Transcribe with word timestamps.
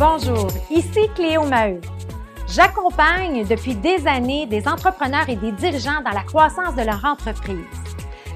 Bonjour, 0.00 0.48
ici 0.70 1.10
Cléo 1.14 1.44
Maheu. 1.44 1.78
J'accompagne 2.48 3.46
depuis 3.46 3.74
des 3.74 4.06
années 4.06 4.46
des 4.46 4.66
entrepreneurs 4.66 5.28
et 5.28 5.36
des 5.36 5.52
dirigeants 5.52 6.00
dans 6.02 6.12
la 6.12 6.22
croissance 6.22 6.74
de 6.74 6.80
leur 6.80 7.04
entreprise. 7.04 7.66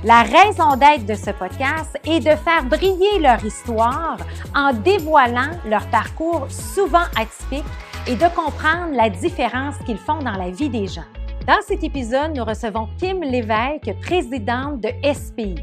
La 0.05 0.25
raison 0.25 0.77
d'être 0.77 1.07
de 1.07 1.15
ce 1.15 1.31
podcast 1.31 1.99
est 2.05 2.21
de 2.21 2.37
faire 2.37 2.67
briller 2.69 3.19
leur 3.19 3.43
histoire 3.43 4.19
en 4.55 4.75
dévoilant 4.75 5.53
leur 5.67 5.87
parcours 5.89 6.47
souvent 6.51 7.07
atypique 7.17 7.65
et 8.07 8.17
de 8.17 8.35
comprendre 8.37 8.95
la 8.95 9.09
différence 9.09 9.77
qu'ils 9.87 9.97
font 9.97 10.19
dans 10.19 10.37
la 10.37 10.51
vie 10.51 10.69
des 10.69 10.87
gens. 10.87 11.09
Dans 11.47 11.63
cet 11.67 11.83
épisode, 11.83 12.37
nous 12.37 12.45
recevons 12.45 12.91
Kim 12.99 13.23
Lévesque, 13.23 13.91
présidente 14.03 14.83
de 14.83 14.91
SPI. 15.15 15.55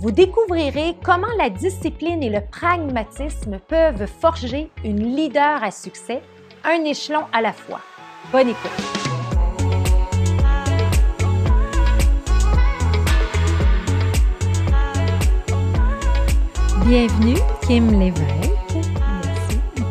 Vous 0.00 0.12
découvrirez 0.12 0.94
comment 1.02 1.26
la 1.38 1.50
discipline 1.50 2.22
et 2.22 2.30
le 2.30 2.40
pragmatisme 2.40 3.58
peuvent 3.58 4.06
forger 4.06 4.70
une 4.84 5.16
leader 5.16 5.60
à 5.64 5.72
succès, 5.72 6.22
un 6.62 6.84
échelon 6.84 7.22
à 7.32 7.42
la 7.42 7.52
fois. 7.52 7.80
Bonne 8.30 8.50
écoute. 8.50 8.70
Bienvenue, 16.86 17.38
Kim 17.66 17.98
Lévesque. 17.98 18.57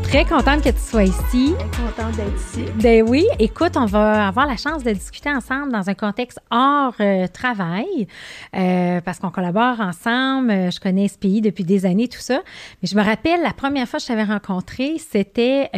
Très 0.08 0.24
contente 0.24 0.64
que 0.64 0.70
tu 0.70 0.80
sois 0.80 1.04
ici. 1.04 1.54
Très 1.58 1.82
contente 1.82 2.16
d'être 2.16 2.36
ici. 2.38 2.66
Ben 2.82 3.04
oui, 3.06 3.26
écoute, 3.40 3.74
on 3.76 3.86
va 3.86 4.30
avoir 4.30 4.48
la 4.48 4.56
chance 4.56 4.82
de 4.82 4.92
discuter 4.92 5.30
ensemble 5.30 5.74
dans 5.74 5.90
un 5.90 5.94
contexte 5.96 6.40
hors 6.50 6.94
euh, 7.02 7.28
travail, 7.28 8.08
euh, 8.56 9.02
parce 9.02 9.20
qu'on 9.20 9.32
collabore 9.32 9.82
ensemble. 9.82 10.50
Euh, 10.50 10.72
je 10.72 10.80
connais 10.80 11.10
ce 11.10 11.18
pays 11.18 11.42
depuis 11.42 11.66
des 11.66 11.86
années, 11.86 12.08
tout 12.08 12.22
ça. 12.22 12.42
Mais 12.82 12.88
je 12.88 12.96
me 12.96 13.04
rappelle, 13.04 13.42
la 13.44 13.52
première 13.52 13.86
fois 13.86 14.00
que 14.00 14.04
je 14.04 14.08
t'avais 14.08 14.24
rencontré, 14.24 14.98
c'était 14.98 15.70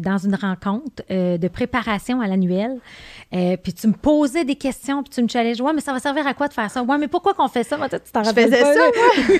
dans 0.00 0.18
une 0.18 0.36
rencontre 0.36 1.02
de 1.10 1.48
préparation 1.48 2.20
à 2.20 2.28
l'annuel. 2.28 2.78
Puis 3.62 3.72
tu 3.72 3.88
me 3.88 3.94
posais 3.94 4.44
des 4.44 4.54
questions, 4.54 5.02
puis 5.02 5.10
tu 5.10 5.22
me 5.22 5.28
challengeais. 5.28 5.62
Ouais, 5.62 5.72
mais 5.72 5.80
ça 5.80 5.92
va 5.92 5.98
servir 5.98 6.26
à 6.26 6.34
quoi 6.34 6.48
de 6.48 6.52
faire 6.52 6.70
ça? 6.70 6.82
Ouais, 6.82 6.98
mais 6.98 7.08
pourquoi 7.08 7.34
qu'on 7.34 7.48
fait 7.48 7.64
ça? 7.64 7.76
tu 7.88 8.12
t'en 8.12 8.22
je 8.22 8.30
faisais 8.30 8.60
ça, 8.60 8.74
moi. 8.74 9.36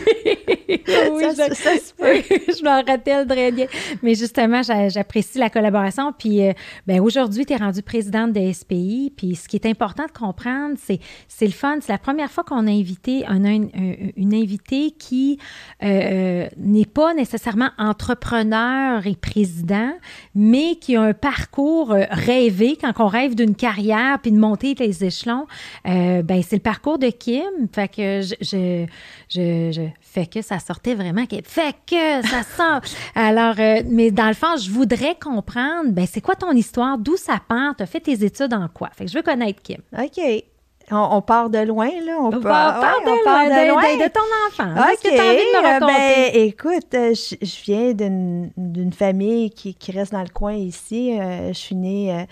oui, 1.12 1.22
ça, 1.34 1.48
je, 1.48 1.54
ça, 1.54 1.70
je 1.98 2.64
me 2.64 2.86
rappelle 2.88 3.26
très 3.26 3.52
bien. 3.52 3.66
Mais 4.02 4.14
justement, 4.14 4.62
j'apprécie 4.62 5.38
la 5.38 5.50
collaboration. 5.50 6.12
Puis, 6.12 6.42
euh, 6.42 6.52
ben, 6.86 7.00
aujourd'hui, 7.00 7.46
tu 7.46 7.52
es 7.52 7.56
rendue 7.56 7.82
présidente 7.82 8.32
de 8.32 8.52
SPI. 8.52 9.12
Puis, 9.16 9.36
ce 9.36 9.48
qui 9.48 9.56
est 9.56 9.66
important 9.66 10.06
de 10.06 10.12
comprendre, 10.12 10.74
c'est, 10.82 11.00
c'est 11.28 11.46
le 11.46 11.52
fun. 11.52 11.78
C'est 11.80 11.92
la 11.92 11.98
première 11.98 12.30
fois 12.30 12.44
qu'on 12.44 12.66
a 12.66 12.70
invité 12.70 13.24
un, 13.26 13.44
une 13.44 14.34
invitée 14.34 14.90
qui 14.92 15.38
euh, 15.82 15.86
euh, 15.86 16.48
n'est 16.56 16.86
pas 16.86 17.14
nécessairement 17.14 17.70
entrepreneur 17.78 19.06
et 19.06 19.14
président, 19.14 19.92
mais 20.34 20.76
qui 20.76 20.96
a 20.96 21.02
un 21.02 21.14
parcours 21.14 21.90
rêvé 22.10 22.76
quand 22.80 22.92
on 22.98 23.06
rêve 23.06 23.34
d'une 23.34 23.54
carrière 23.54 23.83
puis 24.22 24.32
de 24.32 24.38
monter 24.38 24.74
les 24.78 25.04
échelons. 25.04 25.46
ben, 25.84 26.42
c'est 26.42 26.56
le 26.56 26.62
parcours 26.62 26.98
de 26.98 27.08
Kim. 27.08 27.42
Fait 27.72 27.88
que 27.88 28.20
je, 28.22 28.34
je, 28.40 28.86
je, 29.28 29.72
je 29.72 29.88
fait 30.00 30.26
que 30.26 30.42
ça 30.42 30.58
sortait 30.58 30.94
vraiment. 30.94 31.24
Fait 31.44 31.74
que 31.86 32.26
ça 32.26 32.42
sort. 32.56 32.80
Alors, 33.14 33.56
mais 33.86 34.10
dans 34.10 34.28
le 34.28 34.34
fond, 34.34 34.56
je 34.56 34.70
voudrais 34.70 35.16
comprendre, 35.16 35.90
ben, 35.90 36.06
c'est 36.10 36.20
quoi 36.20 36.34
ton 36.34 36.52
histoire? 36.52 36.98
D'où 36.98 37.16
ça 37.16 37.40
part? 37.46 37.74
Tu 37.76 37.82
as 37.82 37.86
fait 37.86 38.00
tes 38.00 38.24
études 38.24 38.54
en 38.54 38.68
quoi? 38.68 38.90
Fait 38.96 39.04
que 39.04 39.10
je 39.10 39.16
veux 39.16 39.22
connaître 39.22 39.62
Kim. 39.62 39.80
OK. 39.98 40.44
On, 40.90 41.22
part 41.22 41.48
de 41.48 41.58
loin, 41.60 41.88
là. 42.04 42.16
On, 42.20 42.30
part, 42.30 43.00
de, 43.00 43.68
loin, 43.68 43.96
de, 43.96 44.08
ton 44.10 44.20
enfant. 44.48 44.70
OK. 44.76 44.86
Qu'est-ce 44.90 45.02
que 45.02 45.14
tu 45.14 45.20
as 45.20 45.30
envie 45.30 45.38
de 45.38 45.52
me 45.52 45.66
euh, 45.66 45.72
raconter? 45.72 46.32
Ben, 46.32 46.42
écoute, 46.42 46.94
euh, 46.94 47.14
je, 47.14 47.62
viens 47.64 47.92
d'une 47.94 48.92
famille 48.92 49.50
qui, 49.50 49.74
qui, 49.74 49.92
reste 49.92 50.12
dans 50.12 50.22
le 50.22 50.28
coin 50.28 50.52
ici. 50.52 51.18
Euh, 51.18 51.48
je 51.48 51.58
suis 51.58 51.74
née 51.74 52.26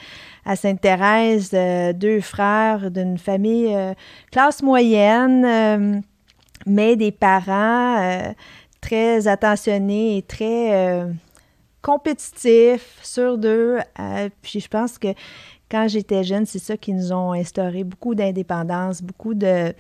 à 0.45 0.57
Sainte-Thérèse, 0.57 1.51
deux 1.95 2.21
frères 2.21 2.91
d'une 2.91 3.19
famille 3.19 3.77
classe 4.31 4.63
moyenne, 4.63 6.03
mais 6.67 6.97
des 6.97 7.13
parents 7.13 8.35
très 8.81 9.29
attentionnés 9.29 10.19
et 10.19 10.23
très 10.23 11.07
compétitif 11.83 12.99
sur 13.03 13.37
deux. 13.37 13.79
Euh, 13.99 14.29
puis 14.41 14.61
je 14.61 14.69
pense 14.69 14.99
que 14.99 15.09
quand 15.71 15.89
j'étais 15.89 16.23
jeune, 16.23 16.47
c'est 16.47 16.59
ça 16.59 16.77
qui 16.77 16.93
nous 16.93 17.13
ont 17.13 17.33
instauré 17.33 17.83
beaucoup 17.85 18.15
d'indépendance, 18.15 19.03
beaucoup 19.03 19.35
de, 19.35 19.75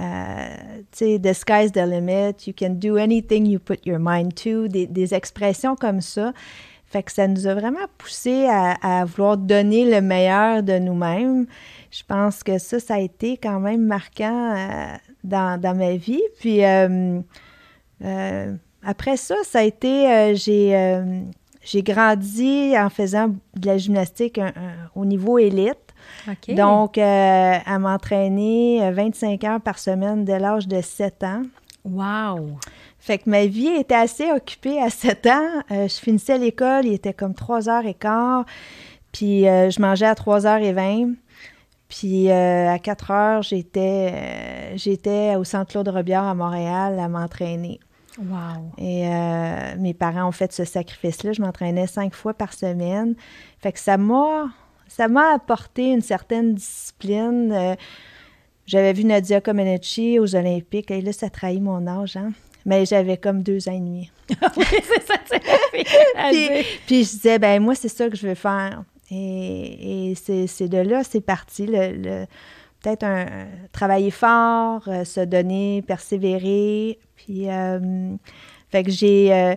euh, 0.00 0.56
tu 0.92 0.98
sais, 0.98 1.18
the 1.18 1.32
sky's 1.32 1.72
the 1.72 1.86
limit, 1.86 2.46
you 2.46 2.52
can 2.56 2.70
do 2.70 2.96
anything 2.96 3.46
you 3.46 3.58
put 3.58 3.86
your 3.86 3.98
mind 3.98 4.34
to, 4.34 4.68
des, 4.68 5.14
expressions 5.14 5.74
comme 5.74 6.00
ça. 6.00 6.32
Fait 6.90 7.02
que 7.02 7.12
ça 7.12 7.28
nous 7.28 7.46
a 7.46 7.54
vraiment 7.54 7.86
poussé 7.98 8.46
à, 8.46 9.04
vouloir 9.04 9.36
donner 9.36 9.84
le 9.84 10.00
meilleur 10.00 10.62
de 10.62 10.78
nous-mêmes. 10.78 11.46
Je 11.90 12.02
pense 12.06 12.42
que 12.42 12.58
ça, 12.58 12.80
ça 12.80 12.94
a 12.94 12.98
été 12.98 13.36
quand 13.36 13.60
même 13.60 13.84
marquant 13.84 14.54
euh, 14.56 14.96
dans, 15.22 15.60
dans, 15.60 15.76
ma 15.76 15.96
vie. 15.96 16.22
Puis 16.40 16.64
après 18.82 19.16
ça, 19.16 19.34
ça 19.44 19.58
a 19.58 19.62
été, 19.62 20.34
j'ai, 20.34 21.02
j'ai 21.62 21.82
grandi 21.82 22.72
en 22.78 22.88
faisant 22.88 23.34
de 23.54 23.66
la 23.66 23.76
gymnastique 23.76 24.40
au 24.94 25.04
niveau 25.04 25.38
élite. 25.38 25.88
Donc, 26.48 26.98
euh, 26.98 27.54
à 27.64 27.78
m'entraîner 27.78 28.90
25 28.90 29.44
heures 29.44 29.60
par 29.60 29.78
semaine 29.78 30.24
dès 30.24 30.38
l'âge 30.38 30.68
de 30.68 30.80
7 30.80 31.24
ans. 31.24 31.42
Wow! 31.84 32.58
Fait 33.08 33.18
que 33.18 33.28
ma 33.28 33.46
vie 33.46 33.68
était 33.68 33.94
assez 33.94 34.30
occupée 34.30 34.80
à 34.80 34.90
7 34.90 35.26
ans. 35.26 35.48
Euh, 35.70 35.88
je 35.88 35.94
finissais 35.94 36.38
l'école, 36.38 36.86
il 36.86 36.92
était 36.92 37.14
comme 37.14 37.32
3h15, 37.32 38.44
puis 39.10 39.48
euh, 39.48 39.70
je 39.70 39.80
mangeais 39.80 40.06
à 40.06 40.14
3h20. 40.14 41.16
Puis 41.88 42.30
à 42.30 42.78
4 42.78 43.10
heures, 43.10 43.42
j'étais, 43.42 44.76
j'étais 44.76 45.36
au 45.36 45.44
Centre 45.44 45.72
Claude 45.72 45.88
Robillard 45.88 46.26
à 46.26 46.34
Montréal 46.34 47.00
à 47.00 47.08
m'entraîner. 47.08 47.80
Wow. 48.18 48.72
Et 48.78 49.06
euh, 49.06 49.76
mes 49.78 49.94
parents 49.94 50.28
ont 50.28 50.32
fait 50.32 50.52
ce 50.52 50.64
sacrifice-là. 50.64 51.32
Je 51.32 51.40
m'entraînais 51.40 51.86
cinq 51.86 52.14
fois 52.14 52.34
par 52.34 52.52
semaine. 52.52 53.14
Fait 53.60 53.72
que 53.72 53.78
ça 53.78 53.96
m'a, 53.96 54.48
ça 54.88 55.08
m'a 55.08 55.34
apporté 55.34 55.92
une 55.92 56.00
certaine 56.00 56.54
discipline. 56.54 57.52
Euh, 57.52 57.74
j'avais 58.66 58.92
vu 58.92 59.04
Nadia 59.04 59.40
Comaneci 59.40 60.18
aux 60.18 60.34
Olympiques. 60.34 60.90
Et 60.90 61.00
là, 61.00 61.12
ça 61.12 61.30
trahit 61.30 61.62
mon 61.62 61.86
âge, 61.86 62.16
hein? 62.16 62.32
Mais 62.68 62.84
j'avais 62.86 63.16
comme 63.16 63.42
deux 63.42 63.68
ans 63.68 63.72
et 63.72 63.80
demi. 63.80 64.10
oui, 64.56 64.64
c'est 64.70 65.06
ça, 65.06 65.14
puis, 65.72 65.86
puis 66.86 67.04
je 67.04 67.10
disais, 67.10 67.38
ben 67.38 67.62
moi, 67.62 67.74
c'est 67.74 67.88
ça 67.88 68.08
que 68.08 68.16
je 68.16 68.28
veux 68.28 68.34
faire. 68.34 68.84
Et, 69.10 70.10
et 70.10 70.14
c'est, 70.14 70.68
de 70.68 70.78
là, 70.78 71.02
c'est 71.02 71.22
parti. 71.22 71.66
Le, 71.66 72.26
peut-être 72.82 73.04
un, 73.04 73.26
travailler 73.72 74.10
fort, 74.10 74.82
euh, 74.86 75.04
se 75.04 75.20
donner, 75.20 75.82
persévérer, 75.82 76.98
puis, 77.16 77.50
euh, 77.50 78.14
fait 78.70 78.84
que 78.84 78.90
j'ai, 78.90 79.32
euh, 79.32 79.54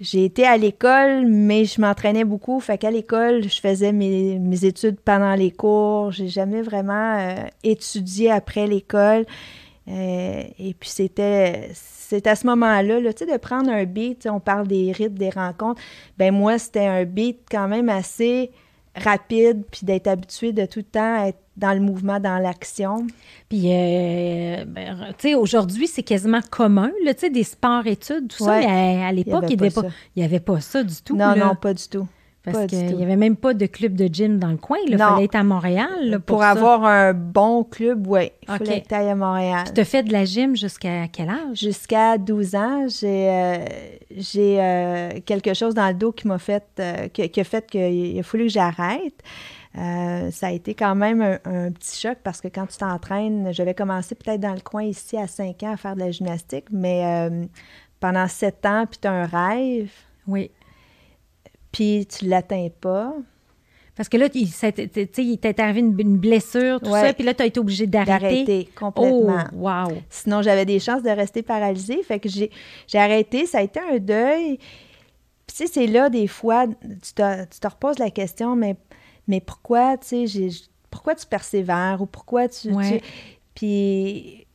j'ai 0.00 0.24
été 0.24 0.46
à 0.46 0.56
l'école, 0.56 1.26
mais 1.26 1.64
je 1.64 1.80
m'entraînais 1.80 2.24
beaucoup. 2.24 2.60
Fait 2.60 2.78
qu'à 2.78 2.90
l'école, 2.90 3.44
je 3.44 3.60
faisais 3.60 3.92
mes, 3.92 4.38
mes 4.38 4.64
études 4.64 4.98
pendant 5.00 5.34
les 5.34 5.50
cours. 5.50 6.10
J'ai 6.12 6.28
jamais 6.28 6.62
vraiment 6.62 7.18
euh, 7.18 7.34
étudié 7.62 8.30
après 8.30 8.66
l'école. 8.66 9.26
Et 9.86 10.74
puis 10.78 10.88
c'était, 10.88 11.70
c'est 11.74 12.26
à 12.26 12.36
ce 12.36 12.46
moment-là, 12.46 13.00
là, 13.00 13.12
tu 13.12 13.24
sais, 13.24 13.32
de 13.32 13.36
prendre 13.38 13.70
un 13.70 13.84
beat, 13.84 14.26
on 14.30 14.40
parle 14.40 14.66
des 14.66 14.92
rites, 14.92 15.14
des 15.14 15.30
rencontres. 15.30 15.80
Ben 16.18 16.32
moi, 16.32 16.58
c'était 16.58 16.86
un 16.86 17.04
beat 17.04 17.40
quand 17.50 17.68
même 17.68 17.88
assez 17.88 18.50
rapide, 18.96 19.64
puis 19.70 19.80
d'être 19.84 20.06
habitué 20.06 20.52
de 20.52 20.66
tout 20.66 20.80
le 20.80 20.84
temps 20.84 21.24
être 21.24 21.38
dans 21.56 21.72
le 21.72 21.80
mouvement, 21.80 22.18
dans 22.18 22.38
l'action. 22.38 23.06
Puis, 23.48 23.72
euh, 23.72 24.64
ben, 24.66 25.14
tu 25.18 25.28
sais, 25.28 25.34
aujourd'hui, 25.34 25.86
c'est 25.86 26.02
quasiment 26.02 26.40
commun, 26.50 26.90
tu 27.04 27.12
sais, 27.16 27.30
des 27.30 27.44
sports-études, 27.44 28.28
tout 28.28 28.44
ça. 28.44 28.58
Mais 28.58 29.02
à, 29.04 29.12
l'époque, 29.12 29.44
il 29.48 29.58
n'y 30.16 30.24
avait, 30.24 30.40
pas 30.40 30.60
ça 30.60 30.82
du 30.82 30.94
tout. 31.04 31.16
Non, 31.16 31.36
non, 31.36 31.54
pas 31.54 31.74
du 31.74 31.88
tout. 31.88 32.06
Parce 32.44 32.66
qu'il 32.66 32.96
n'y 32.96 33.02
avait 33.02 33.16
même 33.16 33.36
pas 33.36 33.54
de 33.54 33.64
club 33.64 33.94
de 33.94 34.06
gym 34.06 34.38
dans 34.38 34.50
le 34.50 34.58
coin. 34.58 34.76
Il 34.86 34.98
fallait 34.98 35.24
être 35.24 35.34
à 35.34 35.44
Montréal. 35.44 36.20
pour, 36.26 36.42
avoir 36.42 36.84
un 36.84 37.14
bon 37.14 37.64
club, 37.64 38.06
oui. 38.06 38.30
Il 38.42 38.48
fallait 38.58 38.78
être 38.78 38.92
à 38.92 39.14
Montréal. 39.14 39.64
Tu 39.74 39.80
as 39.80 39.84
fait 39.84 40.02
de 40.02 40.12
la 40.12 40.24
gym 40.24 40.54
jusqu'à 40.54 41.08
quel 41.08 41.30
âge? 41.30 41.58
Jusqu'à 41.58 42.18
12 42.18 42.54
ans. 42.54 42.86
J'ai 42.88 43.30
euh, 43.30 43.64
j'ai 44.16 44.60
euh, 44.60 45.20
quelque 45.24 45.54
chose 45.54 45.74
dans 45.74 45.88
le 45.88 45.94
dos 45.94 46.12
qui 46.12 46.28
m'a 46.28 46.38
fait, 46.38 46.64
qui, 47.12 47.40
a 47.40 47.44
fait 47.44 47.66
qu'il 47.66 48.18
a 48.18 48.22
fallu 48.22 48.44
que 48.44 48.52
j'arrête. 48.52 49.22
Euh, 49.76 50.30
ça 50.30 50.48
a 50.48 50.50
été 50.52 50.74
quand 50.74 50.94
même 50.94 51.20
un, 51.20 51.72
petit 51.72 52.00
choc 52.00 52.18
parce 52.22 52.40
que 52.40 52.48
quand 52.48 52.66
tu 52.66 52.78
t'entraînes, 52.78 53.52
j'avais 53.52 53.74
commencé 53.74 54.14
peut-être 54.14 54.40
dans 54.40 54.54
le 54.54 54.60
coin 54.60 54.84
ici 54.84 55.16
à 55.16 55.26
5 55.26 55.62
ans 55.64 55.72
à 55.72 55.76
faire 55.76 55.94
de 55.96 56.00
la 56.00 56.10
gymnastique, 56.12 56.66
mais 56.70 57.04
euh, 57.04 57.44
pendant 57.98 58.28
7 58.28 58.66
ans, 58.66 58.86
puis 58.88 59.00
tu 59.02 59.08
as 59.08 59.12
un 59.12 59.26
rêve. 59.26 59.90
Oui. 60.28 60.50
Puis 61.74 62.06
tu 62.06 62.26
ne 62.26 62.30
l'atteins 62.30 62.68
pas. 62.80 63.12
Parce 63.96 64.08
que 64.08 64.16
là, 64.16 64.28
il 64.32 65.38
t'est 65.38 65.60
arrivé 65.60 65.80
une, 65.80 66.16
blessure, 66.16 66.80
tout 66.80 66.90
ça, 66.90 67.12
puis 67.12 67.24
là, 67.24 67.34
tu 67.34 67.42
as 67.42 67.46
été 67.46 67.58
obligé 67.58 67.86
d'arrêter. 67.86 68.20
D'arrêter 68.20 68.68
complètement. 68.76 69.44
Oh, 69.52 69.56
wow. 69.56 69.98
Sinon, 70.08 70.42
j'avais 70.42 70.64
des 70.64 70.78
chances 70.78 71.02
de 71.02 71.10
rester 71.10 71.42
paralysée. 71.42 72.02
Fait 72.02 72.20
que 72.20 72.28
j'ai 72.28 72.50
arrêté. 72.94 73.46
Ça 73.46 73.58
a 73.58 73.62
été 73.62 73.80
un 73.80 73.98
deuil 73.98 74.58
Puis, 75.46 75.56
tu 75.56 75.66
sais, 75.66 75.66
c'est 75.66 75.86
là, 75.86 76.10
des 76.10 76.28
fois, 76.28 76.66
tu 76.66 77.12
te, 77.12 77.44
tu 77.44 77.60
te 77.60 77.66
reposes 77.68 77.98
la 77.98 78.10
question, 78.10 78.54
mais, 78.54 78.76
mais 79.26 79.40
pourquoi, 79.40 79.96
tu 79.96 80.28
sais, 80.28 80.48
pourquoi 80.90 81.16
tu 81.16 81.26
persévères 81.26 81.98
ou 82.00 82.06
pourquoi 82.06 82.48
tu... 82.48 82.70
puis, 83.54 84.46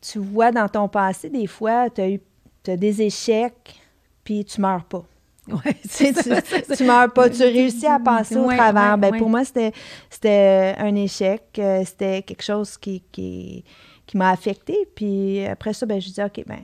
tu 0.00 0.18
vois 0.18 0.50
dans 0.50 0.68
ton 0.68 0.88
passé, 0.88 1.28
des 1.28 1.46
fois, 1.46 1.90
tu 1.90 2.00
as 2.00 2.10
eu 2.10 2.20
as 2.68 2.76
des 2.76 3.02
échecs, 3.02 3.80
puis 4.24 4.44
tu 4.44 4.60
meurs 4.60 4.84
pas. 4.84 5.04
Ouais, 5.48 5.74
tu, 5.96 6.76
tu, 6.76 6.84
meurs 6.84 7.12
pas, 7.12 7.28
tu 7.28 7.42
réussis 7.42 7.86
à 7.86 7.98
passer 7.98 8.36
au 8.36 8.46
travers. 8.46 8.96
ben, 8.96 9.16
Pour 9.18 9.28
moi, 9.28 9.42
c'était 9.44 10.74
un 10.78 10.94
échec, 10.94 11.42
euh, 11.58 11.82
c'était 11.84 12.22
quelque 12.22 12.44
chose 12.44 12.78
qui, 12.78 13.02
qui, 13.10 13.64
qui 14.06 14.16
m'a 14.16 14.30
affecté. 14.30 14.76
Puis 14.94 15.44
après 15.44 15.72
ça, 15.72 15.84
ben, 15.84 16.00
je 16.00 16.10
dis, 16.10 16.22
OK, 16.22 16.44
ben, 16.46 16.60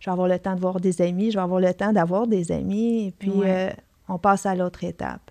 je 0.00 0.10
vais 0.10 0.12
avoir 0.12 0.28
le 0.28 0.38
temps 0.38 0.54
de 0.54 0.60
voir 0.60 0.78
des 0.78 1.00
amis, 1.00 1.30
je 1.30 1.38
vais 1.38 1.42
avoir 1.42 1.60
le 1.60 1.72
temps 1.72 1.92
d'avoir 1.92 2.26
des 2.26 2.52
amis, 2.52 3.08
et 3.08 3.10
puis 3.12 3.32
euh, 3.44 3.70
on 4.08 4.18
passe 4.18 4.44
à 4.44 4.54
l'autre 4.54 4.84
étape. 4.84 5.30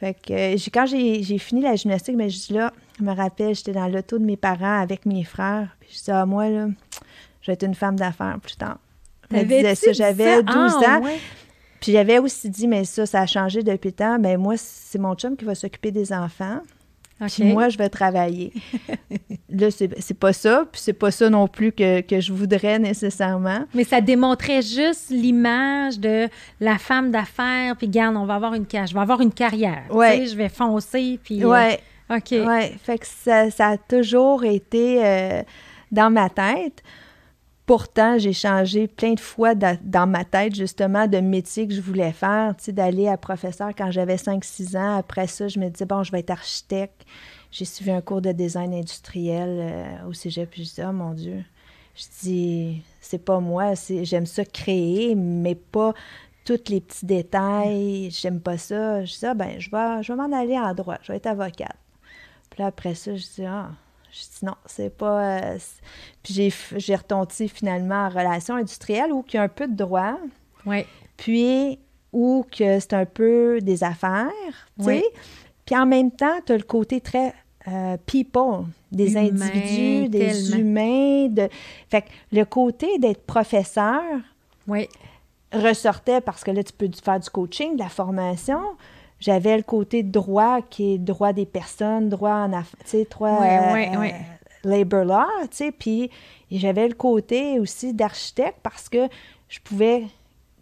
Fait 0.00 0.14
que 0.14 0.32
euh, 0.32 0.56
quand 0.72 0.86
j'ai 0.86 1.38
fini 1.38 1.60
la 1.60 1.76
gymnastique, 1.76 2.16
ben, 2.16 2.30
je 2.30 2.38
dis 2.38 2.52
là, 2.54 2.72
je 2.98 3.04
me 3.04 3.14
rappelle, 3.14 3.54
j'étais 3.54 3.72
dans 3.72 3.88
l'auto 3.88 4.18
de 4.18 4.24
mes 4.24 4.36
parents 4.36 4.80
avec 4.80 5.06
mes 5.06 5.22
frères, 5.22 5.76
puis 5.80 5.90
je 5.92 6.04
dis, 6.04 6.10
ah, 6.10 6.24
moi, 6.24 6.48
là, 6.48 6.66
je 7.42 7.46
vais 7.46 7.52
être 7.52 7.64
une 7.64 7.74
femme 7.74 7.96
d'affaires 7.96 8.38
plus 8.40 8.56
tard. 8.56 8.78
ça, 9.30 9.92
j'avais 9.92 10.42
12 10.42 10.54
ah, 10.56 10.98
ans. 10.98 11.02
Puis 11.82 11.90
j'avais 11.90 12.20
aussi 12.20 12.48
dit, 12.48 12.68
mais 12.68 12.84
ça, 12.84 13.06
ça 13.06 13.22
a 13.22 13.26
changé 13.26 13.64
depuis 13.64 13.88
le 13.88 13.94
temps. 13.94 14.16
Mais 14.16 14.36
moi, 14.36 14.54
c'est 14.56 15.00
mon 15.00 15.16
chum 15.16 15.36
qui 15.36 15.44
va 15.44 15.56
s'occuper 15.56 15.90
des 15.90 16.12
enfants. 16.12 16.60
Puis 17.26 17.42
moi, 17.44 17.68
je 17.70 17.76
vais 17.76 17.88
travailler. 17.88 18.52
là, 19.50 19.68
c'est 19.70 20.14
pas 20.14 20.32
ça, 20.32 20.64
puis 20.70 20.80
c'est 20.80 20.92
pas 20.92 21.10
ça 21.10 21.28
non 21.28 21.48
plus 21.48 21.72
que, 21.72 22.00
que, 22.00 22.20
je 22.20 22.32
voudrais 22.32 22.78
nécessairement. 22.78 23.64
Mais 23.74 23.82
ça 23.82 24.00
démontrait 24.00 24.62
juste 24.62 25.10
l'image 25.10 25.98
de 25.98 26.28
la 26.60 26.78
femme 26.78 27.10
d'affaires, 27.10 27.76
puis 27.76 27.88
garde, 27.88 28.16
on 28.16 28.26
va 28.26 28.36
avoir 28.36 28.54
une 28.54 28.66
je 28.72 28.94
vais 28.94 29.00
avoir 29.00 29.20
une 29.20 29.32
carrière. 29.32 29.84
Ouais. 29.90 30.24
je 30.26 30.36
vais 30.36 30.48
foncer, 30.48 31.18
puis... 31.22 31.44
Euh, 31.44 31.48
ouais. 31.48 31.80
OK. 32.10 32.30
Ouais, 32.30 32.74
fait 32.82 32.98
que 32.98 33.06
ça, 33.06 33.50
ça 33.50 33.68
a 33.68 33.76
toujours 33.76 34.44
été 34.44 35.04
euh, 35.04 35.42
dans 35.90 36.10
ma 36.10 36.28
tête. 36.28 36.82
Pourtant, 37.72 38.18
j'ai 38.18 38.34
changé 38.34 38.86
plein 38.86 39.14
de 39.14 39.20
fois 39.20 39.54
dans 39.54 40.06
ma 40.06 40.26
tête, 40.26 40.54
justement, 40.54 41.06
de 41.06 41.16
métier 41.20 41.66
que 41.66 41.72
je 41.72 41.80
voulais 41.80 42.12
faire, 42.12 42.54
tu 42.58 42.64
sais, 42.64 42.72
d'aller 42.72 43.08
à 43.08 43.16
professeur 43.16 43.70
quand 43.74 43.90
j'avais 43.90 44.16
5-6 44.16 44.76
ans. 44.76 44.98
Après 44.98 45.26
ça, 45.26 45.48
je 45.48 45.58
me 45.58 45.70
disais, 45.70 45.86
bon, 45.86 46.02
je 46.02 46.12
vais 46.12 46.18
être 46.18 46.32
architecte. 46.32 47.06
J'ai 47.50 47.64
suivi 47.64 47.90
un 47.90 48.02
cours 48.02 48.20
de 48.20 48.30
design 48.30 48.74
industriel 48.74 49.48
euh, 49.48 50.06
au 50.06 50.12
cégep, 50.12 50.50
puis 50.50 50.64
je 50.66 50.74
dis, 50.74 50.82
oh 50.86 50.92
mon 50.92 51.14
Dieu. 51.14 51.42
Je 51.94 52.04
dis, 52.20 52.82
c'est 53.00 53.24
pas 53.24 53.40
moi, 53.40 53.72
j'aime 54.02 54.26
ça 54.26 54.44
créer, 54.44 55.14
mais 55.14 55.54
pas 55.54 55.94
tous 56.44 56.68
les 56.68 56.82
petits 56.82 57.06
détails. 57.06 58.10
J'aime 58.10 58.42
pas 58.42 58.58
ça. 58.58 59.02
Je 59.06 59.18
dis, 59.18 59.24
ah, 59.24 59.32
ben, 59.32 59.58
je 59.58 59.70
vais, 59.70 60.14
m'en 60.14 60.38
aller 60.38 60.58
en 60.58 60.74
droit, 60.74 60.98
je 61.00 61.10
vais 61.10 61.16
être 61.16 61.26
avocate. 61.26 61.78
Puis 62.50 62.60
là, 62.60 62.66
après 62.66 62.94
ça, 62.94 63.16
je 63.16 63.24
dis, 63.24 63.46
ah, 63.46 63.70
je 64.12 64.18
dis 64.20 64.44
non, 64.44 64.54
c'est 64.66 64.94
pas. 64.94 65.40
Euh, 65.40 65.58
puis 66.22 66.52
j'ai, 66.76 66.94
retonti 66.94 67.48
finalement 67.48 68.06
en 68.06 68.08
relation 68.10 68.56
industrielle 68.56 69.10
où 69.10 69.24
il 69.28 69.34
y 69.34 69.38
a 69.38 69.42
un 69.42 69.48
peu 69.48 69.66
de 69.66 69.74
droit. 69.74 70.18
Oui. 70.66 70.84
Puis 71.16 71.78
où 72.12 72.44
que 72.50 72.78
c'est 72.78 72.92
un 72.92 73.06
peu 73.06 73.58
des 73.62 73.82
affaires, 73.82 74.30
tu 74.78 74.84
sais. 74.84 75.04
Puis 75.64 75.76
en 75.76 75.86
même 75.86 76.10
temps, 76.10 76.40
tu 76.44 76.52
as 76.52 76.56
le 76.58 76.62
côté 76.62 77.00
très 77.00 77.32
euh, 77.68 77.96
people, 78.04 78.66
des 78.90 79.16
individus, 79.16 80.08
des 80.10 80.52
humains. 80.58 81.28
De... 81.28 81.48
Fait 81.88 82.02
que 82.02 82.08
le 82.32 82.44
côté 82.44 82.98
d'être 82.98 83.24
professeur 83.24 84.02
oui. 84.66 84.88
ressortait 85.52 86.20
parce 86.20 86.44
que 86.44 86.50
là, 86.50 86.62
tu 86.62 86.72
peux 86.74 86.90
faire 87.02 87.18
du 87.18 87.30
coaching, 87.30 87.76
de 87.76 87.82
la 87.82 87.88
formation, 87.88 88.60
j'avais 89.22 89.56
le 89.56 89.62
côté 89.62 90.02
droit 90.02 90.60
qui 90.68 90.94
est 90.94 90.98
droit 90.98 91.32
des 91.32 91.46
personnes, 91.46 92.08
droit 92.08 92.32
en 92.32 92.52
affaires, 92.52 92.80
tu 92.84 92.90
sais, 92.90 93.06
droit 93.08 93.40
euh, 93.40 94.08
labor 94.64 95.04
law, 95.04 95.26
tu 95.42 95.48
sais, 95.56 95.72
puis 95.72 96.10
j'avais 96.50 96.88
le 96.88 96.94
côté 96.94 97.60
aussi 97.60 97.94
d'architecte 97.94 98.58
parce 98.64 98.88
que 98.88 99.08
je 99.48 99.60
pouvais 99.60 100.06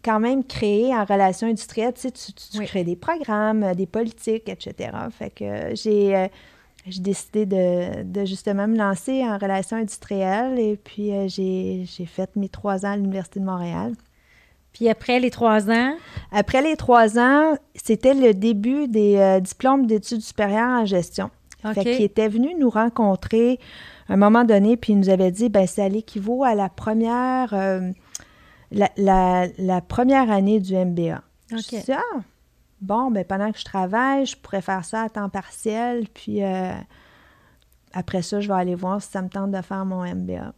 quand 0.03 0.19
même 0.19 0.43
créer 0.43 0.95
en 0.95 1.05
relation 1.05 1.47
industrielle, 1.47 1.93
tu 1.93 2.01
sais, 2.01 2.11
tu, 2.11 2.59
crées 2.63 2.83
des 2.83 2.95
programmes, 2.95 3.73
des 3.73 3.87
politiques, 3.87 4.47
etc. 4.47 4.91
Fait 5.11 5.31
que 5.31 5.73
j'ai 5.75 6.15
euh, 6.15 6.27
j'ai 6.87 7.01
décidé 7.01 7.45
de, 7.45 8.25
justement 8.25 8.67
me 8.67 8.77
lancer 8.77 9.23
en 9.23 9.37
relation 9.37 9.77
industrielle 9.77 10.59
et 10.59 10.77
puis 10.77 11.11
euh, 11.11 11.27
j'ai 11.27 11.85
fait 12.05 12.35
mes 12.35 12.49
trois 12.49 12.85
ans 12.85 12.91
à 12.91 12.97
l'Université 12.97 13.39
de 13.39 13.45
Montréal. 13.45 13.93
Puis 14.73 14.89
après 14.89 15.19
les 15.19 15.31
trois 15.31 15.69
ans? 15.69 15.95
Après 16.31 16.61
les 16.61 16.75
trois 16.75 17.19
ans, 17.19 17.55
c'était 17.75 18.13
le 18.13 18.33
début 18.33 18.87
des 18.87 19.17
euh, 19.17 19.39
diplômes 19.39 19.85
d'études 19.85 20.21
supérieures 20.21 20.81
en 20.81 20.85
gestion. 20.85 21.29
Fait 21.73 21.83
qu'il 21.83 22.01
était 22.01 22.27
venu 22.27 22.55
nous 22.55 22.69
rencontrer 22.69 23.59
à 24.09 24.13
un 24.13 24.17
moment 24.17 24.43
donné, 24.43 24.77
puis 24.77 24.93
il 24.93 24.99
nous 24.99 25.09
avait 25.09 25.31
dit, 25.31 25.49
ben 25.49 25.67
ça 25.67 25.87
l'équivaut 25.87 26.43
à 26.43 26.55
la 26.55 26.69
première, 26.69 27.53
euh, 27.53 27.91
la, 28.71 29.81
première 29.87 30.31
année 30.31 30.59
du 30.59 30.75
MBA. 30.75 31.21
OK. 31.53 31.89
ah, 31.89 32.19
bon, 32.81 33.11
ben 33.11 33.23
pendant 33.23 33.51
que 33.51 33.59
je 33.59 33.65
travaille, 33.65 34.25
je 34.25 34.35
pourrais 34.37 34.61
faire 34.61 34.83
ça 34.83 35.03
à 35.03 35.09
temps 35.09 35.29
partiel, 35.29 36.07
puis 36.13 36.43
euh, 36.43 36.73
après 37.93 38.21
ça, 38.21 38.39
je 38.39 38.47
vais 38.47 38.55
aller 38.55 38.75
voir 38.75 39.01
si 39.01 39.11
ça 39.11 39.21
me 39.21 39.29
tente 39.29 39.51
de 39.51 39.61
faire 39.61 39.85
mon 39.85 40.03
MBA. 40.03 40.53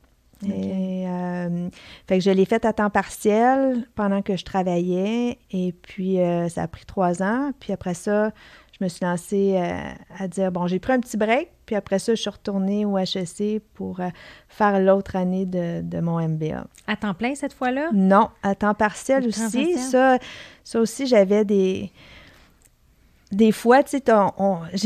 Et, 0.50 1.06
euh, 1.08 1.70
fait 2.08 2.18
que 2.18 2.24
je 2.24 2.32
l'ai 2.32 2.46
fait 2.46 2.66
à 2.66 2.74
temps 2.74 2.90
partiel 2.90 3.88
pendant 3.96 4.22
que 4.22 4.36
je 4.36 4.44
travaillais. 4.44 5.38
Et 5.52 5.74
puis, 5.74 6.20
euh, 6.20 6.50
ça 6.50 6.64
a 6.64 6.68
pris 6.68 6.86
trois 6.86 7.22
ans. 7.22 7.52
Puis 7.60 7.74
après 7.74 7.94
ça, 7.94 8.32
je 8.78 8.84
me 8.84 8.90
suis 8.90 9.06
lancée 9.06 9.56
euh, 9.58 9.92
à 10.20 10.28
dire, 10.28 10.52
bon, 10.52 10.68
j'ai 10.68 10.80
pris 10.80 10.94
un 10.94 11.00
petit 11.00 11.18
break. 11.18 11.50
Puis 11.66 11.76
après 11.76 12.00
ça, 12.00 12.14
je 12.16 12.22
suis 12.22 12.30
retournée 12.30 12.86
au 12.86 12.98
HEC 12.98 13.62
pour 13.74 14.02
faire 14.50 14.80
l'autre 14.80 15.16
année 15.16 15.46
de, 15.46 15.82
de, 15.82 16.00
mon 16.02 16.20
MBA. 16.20 16.66
À 16.88 16.96
temps 16.98 17.14
plein 17.14 17.36
cette 17.36 17.54
fois-là? 17.54 17.90
Non, 17.94 18.30
à 18.44 18.54
temps 18.54 18.74
partiel 18.74 19.28
aussi. 19.28 19.78
Ça, 19.78 20.18
ça 20.66 20.80
aussi, 20.82 21.08
j'avais 21.08 21.46
des 21.46 21.92
des 23.34 23.52
fois, 23.52 23.84
tu 23.84 23.98
sais, 23.98 24.04
je 24.74 24.78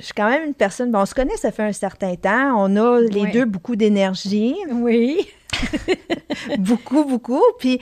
suis 0.00 0.14
quand 0.16 0.28
même 0.28 0.46
une 0.46 0.54
personne, 0.54 0.90
bon, 0.90 1.00
on 1.00 1.06
se 1.06 1.14
connaît, 1.14 1.36
ça 1.36 1.52
fait 1.52 1.62
un 1.62 1.72
certain 1.72 2.14
temps, 2.16 2.54
on 2.56 2.76
a 2.76 3.00
les 3.00 3.30
deux 3.30 3.44
beaucoup 3.44 3.76
d'énergie. 3.76 4.54
Oui. 4.70 5.28
beaucoup, 6.58 7.04
beaucoup. 7.04 7.42
Puis 7.58 7.80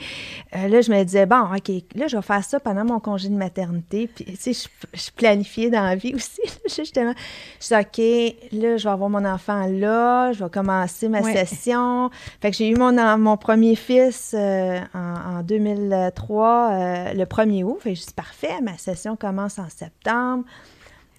euh, 0.55 0.67
là, 0.67 0.81
je 0.81 0.91
me 0.91 1.03
disais, 1.03 1.25
bon, 1.25 1.41
OK, 1.55 1.71
là, 1.95 2.07
je 2.07 2.17
vais 2.17 2.21
faire 2.21 2.43
ça 2.43 2.59
pendant 2.59 2.85
mon 2.85 2.99
congé 2.99 3.29
de 3.29 3.35
maternité. 3.35 4.07
Puis, 4.07 4.25
tu 4.25 4.53
sais, 4.53 4.69
je, 4.93 5.11
planifiais 5.11 5.69
dans 5.69 5.83
la 5.83 5.95
vie 5.95 6.13
aussi. 6.13 6.41
justement, 6.65 7.13
je 7.61 7.67
dis, 7.67 7.73
OK, 7.73 8.59
là, 8.61 8.77
je 8.77 8.83
vais 8.83 8.89
avoir 8.89 9.09
mon 9.09 9.25
enfant 9.25 9.65
là, 9.67 10.31
je 10.33 10.43
vais 10.43 10.49
commencer 10.49 11.09
ma 11.09 11.23
session. 11.23 12.09
Fait 12.41 12.51
que 12.51 12.57
j'ai 12.57 12.69
eu 12.69 12.75
mon, 12.75 13.17
mon 13.17 13.37
premier 13.37 13.75
fils 13.75 14.33
euh, 14.37 14.79
en, 14.93 15.41
2003, 15.43 16.69
euh, 16.71 17.13
le 17.13 17.25
1er 17.25 17.63
août. 17.63 17.77
Fait 17.81 17.93
que 17.93 17.99
je 17.99 18.05
dis, 18.05 18.13
parfait, 18.13 18.61
ma 18.61 18.77
session 18.77 19.15
commence 19.15 19.59
en 19.59 19.69
septembre. 19.69 20.43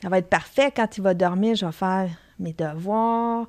Ça 0.03 0.09
va 0.09 0.19
être 0.19 0.29
parfait. 0.29 0.73
Quand 0.75 0.97
il 0.97 1.03
va 1.03 1.15
dormir, 1.15 1.55
je 1.57 1.67
vais 1.67 1.73
faire 1.73 2.09
mes 2.39 2.53
devoirs. 2.53 3.47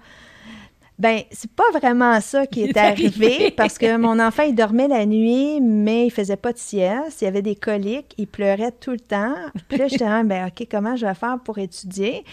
Ben, 1.01 1.23
c'est 1.31 1.49
pas 1.49 1.63
vraiment 1.73 2.21
ça 2.21 2.45
qui 2.45 2.61
est 2.61 2.77
arrivé 2.77 3.49
parce 3.49 3.79
que 3.79 3.97
mon 3.97 4.19
enfant, 4.19 4.43
il 4.43 4.53
dormait 4.53 4.87
la 4.87 5.07
nuit, 5.07 5.59
mais 5.59 6.05
il 6.05 6.11
faisait 6.11 6.37
pas 6.37 6.53
de 6.53 6.59
sieste. 6.59 7.23
Il 7.23 7.25
avait 7.25 7.41
des 7.41 7.55
coliques, 7.55 8.13
il 8.19 8.27
pleurait 8.27 8.71
tout 8.71 8.91
le 8.91 8.99
temps. 8.99 9.33
Puis 9.67 9.79
là, 9.79 9.87
j'étais, 9.87 10.05
ah, 10.05 10.21
ben, 10.21 10.45
OK, 10.45 10.67
comment 10.69 10.95
je 10.95 11.07
vais 11.07 11.15
faire 11.15 11.39
pour 11.43 11.57
étudier? 11.57 12.23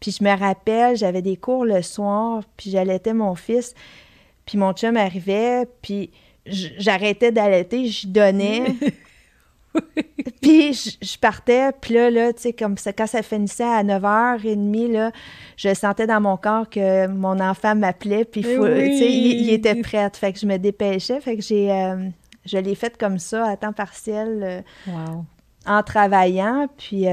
Puis 0.00 0.10
je 0.10 0.24
me 0.24 0.36
rappelle, 0.36 0.96
j'avais 0.96 1.22
des 1.22 1.36
cours 1.36 1.64
le 1.64 1.82
soir, 1.82 2.42
puis 2.56 2.70
j'allaitais 2.70 3.14
mon 3.14 3.36
fils. 3.36 3.74
Puis 4.44 4.58
mon 4.58 4.72
chum 4.72 4.96
arrivait, 4.96 5.68
puis 5.80 6.10
j'arrêtais 6.46 7.30
d'allaiter, 7.30 7.86
je 7.86 8.08
donnais. 8.08 8.74
puis 10.42 10.72
je, 10.72 11.18
partais, 11.18 11.72
puis 11.80 11.94
là, 11.94 12.10
là 12.10 12.32
tu 12.32 12.42
sais, 12.42 12.52
comme 12.52 12.76
ça, 12.78 12.92
quand 12.92 13.06
ça 13.06 13.22
finissait 13.22 13.64
à 13.64 13.82
9h30, 13.82 14.92
là, 14.92 15.12
je 15.56 15.74
sentais 15.74 16.06
dans 16.06 16.20
mon 16.20 16.36
corps 16.36 16.68
que 16.68 17.06
mon 17.06 17.40
enfant 17.40 17.74
m'appelait, 17.74 18.24
puis 18.24 18.42
tu 18.42 18.48
sais, 18.48 19.12
il, 19.12 19.50
était 19.50 19.74
prêt. 19.76 20.10
Fait 20.14 20.32
que 20.32 20.38
je 20.38 20.46
me 20.46 20.56
dépêchais, 20.56 21.20
fait 21.20 21.36
que 21.36 21.42
j'ai... 21.42 21.70
Euh, 21.72 22.08
je 22.44 22.58
l'ai 22.58 22.76
fait 22.76 22.96
comme 22.96 23.18
ça, 23.18 23.44
à 23.44 23.56
temps 23.56 23.72
partiel, 23.72 24.64
euh, 24.88 24.92
en 25.66 25.82
travaillant, 25.82 26.68
puis... 26.76 27.06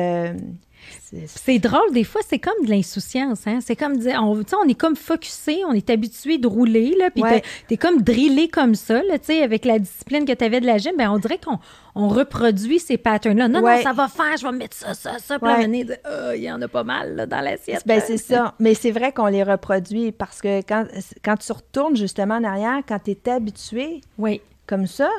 C'est 1.28 1.60
drôle, 1.60 1.92
des 1.94 2.04
fois, 2.04 2.22
c'est 2.28 2.40
comme 2.40 2.66
de 2.66 2.70
l'insouciance. 2.70 3.46
Hein? 3.46 3.60
C'est 3.62 3.76
comme 3.76 3.98
dire, 3.98 4.20
on, 4.24 4.42
on 4.42 4.68
est 4.68 4.74
comme 4.74 4.96
focusé, 4.96 5.64
on 5.68 5.74
est 5.74 5.90
habitué 5.90 6.38
de 6.38 6.48
rouler, 6.48 6.96
là, 6.98 7.12
puis 7.12 7.24
t'es 7.68 7.78
comme 7.78 8.02
drillé 8.02 8.48
comme 8.48 8.76
ça, 8.76 9.02
là, 9.04 9.16
avec 9.44 9.66
la 9.66 9.80
discipline 9.80 10.26
que 10.26 10.34
tu 10.34 10.44
avais 10.44 10.60
de 10.60 10.66
la 10.66 10.78
gym. 10.78 10.94
Ben, 10.98 11.12
on 11.12 11.20
dirait 11.20 11.38
qu'on 11.38 11.60
on 11.96 12.08
reproduit 12.08 12.80
ces 12.80 12.98
patterns-là. 12.98 13.48
Non, 13.48 13.62
non, 13.62 13.82
ça 13.82 13.94
va 13.94 14.08
faire, 14.08 14.38
je 14.38 14.46
vais 14.46 14.52
mettre 14.52 14.76
ça, 14.76 14.94
ça, 14.94 15.20
ça. 15.20 15.38
Puis 15.40 15.86
oh, 16.06 16.32
il 16.36 16.42
y 16.42 16.52
en 16.52 16.62
a 16.62 16.68
pas 16.68 16.84
mal 16.84 17.16
là, 17.16 17.26
dans 17.26 17.42
l'assiette. 17.42 17.84
Ben, 17.86 18.02
c'est 18.06 18.18
ça. 18.18 18.56
Mais 18.60 18.74
c'est 18.74 18.92
vrai 18.92 19.12
qu'on 19.12 19.28
les 19.28 19.44
reproduit 19.44 20.12
parce 20.12 20.42
que 20.42 20.60
quand, 20.62 20.86
quand 21.24 21.38
tu 21.38 21.52
retournes 21.52 21.96
justement 21.96 22.36
en 22.36 22.44
arrière, 22.44 22.82
quand 22.88 23.00
tu 23.04 23.12
es 23.12 23.30
habitué 23.30 24.02
oui. 24.18 24.42
comme 24.66 24.88
ça, 24.88 25.10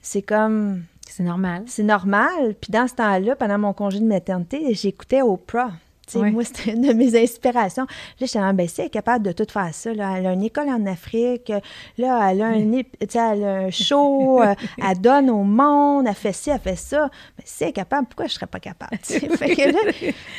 c'est 0.00 0.22
comme 0.22 0.82
C'est 1.14 1.24
normal. 1.24 1.64
C'est 1.66 1.82
normal. 1.82 2.54
Puis 2.58 2.72
dans 2.72 2.88
ce 2.88 2.94
temps-là, 2.94 3.36
pendant 3.36 3.58
mon 3.58 3.74
congé 3.74 4.00
de 4.00 4.06
maternité, 4.06 4.72
j'écoutais 4.72 5.20
Oprah. 5.20 5.72
Moi, 6.14 6.42
c'était 6.44 6.72
une 6.72 6.80
de 6.80 6.92
mes 6.94 7.22
inspirations. 7.22 7.84
Là, 8.18 8.26
j'étais 8.26 8.38
en 8.38 8.54
ben, 8.54 8.66
elle 8.78 8.84
est 8.86 8.90
capable 8.90 9.26
de 9.26 9.32
tout 9.32 9.46
faire 9.50 9.72
ça. 9.74 9.92
Là. 9.92 10.14
Elle 10.16 10.26
a 10.26 10.32
une 10.32 10.42
école 10.42 10.70
en 10.70 10.86
Afrique. 10.86 11.52
Là, 11.98 12.30
elle 12.30 12.40
a 12.40 12.46
un, 12.46 12.54
elle 12.54 13.44
a 13.44 13.54
un 13.56 13.70
show. 13.70 14.42
Euh, 14.42 14.54
elle 14.82 15.00
donne 15.00 15.28
au 15.28 15.42
monde. 15.42 16.06
Elle 16.08 16.14
fait 16.14 16.32
ci, 16.32 16.48
elle 16.48 16.60
fait 16.60 16.76
ça. 16.76 17.10
Mais 17.36 17.44
si 17.46 17.64
elle 17.64 17.70
est 17.70 17.74
capable, 17.74 18.08
pourquoi 18.08 18.26
je 18.26 18.32
ne 18.32 18.34
serais 18.34 18.46
pas 18.46 18.60
capable? 18.60 18.96
fait, 19.02 19.54
que 19.54 19.70
là, 19.70 19.92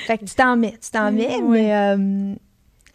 fait 0.08 0.18
que 0.18 0.26
tu 0.26 0.34
t'en 0.34 0.58
mets. 0.58 0.78
Tu 0.82 0.90
t'en 0.90 1.12
mets, 1.12 1.40
mais... 1.40 1.76
Euh, 1.76 2.34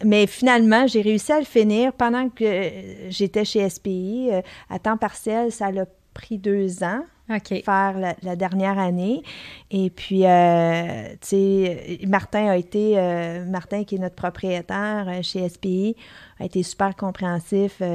mais 0.03 0.27
finalement, 0.27 0.87
j'ai 0.87 1.01
réussi 1.01 1.31
à 1.33 1.39
le 1.39 1.45
finir 1.45 1.91
pendant 1.91 2.29
que 2.29 2.69
j'étais 3.09 3.43
chez 3.43 3.69
SPI. 3.69 4.29
Euh, 4.31 4.41
à 4.69 4.79
temps 4.79 4.95
partiel, 4.95 5.51
ça 5.51 5.71
l'a 5.71 5.85
pris 6.13 6.37
deux 6.37 6.83
ans 6.83 7.03
faire 7.37 8.15
la, 8.21 8.35
dernière 8.35 8.79
année. 8.79 9.23
Et 9.71 9.89
puis, 9.89 10.25
euh, 10.25 11.09
tu 11.21 11.27
sais, 11.27 11.99
Martin 12.07 12.47
a 12.47 12.57
été, 12.57 12.97
euh, 12.97 13.45
Martin 13.45 13.83
qui 13.83 13.95
est 13.95 13.99
notre 13.99 14.15
propriétaire 14.15 15.05
euh, 15.07 15.21
chez 15.21 15.47
SPI, 15.47 15.95
a 16.39 16.45
été 16.45 16.63
super 16.63 16.95
compréhensif, 16.95 17.77
tu 17.77 17.85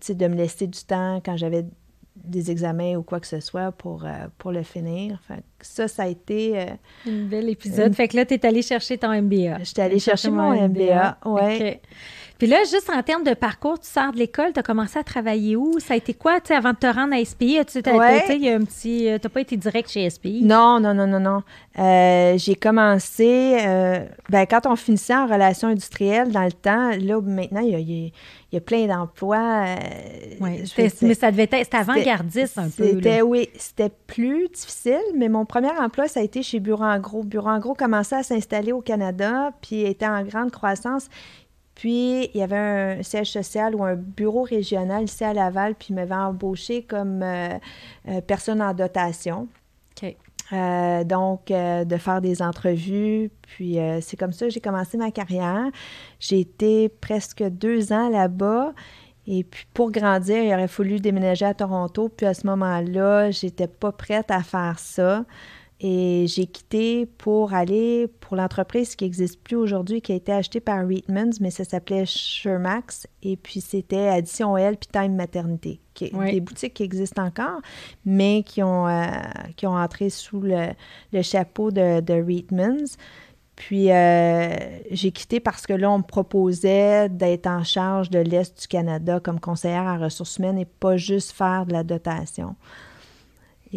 sais, 0.00 0.14
de 0.14 0.28
me 0.28 0.34
laisser 0.34 0.66
du 0.66 0.80
temps 0.80 1.20
quand 1.24 1.36
j'avais 1.36 1.64
des 2.14 2.50
examens 2.50 2.96
ou 2.96 3.02
quoi 3.02 3.20
que 3.20 3.26
ce 3.26 3.40
soit 3.40 3.72
pour, 3.72 4.04
pour 4.38 4.50
le 4.50 4.62
finir. 4.62 5.20
Fait 5.28 5.44
ça, 5.60 5.86
ça 5.86 6.04
a 6.04 6.06
été... 6.06 6.58
Un 7.06 7.24
bel 7.24 7.48
épisode. 7.48 7.92
Fait 7.94 8.08
que 8.08 8.16
là, 8.16 8.24
tu 8.24 8.34
es 8.34 8.46
allé 8.46 8.62
chercher 8.62 8.98
ton 8.98 9.10
MBA. 9.10 9.62
J'étais 9.64 9.82
allée 9.82 9.98
chercher 9.98 10.30
mon 10.30 10.68
MBA, 10.68 11.18
oui. 11.24 11.78
Puis 12.38 12.46
là, 12.46 12.58
juste 12.70 12.90
en 12.94 13.02
termes 13.02 13.24
de 13.24 13.32
parcours, 13.32 13.78
tu 13.80 13.88
sors 13.88 14.12
de 14.12 14.18
l'école, 14.18 14.52
tu 14.52 14.60
as 14.60 14.62
commencé 14.62 14.98
à 14.98 15.04
travailler 15.04 15.56
où? 15.56 15.78
Ça 15.80 15.94
a 15.94 15.96
été 15.96 16.12
quoi, 16.12 16.38
tu 16.40 16.48
sais, 16.48 16.54
avant 16.54 16.72
de 16.72 16.76
te 16.76 16.86
rendre 16.86 17.14
à 17.14 17.24
SPI? 17.24 17.60
Tu 17.66 17.78
ouais. 17.78 18.58
petit... 18.58 19.08
Euh, 19.08 19.18
pas 19.18 19.40
été 19.40 19.56
direct 19.56 19.90
chez 19.90 20.08
SPI? 20.08 20.42
Non, 20.42 20.78
non, 20.78 20.92
non, 20.92 21.06
non, 21.06 21.20
non. 21.20 21.42
Euh, 21.78 22.36
j'ai 22.36 22.54
commencé... 22.54 23.58
Euh, 23.60 24.04
ben, 24.28 24.46
quand 24.46 24.66
on 24.66 24.76
finissait 24.76 25.14
en 25.14 25.26
relations 25.26 25.68
industrielles, 25.68 26.30
dans 26.30 26.44
le 26.44 26.52
temps, 26.52 26.90
là, 26.90 27.20
maintenant, 27.22 27.60
il 27.60 28.12
y 28.52 28.56
a, 28.56 28.60
plein 28.60 28.86
d'emplois. 28.86 29.64
oui, 30.40 30.62
mais 31.02 31.14
ça 31.14 31.30
devait 31.30 31.44
être... 31.44 31.56
C'était 31.64 31.76
avant-gardiste 31.76 32.58
un 32.58 32.68
peu. 32.68 32.86
C'était, 32.86 33.22
oui, 33.22 33.48
c'était 33.56 33.90
plus 34.06 34.48
difficile, 34.48 35.02
mais 35.14 35.28
mon 35.28 35.44
premier 35.44 35.70
emploi, 35.78 36.08
ça 36.08 36.20
a 36.20 36.22
été 36.22 36.42
chez 36.42 36.60
Bureau 36.60 36.84
en 36.84 36.98
Gros. 36.98 37.22
Bureau 37.22 37.48
en 37.48 37.58
Gros 37.58 37.74
commençait 37.74 38.16
à 38.16 38.22
s'installer 38.22 38.72
au 38.72 38.80
Canada, 38.80 39.50
puis 39.60 39.82
était 39.82 40.06
en 40.06 40.22
grande 40.22 40.50
croissance. 40.50 41.08
Puis, 41.76 42.30
il 42.32 42.40
y 42.40 42.42
avait 42.42 42.56
un 42.56 43.02
siège 43.02 43.30
social 43.30 43.74
ou 43.74 43.84
un 43.84 43.96
bureau 43.96 44.42
régional 44.44 45.04
ici 45.04 45.22
à 45.22 45.34
Laval, 45.34 45.74
puis 45.74 45.88
il 45.90 45.94
m'avait 45.94 46.14
embauché 46.14 46.82
comme 46.82 47.22
euh, 47.22 47.50
euh, 48.08 48.22
personne 48.22 48.62
en 48.62 48.72
dotation. 48.72 49.46
OK. 50.02 50.16
Euh, 50.52 51.04
donc, 51.04 51.48
de 51.48 51.96
faire 51.98 52.22
des 52.22 52.40
entrevues. 52.40 53.30
Puis, 53.42 53.78
c'est 54.00 54.16
comme 54.16 54.32
ça 54.32 54.46
que 54.46 54.52
j'ai 54.52 54.60
commencé 54.60 54.96
ma 54.96 55.10
carrière. 55.10 55.66
J'ai 56.18 56.40
été 56.40 56.88
presque 56.88 57.42
deux 57.42 57.92
ans 57.92 58.08
là-bas. 58.08 58.72
Et 59.26 59.44
puis, 59.44 59.66
pour 59.74 59.90
grandir, 59.90 60.42
il 60.42 60.54
aurait 60.54 60.68
fallu 60.68 60.98
déménager 60.98 61.44
à 61.44 61.52
Toronto. 61.52 62.08
Puis, 62.08 62.24
à 62.24 62.32
ce 62.32 62.46
moment-là, 62.46 63.30
j'étais 63.32 63.66
pas 63.66 63.92
prête 63.92 64.30
à 64.30 64.42
faire 64.42 64.78
ça. 64.78 65.26
Et 65.80 66.24
j'ai 66.26 66.46
quitté 66.46 67.04
pour 67.04 67.52
aller 67.52 68.08
pour 68.20 68.36
l'entreprise 68.36 68.96
qui 68.96 69.04
n'existe 69.04 69.42
plus 69.42 69.56
aujourd'hui, 69.56 70.00
qui 70.00 70.12
a 70.12 70.14
été 70.14 70.32
achetée 70.32 70.60
par 70.60 70.86
Reitmans, 70.86 71.32
mais 71.40 71.50
ça 71.50 71.64
s'appelait 71.64 72.06
Shermax. 72.06 73.06
Et 73.22 73.36
puis 73.36 73.60
c'était 73.60 74.08
Addition 74.08 74.56
L 74.56 74.76
puis 74.78 74.88
Time 74.90 75.14
Maternité, 75.14 75.80
qui 75.92 76.10
des 76.10 76.40
boutiques 76.40 76.74
qui 76.74 76.82
existent 76.82 77.22
encore, 77.22 77.60
mais 78.06 78.42
qui 78.42 78.62
ont, 78.62 78.88
euh, 78.88 79.04
qui 79.56 79.66
ont 79.66 79.76
entré 79.76 80.08
sous 80.08 80.40
le, 80.40 80.72
chapeau 81.22 81.70
de, 81.70 82.00
de 82.00 82.14
Reitmans. 82.14 82.96
Puis 83.56 83.90
euh, 83.90 84.54
j'ai 84.90 85.10
quitté 85.10 85.40
parce 85.40 85.66
que 85.66 85.72
là, 85.72 85.90
on 85.90 85.98
me 85.98 86.02
proposait 86.02 87.08
d'être 87.08 87.46
en 87.46 87.64
charge 87.64 88.10
de 88.10 88.18
l'Est 88.18 88.60
du 88.60 88.68
Canada 88.68 89.18
comme 89.18 89.40
conseillère 89.40 89.84
en 89.84 89.98
ressources 89.98 90.36
humaines 90.36 90.58
et 90.58 90.66
pas 90.66 90.98
juste 90.98 91.32
faire 91.32 91.64
de 91.66 91.72
la 91.72 91.82
dotation. 91.82 92.54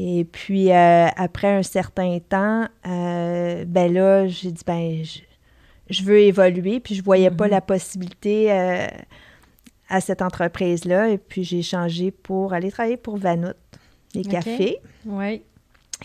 Et 0.01 0.23
puis, 0.23 0.71
euh, 0.71 1.07
après 1.17 1.49
un 1.49 1.61
certain 1.61 2.19
temps, 2.19 2.65
euh, 2.87 3.65
ben 3.67 3.91
là, 3.91 4.29
j'ai 4.29 4.49
dit, 4.49 4.63
ben, 4.65 5.03
je, 5.89 6.03
veux 6.03 6.21
évoluer, 6.21 6.79
puis 6.79 6.95
je 6.95 7.03
voyais 7.03 7.29
pas 7.29 7.47
mm-hmm. 7.47 7.51
la 7.51 7.59
possibilité 7.59 8.49
euh, 8.49 8.87
à 9.89 9.99
cette 9.99 10.21
entreprise-là. 10.21 11.09
Et 11.09 11.17
puis, 11.17 11.43
j'ai 11.43 11.61
changé 11.61 12.11
pour 12.11 12.53
aller 12.53 12.71
travailler 12.71 12.95
pour 12.95 13.17
Vanout, 13.17 13.57
les 14.15 14.23
cafés. 14.23 14.77
Oui. 15.05 15.41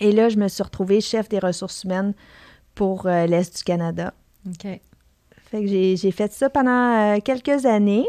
Et 0.01 0.11
là, 0.11 0.27
je 0.27 0.35
me 0.35 0.49
suis 0.49 0.63
retrouvée 0.63 0.99
chef 0.99 1.29
des 1.29 1.39
ressources 1.39 1.85
humaines 1.85 2.13
pour 2.73 3.07
l'Est 3.07 3.55
du 3.55 3.63
Canada. 3.63 4.13
OK. 4.45 4.77
Fait 5.51 5.61
que 5.61 5.67
j'ai 5.67 6.11
fait 6.11 6.33
ça 6.33 6.49
pendant 6.49 7.17
quelques 7.21 7.65
années. 7.65 8.05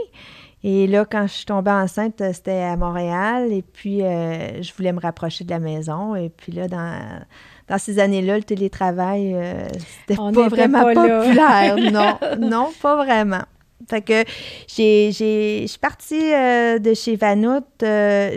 Et 0.68 0.88
là, 0.88 1.04
quand 1.08 1.28
je 1.28 1.32
suis 1.32 1.44
tombée 1.44 1.70
enceinte, 1.70 2.20
euh, 2.20 2.32
c'était 2.32 2.62
à 2.62 2.76
Montréal. 2.76 3.52
Et 3.52 3.62
puis, 3.62 4.02
euh, 4.02 4.60
je 4.60 4.72
voulais 4.74 4.92
me 4.92 4.98
rapprocher 4.98 5.44
de 5.44 5.50
la 5.50 5.60
maison. 5.60 6.16
Et 6.16 6.28
puis 6.28 6.50
là, 6.50 6.66
dans, 6.66 7.20
dans 7.68 7.78
ces 7.78 8.00
années-là, 8.00 8.38
le 8.38 8.42
télétravail, 8.42 9.32
euh, 9.32 9.68
c'était 10.00 10.16
pas 10.16 10.48
vraiment 10.48 10.82
populaire. 10.92 11.76
non, 11.92 12.18
non, 12.40 12.70
pas 12.82 12.96
vraiment. 12.96 13.44
Fait 13.88 14.00
que 14.00 14.24
j'ai, 14.66 15.12
je 15.12 15.66
suis 15.68 15.78
partie 15.78 16.32
de 16.32 16.94
chez 16.94 17.14
Vanout 17.14 17.62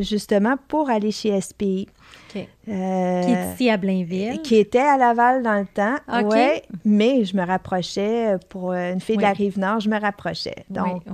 justement 0.01 0.55
pour 0.67 0.91
aller 0.91 1.11
chez 1.11 1.41
SPI. 1.41 1.87
qui 2.31 2.45
est 2.71 3.53
ici 3.53 3.71
à 3.71 3.77
Blainville. 3.77 4.39
Qui 4.43 4.57
était 4.57 4.77
à 4.77 4.97
Laval 4.97 5.41
dans 5.41 5.57
le 5.57 5.65
temps. 5.65 5.95
Oui, 6.25 6.61
mais 6.85 7.25
je 7.25 7.35
me 7.35 7.43
rapprochais 7.43 8.35
pour 8.49 8.73
une 8.73 8.99
fille 8.99 9.17
de 9.17 9.23
la 9.23 9.31
Rive-Nord, 9.31 9.79
je 9.79 9.89
me 9.89 9.99
rapprochais. 9.99 10.65
Donc, 10.69 11.05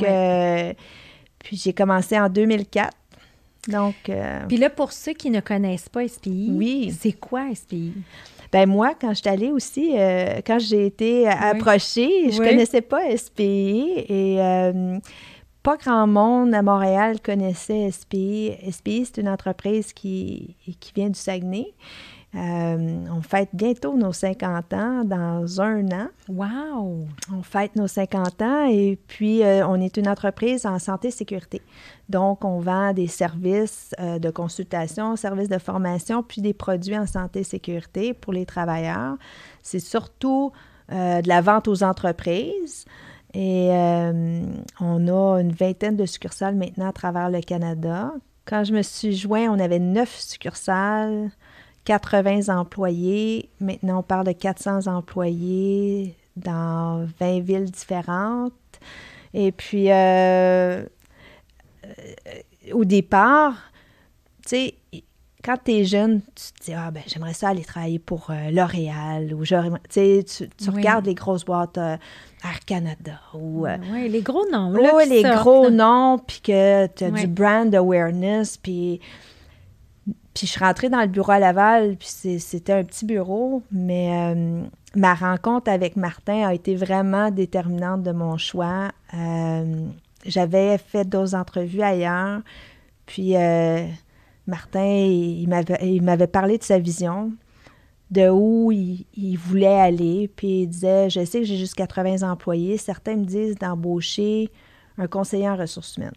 puis 1.45 1.57
j'ai 1.57 1.73
commencé 1.73 2.19
en 2.19 2.27
2004. 2.27 2.91
Donc. 3.67 4.09
Euh, 4.09 4.41
Puis 4.47 4.57
là, 4.57 4.69
pour 4.69 4.91
ceux 4.91 5.13
qui 5.13 5.29
ne 5.29 5.39
connaissent 5.39 5.89
pas 5.89 6.07
SPI, 6.07 6.49
oui. 6.51 6.95
c'est 6.99 7.13
quoi 7.13 7.53
SPI? 7.53 7.93
Ben 8.51 8.67
moi, 8.67 8.93
quand 8.99 9.09
je 9.09 9.21
suis 9.21 9.29
allée 9.29 9.51
aussi, 9.51 9.93
euh, 9.97 10.41
quand 10.45 10.59
j'ai 10.59 10.87
été 10.87 11.27
approchée, 11.27 12.31
je 12.31 12.41
ne 12.41 12.47
connaissais 12.47 12.81
pas 12.81 13.15
SPI 13.15 14.05
et 14.07 14.37
euh, 14.39 14.97
pas 15.61 15.77
grand 15.77 16.07
monde 16.07 16.53
à 16.53 16.61
Montréal 16.61 17.19
connaissait 17.21 17.91
SPI. 17.91 18.53
SPI, 18.71 19.05
c'est 19.05 19.21
une 19.21 19.29
entreprise 19.29 19.93
qui, 19.93 20.55
qui 20.79 20.93
vient 20.95 21.09
du 21.09 21.19
Saguenay. 21.19 21.73
Euh, 22.35 23.05
on 23.09 23.21
fête 23.21 23.49
bientôt 23.53 23.95
nos 23.95 24.11
50 24.11 24.73
ans 24.73 25.03
dans 25.05 25.61
un 25.61 25.85
an. 25.91 26.07
Wow! 26.27 27.07
On 27.33 27.41
fête 27.43 27.75
nos 27.77 27.87
50 27.87 28.41
ans 28.41 28.65
et 28.69 28.99
puis 29.07 29.41
euh, 29.41 29.65
on 29.65 29.79
est 29.79 29.95
une 29.95 30.09
entreprise 30.09 30.65
en 30.65 30.77
santé 30.77 31.09
et 31.09 31.11
sécurité. 31.11 31.61
Donc, 32.09 32.43
on 32.43 32.59
vend 32.59 32.91
des 32.91 33.07
services 33.07 33.91
euh, 33.99 34.19
de 34.19 34.29
consultation, 34.29 35.15
services 35.15 35.47
de 35.47 35.57
formation, 35.57 36.23
puis 36.23 36.41
des 36.41 36.53
produits 36.53 36.97
en 36.97 37.07
santé 37.07 37.39
et 37.39 37.43
sécurité 37.43 38.13
pour 38.13 38.33
les 38.33 38.45
travailleurs. 38.45 39.15
C'est 39.63 39.79
surtout 39.79 40.51
de 40.91 41.27
la 41.27 41.41
vente 41.41 41.67
aux 41.67 41.81
entreprises. 41.81 42.85
Et 43.33 43.69
on 43.71 45.07
a 45.07 45.41
une 45.41 45.51
vingtaine 45.51 45.97
de 45.97 46.05
succursales 46.05 46.53
maintenant 46.53 46.89
à 46.89 46.93
travers 46.93 47.31
le 47.31 47.41
Canada. 47.41 48.13
Quand 48.45 48.63
je 48.63 48.71
me 48.71 48.83
suis 48.83 49.15
joint, 49.15 49.49
on 49.49 49.57
avait 49.57 49.79
neuf 49.79 50.19
succursales 50.19 51.31
80 51.85 52.49
employés. 52.49 53.49
Maintenant, 53.59 53.99
on 53.99 54.03
parle 54.03 54.27
de 54.27 54.31
400 54.33 54.87
employés 54.87 56.15
dans 56.35 57.07
20 57.19 57.39
villes 57.39 57.71
différentes. 57.71 58.53
Et 59.33 59.51
puis, 59.51 59.91
euh, 59.91 60.83
euh, 60.83 62.71
au 62.73 62.85
départ, 62.85 63.71
tu 64.45 64.49
sais, 64.49 64.75
quand 65.43 65.57
tu 65.63 65.73
es 65.73 65.85
jeune, 65.85 66.21
tu 66.21 66.59
te 66.59 66.65
dis 66.65 66.73
Ah, 66.73 66.89
ben, 66.89 67.03
j'aimerais 67.05 67.33
ça 67.33 67.49
aller 67.49 67.63
travailler 67.63 67.99
pour 67.99 68.31
euh, 68.31 68.49
L'Oréal 68.51 69.33
ou 69.33 69.43
tu, 69.45 70.23
tu 70.23 70.69
regardes 70.69 71.05
les 71.05 71.13
grosses 71.13 71.45
boîtes 71.45 71.77
Air 71.77 72.59
Canada 72.65 73.19
ou. 73.33 73.67
oui, 73.91 74.09
les 74.09 74.21
gros 74.21 74.45
noms. 74.51 74.73
Oui, 74.73 75.07
les 75.07 75.21
gros 75.21 75.69
noms, 75.69 76.17
puis 76.17 76.41
que 76.41 76.87
tu 76.87 77.03
as 77.03 77.11
du 77.11 77.27
brand 77.27 77.73
awareness, 77.75 78.57
puis 78.57 78.99
puis 80.35 80.47
je 80.47 80.51
suis 80.51 80.63
rentrée 80.63 80.89
dans 80.89 80.99
le 80.99 81.07
bureau 81.07 81.31
à 81.31 81.39
Laval, 81.39 81.95
puis 81.95 82.09
c'était 82.39 82.73
un 82.73 82.83
petit 82.83 83.05
bureau, 83.05 83.63
mais 83.71 84.33
euh, 84.35 84.63
ma 84.93 85.13
rencontre 85.15 85.71
avec 85.71 85.95
Martin 85.95 86.45
a 86.45 86.53
été 86.53 86.75
vraiment 86.75 87.31
déterminante 87.31 88.03
de 88.03 88.11
mon 88.11 88.37
choix. 88.37 88.91
Euh, 89.13 89.87
j'avais 90.25 90.77
fait 90.77 91.05
d'autres 91.05 91.35
entrevues 91.35 91.81
ailleurs, 91.81 92.41
puis 93.05 93.37
euh, 93.37 93.87
Martin, 94.45 94.85
il, 94.85 95.47
m'avait 95.47 96.27
parlé 96.27 96.57
de 96.57 96.63
sa 96.63 96.79
vision, 96.79 97.31
de 98.11 98.27
où 98.29 98.73
il, 98.73 99.05
il, 99.15 99.37
voulait 99.37 99.79
aller, 99.79 100.29
puis 100.35 100.63
il 100.63 100.67
disait, 100.67 101.09
je 101.09 101.23
sais 101.23 101.39
que 101.39 101.45
j'ai 101.45 101.57
juste 101.57 101.75
80 101.75 102.29
employés, 102.29 102.77
certains 102.77 103.15
me 103.15 103.23
disent 103.23 103.55
d'embaucher 103.55 104.51
un 104.97 105.07
conseiller 105.07 105.47
en 105.47 105.55
ressources 105.55 105.95
humaines. 105.95 106.11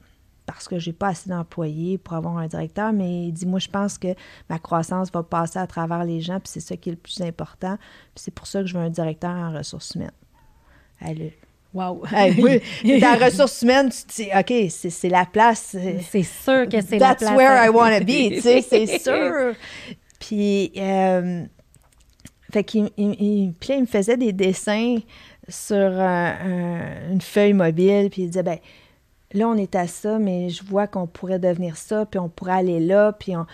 Parce 0.49 0.67
que 0.67 0.79
j'ai 0.79 0.95
pas 0.95 1.09
assez 1.09 1.29
d'employés 1.29 1.99
pour 1.99 2.15
avoir 2.15 2.39
un 2.39 2.47
directeur, 2.47 2.91
mais 2.95 3.27
il 3.27 3.33
dit, 3.33 3.45
moi, 3.45 3.59
je 3.59 3.69
pense 3.69 3.99
que 3.99 4.09
ma 4.49 4.59
croissance 4.59 5.13
va 5.13 5.23
passer 5.23 5.59
à 5.59 5.67
travers 5.67 6.05
les 6.05 6.23
gens, 6.23 6.41
puis 6.41 6.49
c'est 6.49 6.61
ça 6.61 6.75
qui 6.75 6.89
est 6.89 6.93
le 6.93 6.99
plus 6.99 7.21
important. 7.21 7.77
Puis 8.15 8.25
c'est 8.25 8.31
pour 8.31 8.47
ça 8.47 8.63
que 8.63 8.67
je 8.67 8.73
veux 8.73 8.83
un 8.83 8.89
directeur 8.89 9.31
en 9.31 9.53
ressources 9.53 9.95
humaines. 9.95 10.11
Elle, 11.03 11.33
Wow! 11.75 12.03
oui, 12.39 12.63
dans 12.99 13.23
ressources 13.23 13.61
humaines, 13.61 13.91
tu 13.91 14.05
te 14.05 14.23
dis, 14.23 14.29
OK, 14.35 14.71
c'est 14.71 15.09
la 15.11 15.27
place. 15.27 15.77
C'est 16.11 16.23
sûr 16.23 16.67
que 16.67 16.81
c'est 16.81 16.99
la 16.99 17.15
place. 17.15 17.29
That's 17.29 17.37
where 17.37 17.63
I 17.63 17.69
want 17.69 17.99
to 17.99 18.05
be, 18.07 18.35
tu 18.35 18.41
sais, 18.41 18.63
c'est 18.63 18.99
sûr. 19.03 19.55
Puis, 20.19 20.73
euh, 20.79 21.45
fait 22.51 22.65
qu'il 22.65 22.89
il, 22.97 23.55
il 23.69 23.81
me 23.81 23.87
faisait 23.87 24.17
des 24.17 24.33
dessins 24.33 24.97
sur 25.47 25.77
une 25.77 27.21
feuille 27.21 27.53
mobile, 27.53 28.09
puis 28.11 28.23
il 28.23 28.29
disait, 28.29 28.43
ben 28.43 28.59
là, 29.33 29.49
on 29.49 29.57
est 29.57 29.75
à 29.75 29.87
ça, 29.87 30.19
mais 30.19 30.49
je 30.49 30.65
vois 30.65 30.87
qu'on 30.87 31.07
pourrait 31.07 31.39
devenir 31.39 31.77
ça, 31.77 32.07
puis 32.07 32.19
on 32.19 32.29
pourrait 32.29 32.55
aller 32.55 32.81
là, 32.81 33.13
puis 33.13 33.37
on... 33.37 33.47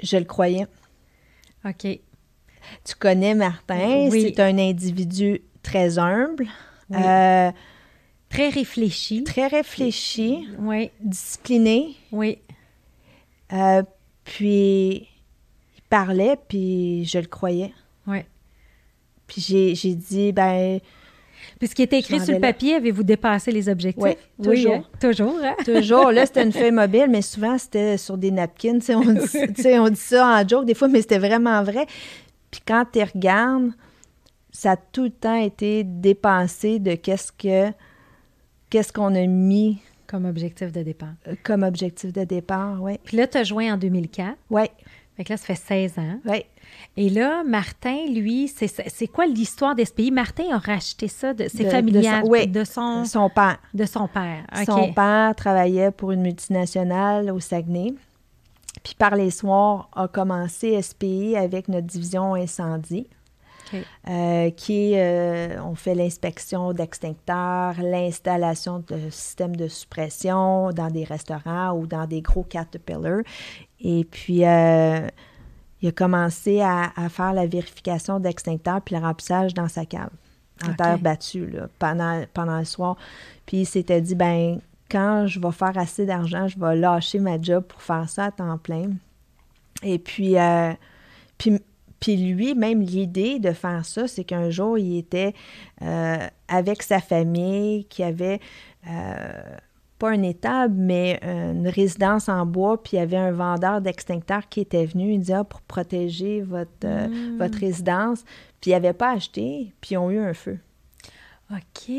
Je 0.00 0.16
le 0.16 0.24
croyais. 0.24 0.66
OK. 1.64 1.86
Tu 2.84 2.94
connais 2.98 3.34
Martin, 3.34 4.08
c'est 4.10 4.40
un 4.40 4.58
individu 4.58 5.42
très 5.62 5.98
humble. 5.98 6.46
Euh, 6.92 7.50
très 8.28 8.48
réfléchi. 8.48 9.24
Très 9.24 9.48
réfléchi. 9.48 10.48
Oui. 10.58 10.90
Discipliné. 11.00 11.96
Oui. 12.12 12.38
Euh, 13.52 13.82
puis, 14.24 15.08
il 15.76 15.82
parlait, 15.88 16.36
puis 16.48 17.04
je 17.06 17.18
le 17.18 17.26
croyais. 17.26 17.72
Oui. 18.06 18.20
Puis 19.26 19.74
j'ai 19.74 19.94
dit, 19.94 20.32
ben. 20.32 20.80
Puis 21.58 21.68
ce 21.68 21.74
qui 21.74 21.82
était 21.82 21.98
écrit 21.98 22.20
sur 22.20 22.34
le 22.34 22.40
papier, 22.40 22.74
avez-vous 22.74 23.02
dépassé 23.02 23.50
les 23.50 23.68
objectifs? 23.68 24.02
Oui, 24.02 24.16
toujours. 24.42 24.74
Hein? 24.74 24.84
toujours, 25.00 25.38
hein? 25.42 25.54
toujours. 25.64 26.12
Là, 26.12 26.26
c'était 26.26 26.42
une 26.42 26.52
feuille 26.52 26.72
mobile, 26.72 27.06
mais 27.08 27.22
souvent, 27.22 27.58
c'était 27.58 27.96
sur 27.96 28.16
des 28.16 28.30
napkins. 28.30 28.78
on, 28.90 29.00
dit, 29.00 29.78
on 29.78 29.88
dit 29.88 29.96
ça 29.96 30.26
en 30.26 30.46
joke 30.46 30.64
des 30.64 30.74
fois, 30.74 30.88
mais 30.88 31.00
c'était 31.00 31.18
vraiment 31.18 31.62
vrai. 31.62 31.86
Puis 32.50 32.60
quand 32.66 32.84
tu 32.92 33.02
regardes, 33.02 33.72
ça 34.50 34.72
a 34.72 34.76
tout 34.76 35.04
le 35.04 35.10
temps 35.10 35.40
été 35.40 35.84
dépensé 35.84 36.78
de 36.78 36.94
qu'est-ce 36.94 37.32
que 37.32 37.72
qu'est-ce 38.70 38.92
qu'on 38.92 39.14
a 39.14 39.26
mis 39.26 39.78
comme 40.08 40.24
objectif 40.24 40.72
de 40.72 40.82
départ. 40.82 41.12
Comme 41.44 41.62
objectif 41.62 42.12
de 42.12 42.24
départ, 42.24 42.82
oui. 42.82 42.98
Puis 43.04 43.16
là, 43.16 43.26
tu 43.26 43.36
as 43.36 43.44
joint 43.44 43.74
en 43.74 43.76
2004. 43.76 44.36
Oui. 44.50 44.62
Fait 45.18 45.24
que 45.24 45.32
là, 45.32 45.36
ça 45.36 45.46
fait 45.46 45.56
16 45.56 45.98
ans. 45.98 46.20
Oui. 46.26 46.44
Et 46.96 47.10
là, 47.10 47.42
Martin, 47.42 48.06
lui, 48.08 48.46
c'est 48.46 49.06
quoi 49.08 49.26
l'histoire 49.26 49.74
d'SPI? 49.74 50.12
Martin 50.12 50.44
a 50.52 50.58
racheté 50.58 51.08
ça, 51.08 51.34
de, 51.34 51.48
c'est 51.52 51.68
familial, 51.68 52.22
de, 52.22 52.62
son, 52.62 53.00
de 53.00 53.04
son... 53.04 53.04
son 53.04 53.28
père. 53.28 53.58
De 53.74 53.84
son 53.84 54.06
père, 54.06 54.44
Son 54.64 54.92
père 54.92 55.34
travaillait 55.34 55.90
pour 55.90 56.12
une 56.12 56.22
multinationale 56.22 57.32
au 57.32 57.40
Saguenay. 57.40 57.94
Puis 58.84 58.94
par 58.96 59.16
les 59.16 59.32
soirs, 59.32 59.90
a 59.96 60.06
commencé 60.06 60.80
SPI 60.80 61.34
avec 61.34 61.66
notre 61.66 61.88
division 61.88 62.34
incendie. 62.34 63.08
Euh, 64.08 64.50
qui 64.50 64.92
euh, 64.96 65.62
on 65.62 65.74
fait 65.74 65.94
l'inspection 65.94 66.72
d'extincteurs, 66.72 67.74
l'installation 67.82 68.82
de 68.86 69.10
systèmes 69.10 69.56
de 69.56 69.68
suppression 69.68 70.70
dans 70.70 70.88
des 70.88 71.04
restaurants 71.04 71.72
ou 71.72 71.86
dans 71.86 72.06
des 72.06 72.22
gros 72.22 72.44
Caterpillar. 72.44 73.20
Et 73.80 74.04
puis, 74.04 74.44
euh, 74.44 75.06
il 75.80 75.88
a 75.88 75.92
commencé 75.92 76.60
à, 76.60 76.90
faire 77.08 77.32
la 77.32 77.46
vérification 77.46 78.20
d'extincteurs 78.20 78.80
puis 78.82 78.96
le 78.96 79.02
remplissage 79.02 79.54
dans 79.54 79.68
sa 79.68 79.84
cave, 79.84 80.10
en 80.66 80.74
terre 80.74 80.98
battue, 80.98 81.54
pendant, 81.78 82.24
pendant 82.34 82.58
le 82.58 82.64
soir. 82.64 82.96
Puis 83.46 83.58
il 83.58 83.66
s'était 83.66 84.00
dit, 84.00 84.14
ben 84.14 84.60
quand 84.90 85.26
je 85.26 85.38
vais 85.38 85.52
faire 85.52 85.76
assez 85.76 86.06
d'argent, 86.06 86.48
je 86.48 86.58
vais 86.58 86.74
lâcher 86.74 87.18
ma 87.18 87.40
job 87.40 87.62
pour 87.64 87.82
faire 87.82 88.08
ça 88.08 88.26
à 88.26 88.30
temps 88.32 88.58
plein. 88.58 88.90
Et 89.82 89.98
puis, 89.98 90.34
puis 91.36 91.60
puis 92.00 92.16
lui, 92.16 92.54
même 92.54 92.80
l'idée 92.80 93.38
de 93.38 93.52
faire 93.52 93.84
ça, 93.84 94.06
c'est 94.06 94.24
qu'un 94.24 94.50
jour, 94.50 94.78
il 94.78 94.98
était 94.98 95.34
euh, 95.82 96.18
avec 96.46 96.82
sa 96.82 97.00
famille, 97.00 97.84
qui 97.86 98.02
avait 98.02 98.40
euh, 98.88 99.42
pas 99.98 100.10
un 100.10 100.22
étable, 100.22 100.74
mais 100.76 101.20
une 101.22 101.68
résidence 101.68 102.28
en 102.28 102.46
bois, 102.46 102.82
puis 102.82 102.96
il 102.96 103.00
y 103.00 103.02
avait 103.02 103.16
un 103.16 103.32
vendeur 103.32 103.80
d'extincteurs 103.80 104.48
qui 104.48 104.60
était 104.60 104.86
venu. 104.86 105.12
Il 105.12 105.20
disait 105.20 105.34
ah, 105.34 105.44
pour 105.44 105.60
protéger 105.62 106.40
votre, 106.40 106.70
euh, 106.84 107.08
hmm. 107.08 107.38
votre 107.38 107.58
résidence. 107.58 108.24
Puis 108.60 108.70
il 108.70 108.74
n'avait 108.74 108.92
pas 108.92 109.12
acheté, 109.12 109.72
puis 109.80 109.90
ils 109.92 109.98
ont 109.98 110.10
eu 110.10 110.18
un 110.18 110.34
feu. 110.34 110.58
OK. 111.50 111.90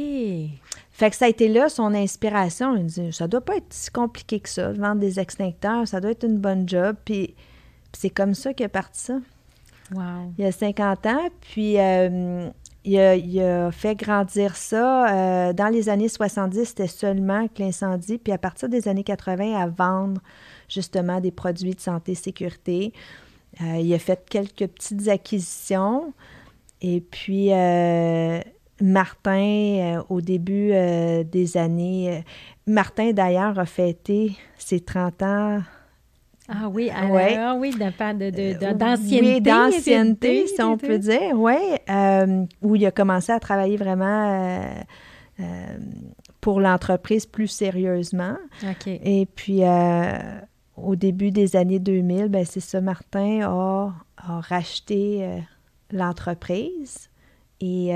Fait 0.92 1.10
que 1.10 1.16
ça 1.16 1.26
a 1.26 1.30
été 1.30 1.48
là 1.48 1.70
son 1.70 1.94
inspiration. 1.94 2.76
Il 2.76 2.86
dit 2.86 3.14
ça 3.14 3.28
doit 3.28 3.42
pas 3.42 3.58
être 3.58 3.74
si 3.74 3.90
compliqué 3.90 4.40
que 4.40 4.50
ça, 4.50 4.72
vendre 4.72 5.00
des 5.00 5.20
extincteurs, 5.20 5.88
ça 5.88 6.00
doit 6.00 6.12
être 6.12 6.26
une 6.26 6.38
bonne 6.38 6.68
job. 6.68 6.96
Puis, 7.04 7.36
puis 7.92 8.00
c'est 8.00 8.10
comme 8.10 8.36
ça 8.36 8.54
qu'il 8.54 8.66
a 8.66 8.70
parti 8.70 9.00
ça. 9.00 9.20
Il 9.92 10.44
y 10.44 10.46
a 10.46 10.52
50 10.52 11.06
ans. 11.08 11.30
Puis 11.42 11.80
euh, 11.80 12.50
il, 12.89 13.41
a, 13.41 13.71
fait 13.71 13.95
grandir 13.95 14.56
ça. 14.56 15.49
Euh, 15.49 15.54
dans 15.54 15.67
les 15.67 15.89
années 15.89 16.10
70, 16.10 16.65
c'était 16.65 16.88
seulement 16.88 17.47
que 17.47 17.62
l'incendie. 17.62 18.17
Puis 18.17 18.34
à 18.34 18.38
partir 18.38 18.69
des 18.69 18.88
années 18.88 19.04
80, 19.04 19.56
à 19.56 19.67
vendre 19.67 20.21
justement 20.67 21.19
des 21.19 21.32
produits 21.32 21.73
de 21.73 21.80
santé 21.80 22.15
sécurité. 22.15 22.93
Euh, 23.62 23.78
il 23.78 23.93
a 23.93 23.99
fait 23.99 24.23
quelques 24.30 24.67
petites 24.67 25.08
acquisitions. 25.08 26.13
Et 26.82 27.02
puis, 27.02 27.49
Martin, 28.82 30.06
au 30.08 30.21
début 30.21 30.71
des 30.71 31.58
années, 31.58 32.23
Martin 32.67 33.12
d'ailleurs 33.12 33.60
a 33.60 33.65
fêté 33.65 34.38
ses 34.58 34.80
30 34.80 35.23
ans 35.23 35.62
ah 36.50 36.68
oui, 36.68 36.90
oui, 37.12 37.74
euh, 38.50 38.74
d'ancienneté. 38.74 39.34
Oui, 39.36 39.42
d'ancienneté, 39.42 40.48
si 40.48 40.62
on 40.62 40.78
peut 40.78 40.98
dire, 40.98 41.34
oui. 41.36 41.56
Euh, 41.90 42.46
où 42.62 42.76
il 42.76 42.86
a 42.86 42.92
commencé 42.92 43.32
à 43.32 43.40
travailler 43.40 43.78
vraiment 43.78 44.66
euh, 45.40 45.78
pour 46.42 46.60
l'entreprise 46.60 47.28
plus 47.28 47.48
sérieusement. 47.48 48.36
OK. 48.64 48.88
Et 48.88 49.28
puis, 49.36 49.62
au 50.76 50.96
début 50.96 51.32
des 51.32 51.56
années 51.56 51.80
2000, 51.80 52.30
ben 52.30 52.46
c'est 52.46 52.60
ça, 52.60 52.82
Martin 52.82 53.42
a, 53.44 53.94
a 54.18 54.42
racheté 54.42 55.44
l'entreprise. 55.92 57.10
Et 57.62 57.92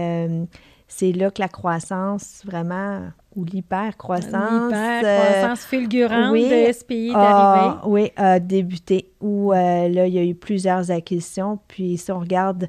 c'est 0.88 1.12
là 1.12 1.32
que 1.32 1.42
la 1.42 1.48
croissance 1.48 2.44
vraiment 2.46 3.08
ou 3.36 3.46
l'hypercroissance. 3.46 4.72
L'hypercroissance 4.72 5.66
fulgurante 5.66 6.34
de 6.34 6.72
SPI 6.72 7.10
est 7.10 7.16
arrivée. 7.16 7.80
Oui, 7.86 8.12
a 8.16 8.40
débuté. 8.40 9.10
Où 9.22 9.54
euh, 9.54 9.90
là, 9.90 10.08
il 10.08 10.14
y 10.14 10.20
a 10.20 10.24
eu 10.24 10.36
plusieurs 10.36 10.92
acquisitions. 10.92 11.60
Puis 11.68 11.98
si 11.98 12.12
on 12.12 12.20
regarde 12.20 12.68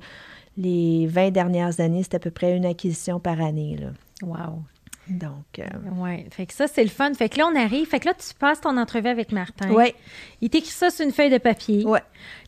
les 0.57 1.07
20 1.07 1.31
dernières 1.31 1.81
années, 1.81 2.03
c'est 2.03 2.15
à 2.15 2.19
peu 2.19 2.31
près 2.31 2.57
une 2.57 2.67
acquisition 2.67 3.21
par 3.21 3.41
année. 3.41 3.77
Là. 3.77 3.89
Wow. 4.23 4.63
Donc. 5.09 5.59
Euh, 5.59 5.65
oui. 5.97 6.25
Fait 6.31 6.47
que 6.47 6.55
ça, 6.55 6.67
c'est 6.67 6.83
le 6.83 6.91
fun. 6.91 7.13
Fait 7.15 7.29
que 7.29 7.39
là, 7.39 7.47
on 7.47 7.57
arrive. 7.57 7.87
Fait 7.87 8.01
que 8.01 8.07
là, 8.07 8.15
tu 8.15 8.35
passes 8.35 8.61
ton 8.61 8.77
entrevue 8.79 9.09
avec 9.09 9.33
Martin. 9.33 9.71
Oui. 9.71 9.95
Il 10.41 10.51
t'écrit 10.51 10.71
ça 10.71 10.91
sur 10.91 11.05
une 11.05 11.13
feuille 11.13 11.31
de 11.31 11.39
papier. 11.39 11.85
Oui. 11.85 11.99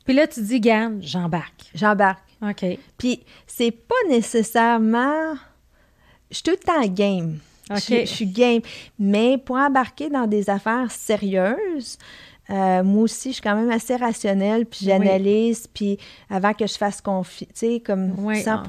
Puis 0.05 0.15
là, 0.15 0.27
tu 0.27 0.41
dis, 0.41 0.61
garde, 0.61 0.99
j'embarque. 1.03 1.71
J'embarque. 1.75 2.23
OK. 2.43 2.65
Puis 2.97 3.23
c'est 3.47 3.73
pas 3.73 3.95
nécessairement. 4.09 5.35
Je 6.31 6.37
suis 6.37 6.43
tout 6.43 6.51
le 6.51 6.57
temps 6.57 6.87
game. 6.89 7.39
Je, 7.71 8.05
suis 8.07 8.27
game. 8.27 8.61
Mais 8.99 9.39
pour 9.39 9.57
embarquer 9.57 10.09
dans 10.09 10.27
des 10.27 10.49
affaires 10.51 10.91
sérieuses, 10.91 11.99
euh, 12.49 12.85
moi 12.85 13.05
aussi, 13.05 13.31
je 13.31 13.35
suis 13.35 13.43
quand 13.43 13.57
même 13.57 13.71
assez 13.71 13.97
rationnelle, 13.97 14.67
puis 14.67 14.87
j'analyse, 14.87 15.67
puis 15.67 15.99
avant 16.31 16.53
que 16.53 16.67
je 16.67 16.77
fasse 16.77 17.01
confiance, 17.01 17.51
tu 17.53 17.59
sais, 17.59 17.83
comme 17.85 18.15
100 18.35 18.65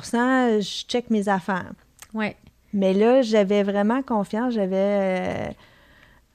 je 0.60 0.86
check 0.88 1.10
mes 1.10 1.29
affaires. 1.29 1.73
Oui. 2.13 2.33
Mais 2.73 2.93
là, 2.93 3.21
j'avais 3.21 3.63
vraiment 3.63 4.01
confiance, 4.01 4.53
j'avais 4.53 4.75
euh, 4.75 5.49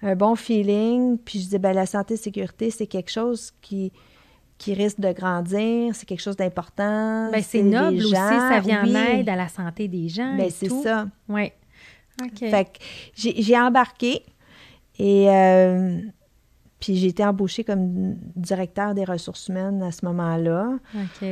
un 0.02 0.16
bon 0.16 0.36
feeling, 0.36 1.18
puis 1.18 1.40
je 1.40 1.44
disais, 1.44 1.58
ben 1.58 1.72
la 1.72 1.86
santé 1.86 2.14
et 2.14 2.16
sécurité, 2.16 2.70
c'est 2.70 2.86
quelque 2.86 3.10
chose 3.10 3.52
qui, 3.60 3.92
qui 4.56 4.74
risque 4.74 5.00
de 5.00 5.12
grandir, 5.12 5.94
c'est 5.94 6.06
quelque 6.06 6.20
chose 6.20 6.36
d'important. 6.36 7.30
Ben, 7.32 7.42
c'est 7.42 7.62
noble 7.62 7.98
aussi, 7.98 8.12
ça 8.12 8.60
vient 8.60 8.84
en 8.84 8.94
aide 8.94 9.28
à 9.28 9.36
la 9.36 9.48
santé 9.48 9.88
des 9.88 10.08
gens. 10.08 10.36
Ben, 10.36 10.48
c'est 10.48 10.70
ça. 10.70 11.08
Oui. 11.28 11.52
Fait 12.38 12.64
que 12.64 12.78
j'ai 13.14 13.58
embarqué 13.58 14.22
et 14.98 15.28
euh, 15.30 16.00
puis 16.80 16.96
j'ai 16.96 17.08
été 17.08 17.24
embauchée 17.24 17.64
comme 17.64 18.16
directeur 18.36 18.94
des 18.94 19.04
ressources 19.04 19.48
humaines 19.48 19.82
à 19.82 19.92
ce 19.92 20.04
moment-là. 20.04 20.78
OK. 20.94 21.28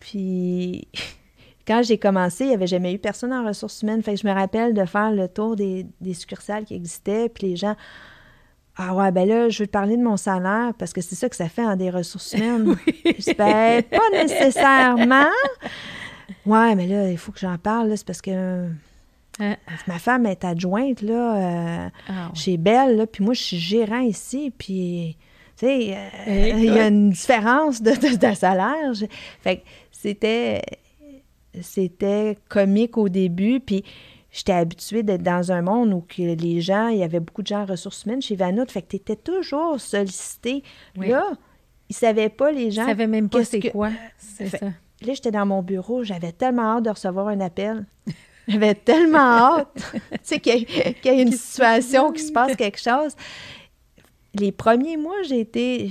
Puis 0.00 0.88
quand 1.66 1.82
j'ai 1.82 1.98
commencé, 1.98 2.44
il 2.44 2.48
n'y 2.48 2.54
avait 2.54 2.66
jamais 2.66 2.92
eu 2.92 2.98
personne 2.98 3.32
en 3.32 3.46
ressources 3.46 3.82
humaines. 3.82 4.02
Fait 4.02 4.14
que 4.14 4.20
je 4.20 4.26
me 4.26 4.32
rappelle 4.32 4.74
de 4.74 4.84
faire 4.84 5.12
le 5.12 5.28
tour 5.28 5.56
des, 5.56 5.86
des 6.00 6.14
succursales 6.14 6.64
qui 6.64 6.74
existaient, 6.74 7.28
puis 7.28 7.48
les 7.48 7.56
gens 7.56 7.76
ah 8.82 8.94
ouais, 8.94 9.12
ben 9.12 9.28
là, 9.28 9.50
je 9.50 9.62
veux 9.62 9.66
te 9.66 9.72
parler 9.72 9.96
de 9.98 10.02
mon 10.02 10.16
salaire 10.16 10.72
parce 10.78 10.94
que 10.94 11.02
c'est 11.02 11.14
ça 11.14 11.28
que 11.28 11.36
ça 11.36 11.50
fait 11.50 11.64
en 11.64 11.76
des 11.76 11.90
ressources 11.90 12.32
humaines. 12.32 12.76
oui. 12.86 13.14
Je 13.18 13.34
ben, 13.34 13.82
pas 13.82 14.10
nécessairement. 14.12 15.28
Ouais, 16.46 16.74
mais 16.74 16.86
là, 16.86 17.10
il 17.10 17.18
faut 17.18 17.30
que 17.30 17.40
j'en 17.40 17.58
parle, 17.58 17.94
c'est 17.94 18.06
parce 18.06 18.22
que 18.22 18.70
Ah. 19.40 19.56
Ma 19.86 19.98
femme 19.98 20.26
est 20.26 20.44
adjointe 20.44 21.02
là, 21.02 21.36
euh, 21.36 21.88
ah, 22.08 22.30
chez 22.34 22.56
Belle, 22.56 22.96
là, 22.96 23.06
puis 23.06 23.24
moi, 23.24 23.34
je 23.34 23.42
suis 23.42 23.58
gérant 23.58 24.00
ici, 24.00 24.52
puis, 24.56 25.16
tu 25.56 25.66
sais, 25.66 25.96
euh, 26.28 26.52
il 26.58 26.64
y 26.64 26.78
a 26.78 26.88
une 26.88 27.10
différence 27.10 27.80
de, 27.82 27.92
de, 27.92 28.34
salaire. 28.34 28.92
Fait 29.40 29.58
que 29.58 29.62
c'était, 29.90 30.62
c'était 31.62 32.38
comique 32.48 32.98
au 32.98 33.08
début, 33.08 33.60
puis 33.60 33.84
j'étais 34.30 34.52
habituée 34.52 35.02
d'être 35.02 35.22
dans 35.22 35.52
un 35.52 35.62
monde 35.62 35.92
où 35.92 36.00
que 36.02 36.34
les 36.34 36.60
gens, 36.60 36.88
il 36.88 36.98
y 36.98 37.02
avait 37.02 37.20
beaucoup 37.20 37.42
de 37.42 37.48
gens 37.48 37.62
en 37.62 37.66
ressources 37.66 38.04
humaines 38.04 38.22
chez 38.22 38.36
Vanout, 38.36 38.70
fait 38.70 38.82
que 38.82 38.88
tu 38.88 38.96
étais 38.96 39.16
toujours 39.16 39.80
sollicité. 39.80 40.62
Là, 40.96 41.32
ils 41.88 41.96
savaient 41.96 42.28
pas, 42.28 42.52
les 42.52 42.70
gens. 42.70 42.84
Ils 42.84 42.88
savaient 42.88 43.06
même 43.06 43.28
pas 43.28 43.44
c'est 43.44 43.70
quoi. 43.70 43.90
C'est 44.18 44.48
ça. 44.48 44.66
Là, 45.02 45.14
j'étais 45.14 45.30
dans 45.30 45.46
mon 45.46 45.62
bureau, 45.62 46.04
j'avais 46.04 46.32
tellement 46.32 46.76
hâte 46.76 46.84
de 46.84 46.90
recevoir 46.90 47.28
un 47.28 47.40
appel. 47.40 47.86
J'avais 48.48 48.74
tellement 48.74 49.18
hâte, 49.58 49.92
tu 49.92 50.18
sais, 50.22 50.40
qu'il 50.40 50.68
y, 50.68 51.08
ait 51.08 51.22
une 51.22 51.32
situation, 51.32 52.12
qu'il 52.12 52.22
se 52.22 52.32
passe 52.32 52.56
quelque 52.56 52.80
chose. 52.80 53.14
Les 54.34 54.52
premiers 54.52 54.96
mois, 54.96 55.22
j'ai 55.22 55.40
été... 55.40 55.90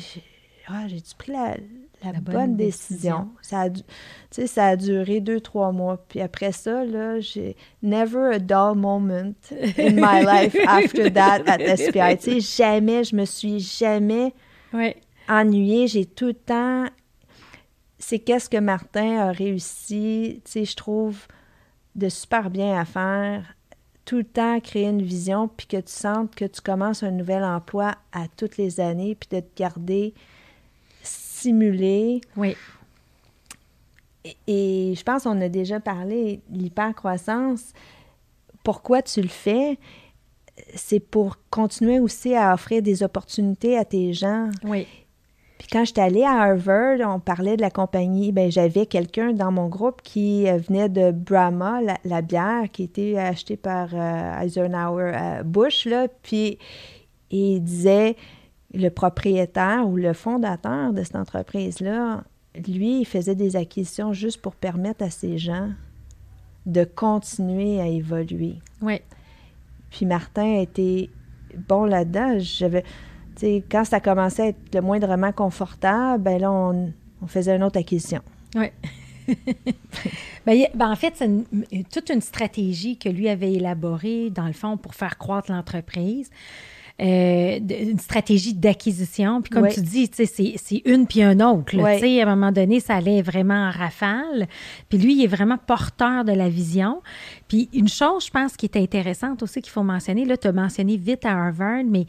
Ah, 0.68 0.88
j'ai-tu 0.88 1.16
pris 1.16 1.32
la, 1.32 1.56
bonne, 2.22 2.56
décision? 2.56 3.30
Ça, 3.42 3.64
a, 3.64 4.46
ça 4.48 4.68
a 4.68 4.76
duré 4.76 5.20
deux, 5.20 5.42
trois 5.42 5.72
mois. 5.72 5.98
Puis 6.08 6.22
après 6.22 6.52
ça, 6.52 6.86
là, 6.86 7.20
j'ai... 7.20 7.56
Never 7.82 8.36
a 8.36 8.40
dull 8.40 8.76
moment 8.76 9.34
in 9.78 9.94
my 9.96 10.22
life 10.26 10.56
after 10.68 11.12
that 11.12 11.42
at 11.48 11.76
SPI. 11.76 12.18
Tu 12.18 12.42
sais, 12.42 12.64
jamais, 12.64 13.04
je 13.04 13.16
me 13.16 13.26
suis 13.26 13.60
jamais 13.60 14.34
ennuyée. 15.28 15.88
J'ai 15.88 16.06
tout 16.06 16.28
le 16.28 16.34
temps... 16.34 16.86
C'est 18.02 18.20
qu'est-ce 18.20 18.50
que 18.50 18.58
Martin 18.58 19.18
a 19.18 19.32
réussi, 19.34 20.42
tu 20.46 20.52
sais, 20.52 20.64
je 20.64 20.76
trouve 20.78 21.28
de 22.00 22.10
super 22.10 22.50
bien 22.50 22.80
à 22.80 22.86
faire, 22.86 23.56
tout 24.06 24.18
le 24.18 24.24
temps 24.24 24.60
créer 24.60 24.88
une 24.88 25.04
vision, 25.04 25.48
puis 25.48 25.68
que 25.68 25.78
tu 25.78 25.92
sentes 25.92 26.34
que 26.34 26.46
tu 26.46 26.62
commences 26.62 27.04
un 27.04 27.12
nouvel 27.12 27.44
emploi 27.44 27.96
à 28.12 28.28
toutes 28.36 28.58
les 28.58 28.80
années, 28.80 29.16
puis 29.16 29.30
de 29.30 29.46
te 29.46 29.56
garder 29.56 30.16
simulé. 31.04 32.22
Oui. 32.36 32.56
Et, 34.48 34.94
je 34.98 35.04
pense 35.04 35.24
qu'on 35.24 35.40
a 35.42 35.50
déjà 35.50 35.80
parlé, 35.80 36.42
l'hypercroissance, 36.52 37.74
pourquoi 38.64 39.02
tu 39.02 39.22
le 39.22 39.28
fais? 39.28 39.78
C'est 40.76 41.00
pour 41.00 41.38
continuer 41.50 42.00
aussi 42.00 42.36
à 42.36 42.54
offrir 42.54 42.82
des 42.82 43.04
opportunités 43.04 43.78
à 43.78 43.86
tes 43.86 44.14
gens. 44.14 44.50
Oui. 44.64 44.88
Puis 45.60 45.68
quand 45.70 45.84
j'étais 45.84 46.02
allée 46.02 46.24
à 46.24 46.42
Harvard, 46.42 47.00
on 47.02 47.20
parlait 47.20 47.58
de 47.58 47.62
la 47.62 47.70
compagnie. 47.70 48.32
Ben 48.32 48.50
j'avais 48.50 48.86
quelqu'un 48.86 49.34
dans 49.34 49.52
mon 49.52 49.68
groupe 49.68 50.02
qui 50.02 50.48
euh, 50.48 50.58
venait 50.58 50.88
de 50.88 51.12
Brahma, 51.12 51.82
la, 52.06 52.22
bière 52.22 52.72
qui 52.72 52.84
était 52.84 53.18
achetée 53.18 53.58
par 53.58 53.90
euh, 53.94 54.42
Eisenhower 54.42 55.12
euh, 55.14 55.44
Bush, 55.44 55.86
là. 55.86 56.08
Puis 56.24 56.58
il 57.30 57.60
disait 57.60 58.16
le 58.74 58.88
propriétaire 58.90 59.86
ou 59.86 59.98
le 59.98 60.14
fondateur 60.14 60.94
de 60.94 61.04
cette 61.04 61.18
entreprise-là, 61.18 62.24
lui, 62.56 63.02
il 63.02 63.06
faisait 63.06 63.36
des 63.36 63.58
acquisitions 63.58 64.14
juste 64.14 64.42
pour 64.42 64.56
permettre 64.56 65.04
à 65.04 65.10
ces 65.10 65.38
gens 65.38 65.72
de 66.66 66.86
continuer 66.86 67.82
à 67.82 67.88
évoluer. 67.88 68.56
Oui. 68.82 69.02
Puis 69.90 70.06
Martin 70.06 70.58
a 70.58 70.62
été 70.62 71.10
bon 71.68 71.84
là-dedans. 71.84 72.36
J'avais 72.38 72.86
quand 73.70 73.86
ça 73.86 74.00
commençait 74.00 74.42
à 74.42 74.48
être 74.48 74.74
le 74.74 74.82
moindrement 74.82 75.32
confortable, 75.32 76.24
ben 76.24 76.40
là, 76.40 76.52
on, 76.52 76.92
faisait 77.28 77.56
une 77.56 77.64
autre 77.64 77.80
acquisition. 77.80 78.22
Oui. 78.56 78.68
Ben, 80.46 80.66
ben, 80.74 80.90
en 80.90 80.96
fait, 80.96 81.14
c'est 81.18 81.30
toute 81.92 82.10
une 82.10 82.22
stratégie 82.22 82.98
que 82.98 83.10
lui 83.10 83.30
avait 83.30 83.54
élaborée, 83.54 84.32
dans 84.32 84.48
le 84.48 84.54
fond, 84.54 84.78
pour 84.78 84.96
faire 84.96 85.20
croître 85.20 85.52
l'entreprise. 85.52 86.32
Euh, 87.02 87.60
une 87.60 88.00
stratégie 88.00 88.54
d'acquisition. 88.54 89.42
Puis 89.42 89.52
comme 89.52 89.70
tu 89.70 89.82
dis, 89.82 90.10
c'est 90.14 90.82
une 90.86 91.08
puis 91.08 91.24
un 91.24 91.40
autre. 91.40 91.76
Là, 91.78 91.86
À 91.86 92.28
un 92.28 92.36
moment 92.36 92.52
donné, 92.52 92.82
ça 92.82 92.96
allait 92.96 93.22
vraiment 93.22 93.70
en 93.70 93.72
rafale. 93.72 94.48
Puis 94.90 94.98
lui, 94.98 95.16
il 95.16 95.24
est 95.24 95.28
vraiment 95.28 95.58
porteur 95.58 96.26
de 96.26 96.34
la 96.34 96.50
vision. 96.50 97.02
Puis 97.48 97.70
une 97.74 97.88
chose, 97.88 98.26
je 98.26 98.32
pense, 98.32 98.58
qui 98.58 98.66
est 98.66 98.76
intéressante 98.76 99.42
aussi 99.44 99.62
qu'il 99.62 99.72
faut 99.72 99.84
mentionner, 99.84 100.26
là, 100.26 100.36
tu 100.36 100.48
as 100.48 100.52
mentionné 100.52 100.98
vite 100.98 101.26
à 101.26 101.32
Harvard, 101.32 101.84
mais 101.88 102.06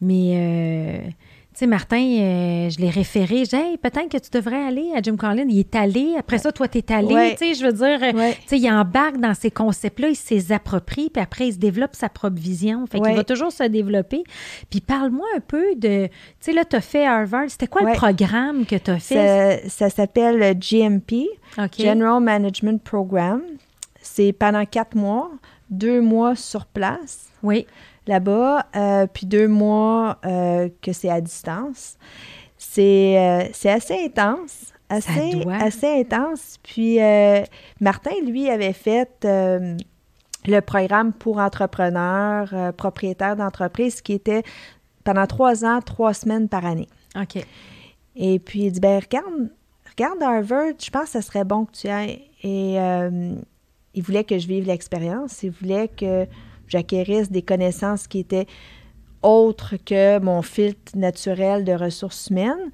mais, 0.00 0.34
euh, 0.36 1.10
tu 1.54 1.60
sais, 1.60 1.66
Martin, 1.68 2.02
euh, 2.04 2.68
je 2.68 2.80
l'ai 2.80 2.90
référé. 2.90 3.44
J'ai 3.44 3.56
hey, 3.56 3.78
peut-être 3.78 4.08
que 4.08 4.18
tu 4.18 4.28
devrais 4.28 4.66
aller 4.66 4.90
à 4.92 5.00
Jim 5.00 5.16
Collins. 5.16 5.46
Il 5.48 5.60
est 5.60 5.76
allé. 5.76 6.16
Après 6.18 6.38
ça, 6.38 6.50
toi, 6.50 6.66
tu 6.66 6.78
es 6.78 6.92
allé. 6.92 7.36
Tu 7.38 7.46
sais, 7.46 7.54
je 7.54 7.64
veux 7.64 7.72
dire, 7.72 8.02
euh, 8.02 8.32
tu 8.32 8.48
sais, 8.48 8.58
il 8.58 8.68
embarque 8.68 9.18
dans 9.18 9.34
ces 9.34 9.52
concepts-là, 9.52 10.08
il 10.08 10.16
s'est 10.16 10.52
approprie, 10.52 11.10
puis 11.10 11.22
après, 11.22 11.46
il 11.46 11.52
se 11.52 11.58
développe 11.58 11.94
sa 11.94 12.08
propre 12.08 12.40
vision. 12.40 12.84
Fait 12.88 12.98
qu'il 12.98 13.14
va 13.14 13.22
toujours 13.22 13.52
se 13.52 13.62
développer. 13.62 14.24
Puis 14.68 14.80
parle-moi 14.80 15.26
un 15.36 15.40
peu 15.40 15.76
de. 15.76 16.06
Tu 16.06 16.12
sais, 16.40 16.52
là, 16.52 16.64
tu 16.64 16.74
as 16.74 16.80
fait 16.80 17.06
Harvard. 17.06 17.44
C'était 17.46 17.68
quoi 17.68 17.82
le 17.82 17.92
programme 17.92 18.66
que 18.66 18.74
tu 18.74 18.90
as 18.90 18.98
fait? 18.98 19.62
Ça, 19.68 19.90
s'appelle 19.90 20.58
GMP, 20.58 21.28
General 21.78 22.20
Management 22.20 22.82
Program. 22.82 23.42
C'est 24.02 24.32
pendant 24.32 24.64
quatre 24.66 24.96
mois, 24.96 25.30
deux 25.70 26.00
mois 26.00 26.34
sur 26.34 26.66
place. 26.66 27.28
Oui 27.44 27.64
là-bas, 28.06 28.66
euh, 28.76 29.06
puis 29.12 29.26
deux 29.26 29.48
mois 29.48 30.18
euh, 30.24 30.68
que 30.82 30.92
c'est 30.92 31.10
à 31.10 31.20
distance. 31.20 31.96
C'est 32.58 33.18
euh, 33.18 33.70
assez 33.70 34.04
intense, 34.04 34.72
assez, 34.88 35.44
assez 35.48 36.00
intense. 36.00 36.58
Puis 36.62 36.98
Martin, 37.80 38.14
lui, 38.26 38.48
avait 38.48 38.72
fait 38.72 39.26
le 39.26 40.60
programme 40.60 41.12
pour 41.12 41.38
entrepreneurs, 41.38 42.72
propriétaires 42.74 43.36
d'entreprise, 43.36 44.00
qui 44.00 44.12
était 44.12 44.42
pendant 45.04 45.26
trois 45.26 45.64
ans, 45.64 45.80
trois 45.80 46.14
semaines 46.14 46.48
par 46.48 46.64
année. 46.64 46.88
OK. 47.16 47.44
Et 48.16 48.38
puis, 48.38 48.64
il 48.64 48.72
dit, 48.72 48.80
ben 48.80 49.00
regarde, 49.00 49.50
regarde 49.90 50.22
Harvard, 50.22 50.74
je 50.78 50.90
pense 50.90 51.10
que 51.10 51.20
ce 51.20 51.20
serait 51.20 51.44
bon 51.44 51.66
que 51.66 51.72
tu 51.72 51.88
ailles. 51.88 52.22
Et 52.42 52.76
il 53.94 54.02
voulait 54.02 54.24
que 54.24 54.38
je 54.38 54.46
vive 54.46 54.66
l'expérience. 54.66 55.42
Il 55.42 55.50
voulait 55.50 55.88
que 55.88 56.26
j'acquérisse 56.68 57.30
des 57.30 57.42
connaissances 57.42 58.06
qui 58.06 58.20
étaient 58.20 58.46
autres 59.22 59.76
que 59.76 60.18
mon 60.20 60.42
filtre 60.42 60.96
naturel 60.96 61.64
de 61.64 61.72
ressources 61.72 62.28
humaines. 62.28 62.70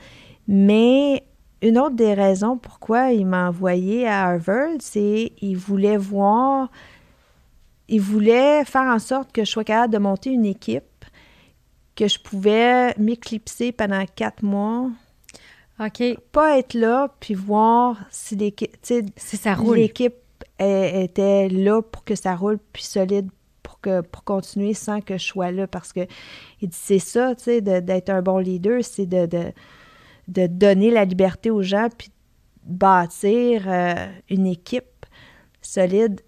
Mais 0.48 1.24
une 1.62 1.78
autre 1.78 1.94
des 1.94 2.14
raisons 2.14 2.56
pourquoi 2.56 3.12
il 3.12 3.26
m'a 3.26 3.48
envoyé 3.48 4.06
à 4.06 4.26
Harvard, 4.26 4.78
c'est 4.80 5.32
qu'il 5.36 5.56
voulait 5.56 5.96
voir, 5.96 6.70
il 7.88 8.00
voulait 8.00 8.64
faire 8.64 8.82
en 8.82 8.98
sorte 8.98 9.32
que 9.32 9.44
je 9.44 9.50
sois 9.50 9.64
capable 9.64 9.92
de 9.92 9.98
monter 9.98 10.30
une 10.30 10.46
équipe, 10.46 11.04
que 11.94 12.08
je 12.08 12.18
pouvais 12.18 12.94
m'éclipser 12.98 13.72
pendant 13.72 14.04
quatre 14.06 14.42
mois. 14.42 14.90
OK. 15.78 16.02
Pas 16.32 16.58
être 16.58 16.74
là, 16.74 17.14
puis 17.20 17.34
voir 17.34 17.96
si 18.10 18.36
l'équipe, 18.36 18.76
si 18.82 19.36
ça 19.36 19.54
roule. 19.54 19.78
L'équipe 19.78 20.14
était 20.58 21.48
là 21.48 21.80
pour 21.82 22.04
que 22.04 22.14
ça 22.14 22.36
roule, 22.36 22.58
puis 22.72 22.82
solide 22.82 23.28
pour 24.10 24.24
continuer 24.24 24.74
sans 24.74 25.00
que 25.00 25.18
je 25.18 25.24
sois 25.24 25.50
là. 25.50 25.66
Parce 25.66 25.92
que 25.92 26.00
dit 26.00 26.68
c'est 26.70 26.98
ça, 26.98 27.34
tu 27.34 27.44
sais, 27.44 27.60
d'être 27.60 28.10
un 28.10 28.22
bon 28.22 28.38
leader, 28.38 28.84
c'est 28.84 29.06
de, 29.06 29.26
de, 30.28 30.46
donner 30.46 30.90
la 30.90 31.04
liberté 31.04 31.50
aux 31.50 31.62
gens 31.62 31.88
puis 31.96 32.10
bâtir 32.64 33.64
euh, 33.66 34.06
une 34.28 34.46
équipe 34.46 35.06
solide. 35.62 36.20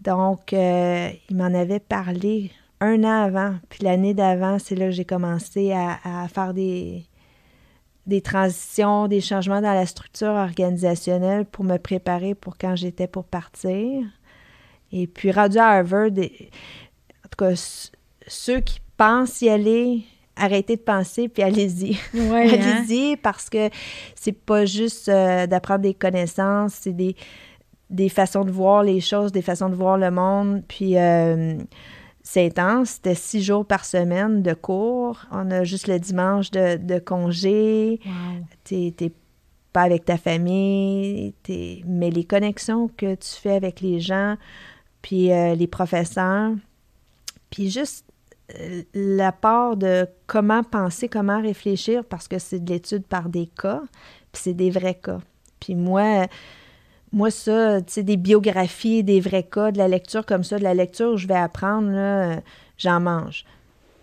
Donc, 0.00 0.52
euh, 0.52 1.10
il 1.28 1.36
m'en 1.36 1.46
avait 1.46 1.80
parlé 1.80 2.50
un 2.80 3.04
an 3.04 3.24
avant. 3.24 3.54
Puis 3.68 3.84
l'année 3.84 4.14
d'avant, 4.14 4.58
c'est 4.58 4.74
là 4.74 4.86
que 4.86 4.92
j'ai 4.92 5.04
commencé 5.04 5.72
à, 5.72 6.28
faire 6.28 6.54
des, 6.54 7.04
des 8.06 8.20
transitions, 8.20 9.08
des 9.08 9.20
changements 9.20 9.60
dans 9.60 9.72
la 9.72 9.86
structure 9.86 10.28
organisationnelle 10.28 11.44
pour 11.46 11.64
me 11.64 11.78
préparer 11.78 12.34
pour 12.34 12.58
quand 12.58 12.76
j'étais 12.76 13.06
pour 13.06 13.24
partir. 13.24 14.04
Et 14.92 15.06
puis, 15.06 15.32
rendu 15.32 15.58
à 15.58 15.68
Harvard, 15.68 16.10
tout 17.36 17.44
cas, 17.44 17.54
ceux 18.26 18.60
qui 18.60 18.80
pensent 18.96 19.42
y 19.42 19.48
aller, 19.48 20.04
arrêtez 20.36 20.76
de 20.76 20.82
penser 20.82 21.28
puis 21.28 21.42
allez-y. 21.42 21.98
allez-y 22.32 23.12
hein? 23.12 23.16
parce 23.22 23.50
que 23.50 23.70
c'est 24.14 24.32
pas 24.32 24.64
juste 24.64 25.08
euh, 25.08 25.46
d'apprendre 25.46 25.80
des 25.80 25.94
connaissances, 25.94 26.74
c'est 26.74 26.92
des, 26.92 27.16
des 27.90 28.08
façons 28.08 28.44
de 28.44 28.50
voir 28.50 28.82
les 28.82 29.00
choses, 29.00 29.32
des 29.32 29.42
façons 29.42 29.68
de 29.68 29.74
voir 29.74 29.98
le 29.98 30.10
monde. 30.10 30.62
Puis 30.68 30.98
euh, 30.98 31.56
c'est 32.22 32.46
intense. 32.46 32.90
C'était 32.90 33.14
six 33.14 33.42
jours 33.42 33.64
par 33.64 33.84
semaine 33.84 34.42
de 34.42 34.52
cours. 34.52 35.24
On 35.30 35.50
a 35.50 35.64
juste 35.64 35.86
le 35.86 35.98
dimanche 35.98 36.50
de, 36.50 36.76
de 36.76 36.98
congé. 36.98 38.00
T'es, 38.64 38.92
pas 39.72 39.82
avec 39.82 40.04
ta 40.06 40.16
famille. 40.16 41.34
Mais 41.86 42.10
les 42.10 42.24
connexions 42.24 42.88
que 42.88 43.14
tu 43.14 43.30
fais 43.30 43.54
avec 43.54 43.80
les 43.80 44.00
gens, 44.00 44.36
puis 45.02 45.30
euh, 45.30 45.54
les 45.54 45.66
professeurs, 45.66 46.52
puis 47.50 47.70
juste 47.70 48.04
euh, 48.58 48.82
la 48.94 49.32
part 49.32 49.76
de 49.76 50.06
comment 50.26 50.62
penser, 50.62 51.08
comment 51.08 51.40
réfléchir, 51.40 52.04
parce 52.04 52.28
que 52.28 52.38
c'est 52.38 52.60
de 52.60 52.72
l'étude 52.72 53.04
par 53.04 53.28
des 53.28 53.46
cas, 53.46 53.82
puis 54.32 54.42
c'est 54.42 54.54
des 54.54 54.70
vrais 54.70 54.94
cas. 54.94 55.18
Puis 55.60 55.74
moi, 55.74 56.26
moi, 57.12 57.30
ça, 57.30 57.80
tu 57.80 57.92
sais, 57.92 58.02
des 58.02 58.16
biographies, 58.16 59.02
des 59.02 59.20
vrais 59.20 59.42
cas, 59.42 59.72
de 59.72 59.78
la 59.78 59.88
lecture 59.88 60.26
comme 60.26 60.44
ça, 60.44 60.58
de 60.58 60.64
la 60.64 60.74
lecture 60.74 61.16
je 61.16 61.26
vais 61.26 61.34
apprendre, 61.34 62.40
j'en 62.78 63.00
mange. 63.00 63.44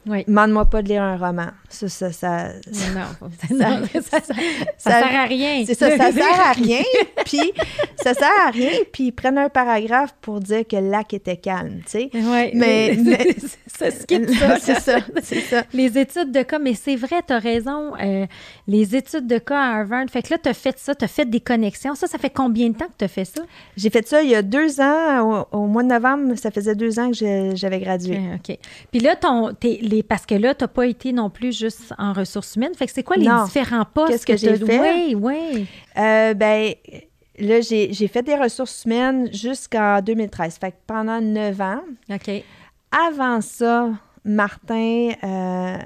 Oui. 0.06 0.24
Demande-moi 0.28 0.66
pas 0.66 0.82
de 0.82 0.90
lire 0.90 1.02
un 1.02 1.18
roman. 1.18 1.48
Ça, 1.70 1.88
ça, 1.88 2.12
ça, 2.12 2.50
non, 2.94 3.30
ça, 4.02 4.20
ça, 4.20 4.34
sert 4.78 5.16
à 5.16 5.26
rien. 5.26 5.64
C'est 5.66 5.76
ça, 5.76 5.98
ça 5.98 6.12
sert 6.12 6.40
à 6.40 6.52
rien. 6.52 6.82
Puis, 7.26 7.54
ça 7.96 8.14
sert 8.14 8.30
à 8.46 8.52
rien. 8.52 8.72
Puis, 8.92 9.06
ils 9.06 9.12
prennent 9.12 9.38
un 9.38 9.50
paragraphe 9.50 10.14
pour 10.22 10.40
dire 10.40 10.68
que 10.68 10.76
le 10.76 10.90
lac 10.90 11.14
était 11.14 11.38
calme, 11.38 11.82
tu 11.86 11.92
sais. 11.92 12.10
Oui. 12.14 12.52
Mais, 12.54 12.98
mais 13.02 13.36
ça 13.68 13.92
skip 13.92 14.30
ça. 14.30 14.60
c'est 14.60 14.80
ça, 14.80 14.98
c'est 15.22 15.42
ça. 15.42 15.64
Les 15.74 15.98
études 15.98 16.32
de 16.32 16.44
cas, 16.44 16.60
mais 16.60 16.74
c'est 16.74 16.96
vrai, 16.96 17.22
tu 17.26 17.34
as 17.34 17.40
raison. 17.40 17.94
Euh, 18.02 18.26
les 18.68 18.96
études 18.96 19.28
de 19.28 19.38
cas 19.38 19.60
à 19.60 19.80
Harvard. 19.80 20.06
Fait 20.12 20.22
que 20.22 20.32
là, 20.32 20.38
tu 20.38 20.50
as 20.50 20.54
fait 20.54 20.78
ça, 20.78 20.94
tu 20.96 21.06
as 21.06 21.08
fait 21.08 21.26
des 21.26 21.40
connexions. 21.40 21.96
Ça, 21.96 22.08
ça 22.08 22.18
fait 22.18 22.30
combien 22.30 22.70
de 22.70 22.76
temps 22.76 22.88
que 22.88 22.98
tu 22.98 23.06
as 23.06 23.10
fait 23.10 23.26
ça? 23.26 23.42
J'ai 23.78 23.90
fait 23.90 24.08
ça 24.08 24.22
il 24.22 24.30
y 24.30 24.36
a 24.36 24.42
deux 24.42 24.80
ans. 24.82 25.48
Au, 25.52 25.68
mois 25.68 25.84
de 25.84 25.90
novembre, 25.90 26.36
ça 26.36 26.52
faisait 26.52 26.76
deux 26.76 27.00
ans 27.00 27.12
que 27.12 27.56
j'avais 27.56 27.80
gradué. 27.80 28.20
OK. 28.36 28.58
Puis 28.92 29.00
là, 29.00 29.16
ton, 29.16 29.54
parce 30.02 30.26
que 30.26 30.36
là, 30.36 30.56
tu 30.56 30.64
n'as 30.64 30.68
pas 30.68 30.88
été 30.88 31.14
non 31.14 31.30
plus 31.30 31.58
juste 31.58 31.94
en 31.98 32.14
ressources 32.14 32.56
humaines. 32.56 32.74
Fait 32.74 32.88
que 32.88 32.92
c'est 32.92 33.04
quoi 33.04 33.18
les 33.18 33.30
différents 33.46 33.86
postes 33.86 34.26
Qu'est-ce 34.26 34.26
que, 34.26 34.38
j'ai 34.38 34.66
fait? 34.66 34.80
Oui, 34.80 35.16
oui. 35.16 35.68
Euh, 35.98 36.34
ben, 36.34 36.74
là, 37.38 37.62
j'ai 37.62 38.08
fait 38.08 38.24
des 38.24 38.36
ressources 38.36 38.86
humaines 38.86 39.32
jusqu'en 39.34 40.02
2013. 40.02 40.58
Fait 40.58 40.72
que 40.72 40.78
pendant 40.88 41.22
neuf 41.22 41.60
ans. 41.62 41.82
OK. 42.10 42.32
Avant 42.92 43.42
ça, 43.42 43.90
Martin, 44.24 45.12
euh, 45.24 45.78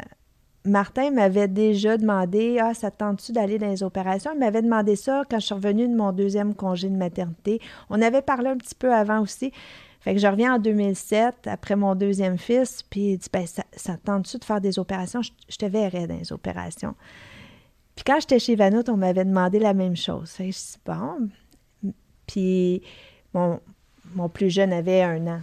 Martin 0.66 1.12
m'avait 1.12 1.48
déjà 1.48 1.98
demandé 1.98 2.60
Ah, 2.62 2.74
ça 2.74 2.92
tente-tu 2.92 3.32
d'aller 3.32 3.58
dans 3.58 3.70
les 3.70 3.84
opérations? 3.84 4.32
Il 4.34 4.40
m'avait 4.40 4.62
demandé 4.62 4.96
ça 4.96 5.24
quand 5.30 5.40
je 5.40 5.46
suis 5.46 5.56
revenue 5.56 5.88
de 5.88 5.96
mon 5.96 6.12
deuxième 6.12 6.54
congé 6.54 6.90
de 6.90 6.96
maternité. 6.96 7.62
On 7.90 8.02
avait 8.02 8.22
parlé 8.22 8.50
un 8.50 8.58
petit 8.58 8.76
peu 8.76 8.94
avant 8.94 9.22
aussi. 9.22 9.52
Fait 10.00 10.14
que 10.14 10.20
je 10.20 10.28
reviens 10.28 10.56
en 10.56 10.60
2007, 10.60 11.48
après 11.48 11.76
mon 11.76 11.96
deuxième 11.96 12.38
fils, 12.38 12.84
puis 12.84 13.14
il 13.14 13.18
dit 13.18 13.28
ben, 13.32 13.46
ça, 13.46 13.98
tente-tu 13.98 14.38
de 14.38 14.44
faire 14.44 14.62
des 14.62 14.80
opérations? 14.80 15.22
Je, 15.22 15.58
te 15.58 15.66
verrais 15.66 16.08
dans 16.08 16.18
les 16.18 16.32
opérations. 16.32 16.96
Puis 17.96 18.04
quand 18.06 18.20
j'étais 18.20 18.40
chez 18.40 18.56
Vanout, 18.56 18.88
on 18.90 18.98
m'avait 18.98 19.26
demandé 19.26 19.60
la 19.60 19.74
même 19.74 19.96
chose. 19.96 20.32
Fait 20.32 20.52
je 20.52 20.58
dis 20.58 20.78
bon. 20.86 21.30
Puis 22.28 22.82
mon, 23.34 23.60
mon 24.14 24.30
plus 24.30 24.50
jeune 24.50 24.72
avait 24.72 25.02
un 25.02 25.26
an. 25.28 25.42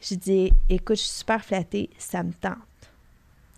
Je 0.00 0.14
dis 0.14 0.52
écoute, 0.68 0.96
je 0.96 1.02
suis 1.02 1.18
super 1.18 1.44
flattée, 1.44 1.90
ça 1.98 2.22
me 2.22 2.32
tente. 2.32 2.56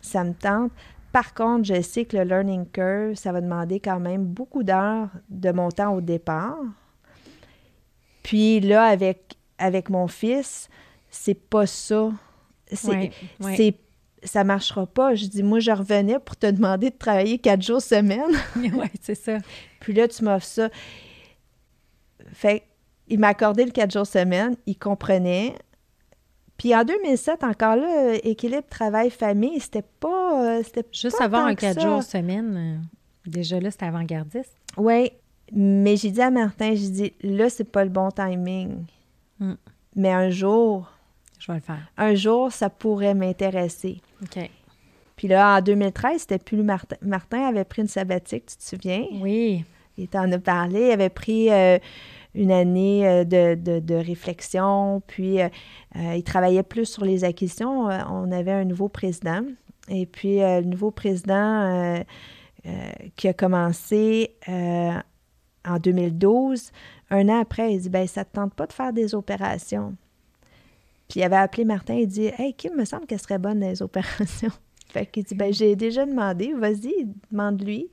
Ça 0.01 0.25
me 0.25 0.33
tente. 0.33 0.73
Par 1.13 1.35
contre, 1.35 1.65
je 1.65 1.83
sais 1.83 2.05
que 2.05 2.17
le 2.17 2.23
learning 2.23 2.67
curve, 2.67 3.15
ça 3.15 3.33
va 3.33 3.41
demander 3.41 3.81
quand 3.81 3.99
même 3.99 4.25
beaucoup 4.25 4.63
d'heures 4.63 5.09
de 5.29 5.51
mon 5.51 5.71
temps 5.71 5.93
au 5.95 6.01
départ. 6.01 6.59
Puis 8.23 8.61
là, 8.61 8.85
avec 8.85 9.37
avec 9.61 9.91
mon 9.91 10.09
fils, 10.09 10.69
c'est 11.11 11.35
pas 11.35 11.67
ça. 11.67 12.11
C'est, 12.73 13.13
c'est 13.57 13.77
ça 14.23 14.45
marchera 14.45 14.87
pas. 14.87 15.15
Je 15.15 15.27
dis, 15.27 15.43
moi, 15.43 15.61
je 15.61 15.71
revenais 15.71 16.19
pour 16.19 16.37
te 16.37 16.47
demander 16.47 16.91
de 16.91 16.97
travailler 16.97 17.39
quatre 17.39 17.63
jours 17.63 17.81
semaine. 17.81 18.31
oui, 18.57 18.89
c'est 19.01 19.15
ça. 19.15 19.39
Puis 19.81 19.93
là, 19.93 20.09
tu 20.09 20.25
m'offres 20.25 20.47
ça. 20.47 20.69
Fait 22.33 22.65
il 23.09 23.19
m'a 23.19 23.29
accordé 23.29 23.65
le 23.65 23.73
quatre 23.73 23.93
jours 23.93 24.07
semaine, 24.07 24.55
il 24.67 24.79
comprenait. 24.79 25.55
Puis 26.57 26.75
en 26.75 26.85
2007, 26.85 27.43
encore 27.43 27.75
là, 27.75 28.15
équilibre 28.23 28.69
travail-famille, 28.71 29.59
c'était 29.59 29.83
pas. 29.83 30.59
Euh, 30.59 30.63
c'était 30.63 30.87
Juste 30.93 31.21
avoir 31.21 31.47
un 31.47 31.55
quatre 31.55 31.81
jours 31.81 32.03
semaine, 32.03 32.57
euh, 32.57 33.31
déjà 33.31 33.59
là, 33.59 33.71
c'était 33.71 33.87
avant-gardiste. 33.87 34.55
Oui, 34.77 35.11
mais 35.53 35.97
j'ai 35.97 36.13
dit 36.13 36.23
à 36.23 36.31
Martin, 36.31 36.75
j'ai 36.75 36.89
dit, 36.89 37.13
là, 37.23 37.51
c'est 37.51 37.65
pas 37.65 37.83
le 37.83 37.91
bon 37.91 38.11
timing. 38.11 38.85
Mm. 39.41 39.55
Mais 39.97 40.13
un 40.13 40.31
jour, 40.31 40.91
je 41.39 41.51
vais 41.51 41.59
le 41.59 41.65
faire. 41.65 41.91
Un 41.97 42.15
jour, 42.15 42.53
ça 42.53 42.71
pourrait 42.71 43.15
m'intéresser. 43.15 44.01
OK. 44.23 44.49
Puis 45.17 45.29
là, 45.29 45.59
en 45.59 45.61
2013, 45.61 46.21
c'était 46.21 46.39
plus 46.39 46.63
Martin. 46.63 46.97
Martin 47.03 47.47
avait 47.47 47.65
pris 47.65 47.83
une 47.83 47.89
sabbatique, 47.89 48.47
tu 48.47 48.57
te 48.57 48.63
souviens? 48.63 49.05
Oui. 49.21 49.65
Il 49.99 50.09
t'en 50.09 50.31
a 50.33 50.39
parlé. 50.39 50.87
Il 50.87 50.91
avait 50.93 51.11
pris 51.11 51.51
euh, 51.51 51.79
une 52.35 52.51
année 52.51 53.07
euh, 53.07 53.25
de, 53.25 53.95
réflexion, 53.95 55.03
puis 55.07 55.43
euh, 55.43 55.49
il 55.95 56.23
travaillait 56.23 56.63
plus 56.63 56.87
sur 56.87 57.05
les 57.05 57.25
acquisitions. 57.25 57.89
on 57.89 58.33
avait 58.33 58.53
un 58.53 58.65
nouveau 58.65 58.89
président. 58.89 59.43
Et 59.89 60.07
puis, 60.07 60.39
le 60.39 60.63
nouveau 60.63 60.91
président 60.91 62.03
qui 63.17 63.29
a 63.29 63.33
commencé 63.33 64.37
en 65.67 65.79
2012 65.79 66.71
un 67.11 67.29
an 67.29 67.41
après, 67.41 67.75
il 67.75 67.81
dit 67.81 67.89
ben 67.89 68.07
ça 68.07 68.25
te 68.25 68.35
tente 68.35 68.55
pas 68.55 68.67
de 68.67 68.73
faire 68.73 68.93
des 68.93 69.15
opérations. 69.15 69.97
Puis 71.09 71.21
il 71.21 71.23
avait 71.25 71.37
appelé 71.37 71.65
Martin 71.65 71.95
et 71.95 72.07
dit 72.07 72.31
Hey, 72.39 72.55
Kim, 72.55 72.77
me 72.77 72.85
semble 72.85 73.07
qu'elle 73.07 73.21
serait 73.21 73.39
bonne 73.39 73.61
les 73.61 73.83
opérations. 73.83 74.53
fait 74.89 75.07
qu'il 75.07 75.25
dit 75.25 75.35
ben 75.35 75.53
j'ai 75.53 75.75
déjà 75.75 76.07
demandé, 76.07 76.53
vas-y, 76.53 77.09
demande-lui. 77.31 77.91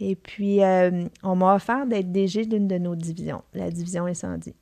Et 0.00 0.16
puis, 0.16 0.64
euh, 0.64 1.04
on 1.22 1.36
m'a 1.36 1.54
offert 1.54 1.86
d'être 1.86 2.10
DG 2.10 2.46
d'une 2.46 2.66
de 2.66 2.76
nos 2.76 2.96
divisions, 2.96 3.42
la 3.54 3.70
division 3.70 4.06
incendie. 4.06 4.54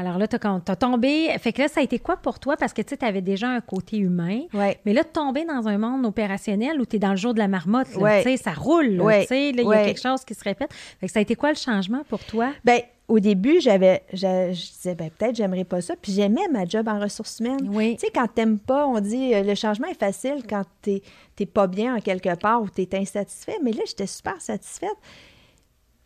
Alors 0.00 0.16
là, 0.16 0.26
tu 0.26 0.36
as, 0.36 0.76
tombé. 0.76 1.28
Fait 1.38 1.52
que 1.52 1.60
là, 1.60 1.68
ça 1.68 1.80
a 1.80 1.82
été 1.82 1.98
quoi 1.98 2.16
pour 2.16 2.38
toi? 2.38 2.56
Parce 2.56 2.72
que 2.72 2.80
tu 2.80 2.96
avais 3.04 3.20
déjà 3.20 3.48
un 3.48 3.60
côté 3.60 3.98
humain. 3.98 4.40
Ouais. 4.54 4.78
Mais 4.86 4.94
là, 4.94 5.04
tomber 5.04 5.44
dans 5.44 5.68
un 5.68 5.76
monde 5.76 6.06
opérationnel 6.06 6.80
où 6.80 6.86
tu 6.86 6.96
es 6.96 6.98
dans 6.98 7.10
le 7.10 7.16
jour 7.16 7.34
de 7.34 7.38
la 7.38 7.48
marmotte, 7.48 7.88
ça 7.88 8.52
roule. 8.54 8.86
Il 8.86 9.56
y 9.56 9.60
a 9.60 9.84
quelque 9.84 10.00
chose 10.00 10.24
qui 10.24 10.34
se 10.34 10.42
répète. 10.42 10.72
Fait 11.00 11.06
que 11.06 11.12
ça 11.12 11.18
a 11.18 11.22
été 11.22 11.34
quoi 11.34 11.50
le 11.50 11.56
changement 11.56 12.02
pour 12.08 12.24
toi? 12.24 12.52
Bien, 12.64 12.78
au 13.08 13.20
début, 13.20 13.60
j'avais, 13.60 14.02
je, 14.14 14.52
disais, 14.52 14.94
ben, 14.94 15.10
peut-être 15.10 15.36
j'aimerais 15.36 15.64
pas 15.64 15.82
ça. 15.82 15.96
Puis 16.00 16.12
j'aimais 16.12 16.48
ma 16.50 16.64
job 16.64 16.88
en 16.88 16.98
ressources 16.98 17.40
humaines. 17.40 17.68
Oui. 17.70 17.96
Tu 17.96 18.06
sais, 18.06 18.12
quand 18.14 18.28
t'aimes 18.28 18.58
pas, 18.58 18.86
on 18.86 19.00
dit 19.00 19.34
euh, 19.34 19.42
le 19.42 19.54
changement 19.54 19.88
est 19.88 19.98
facile 19.98 20.44
quand 20.48 20.62
t'es, 20.80 21.02
t'es 21.36 21.44
pas 21.44 21.66
bien 21.66 21.96
en 21.96 22.00
quelque 22.00 22.34
part 22.36 22.62
ou 22.62 22.70
tu 22.70 22.82
es 22.82 22.94
insatisfait. 22.94 23.58
Mais 23.62 23.72
là, 23.72 23.82
j'étais 23.86 24.06
super 24.06 24.40
satisfaite. 24.40 24.96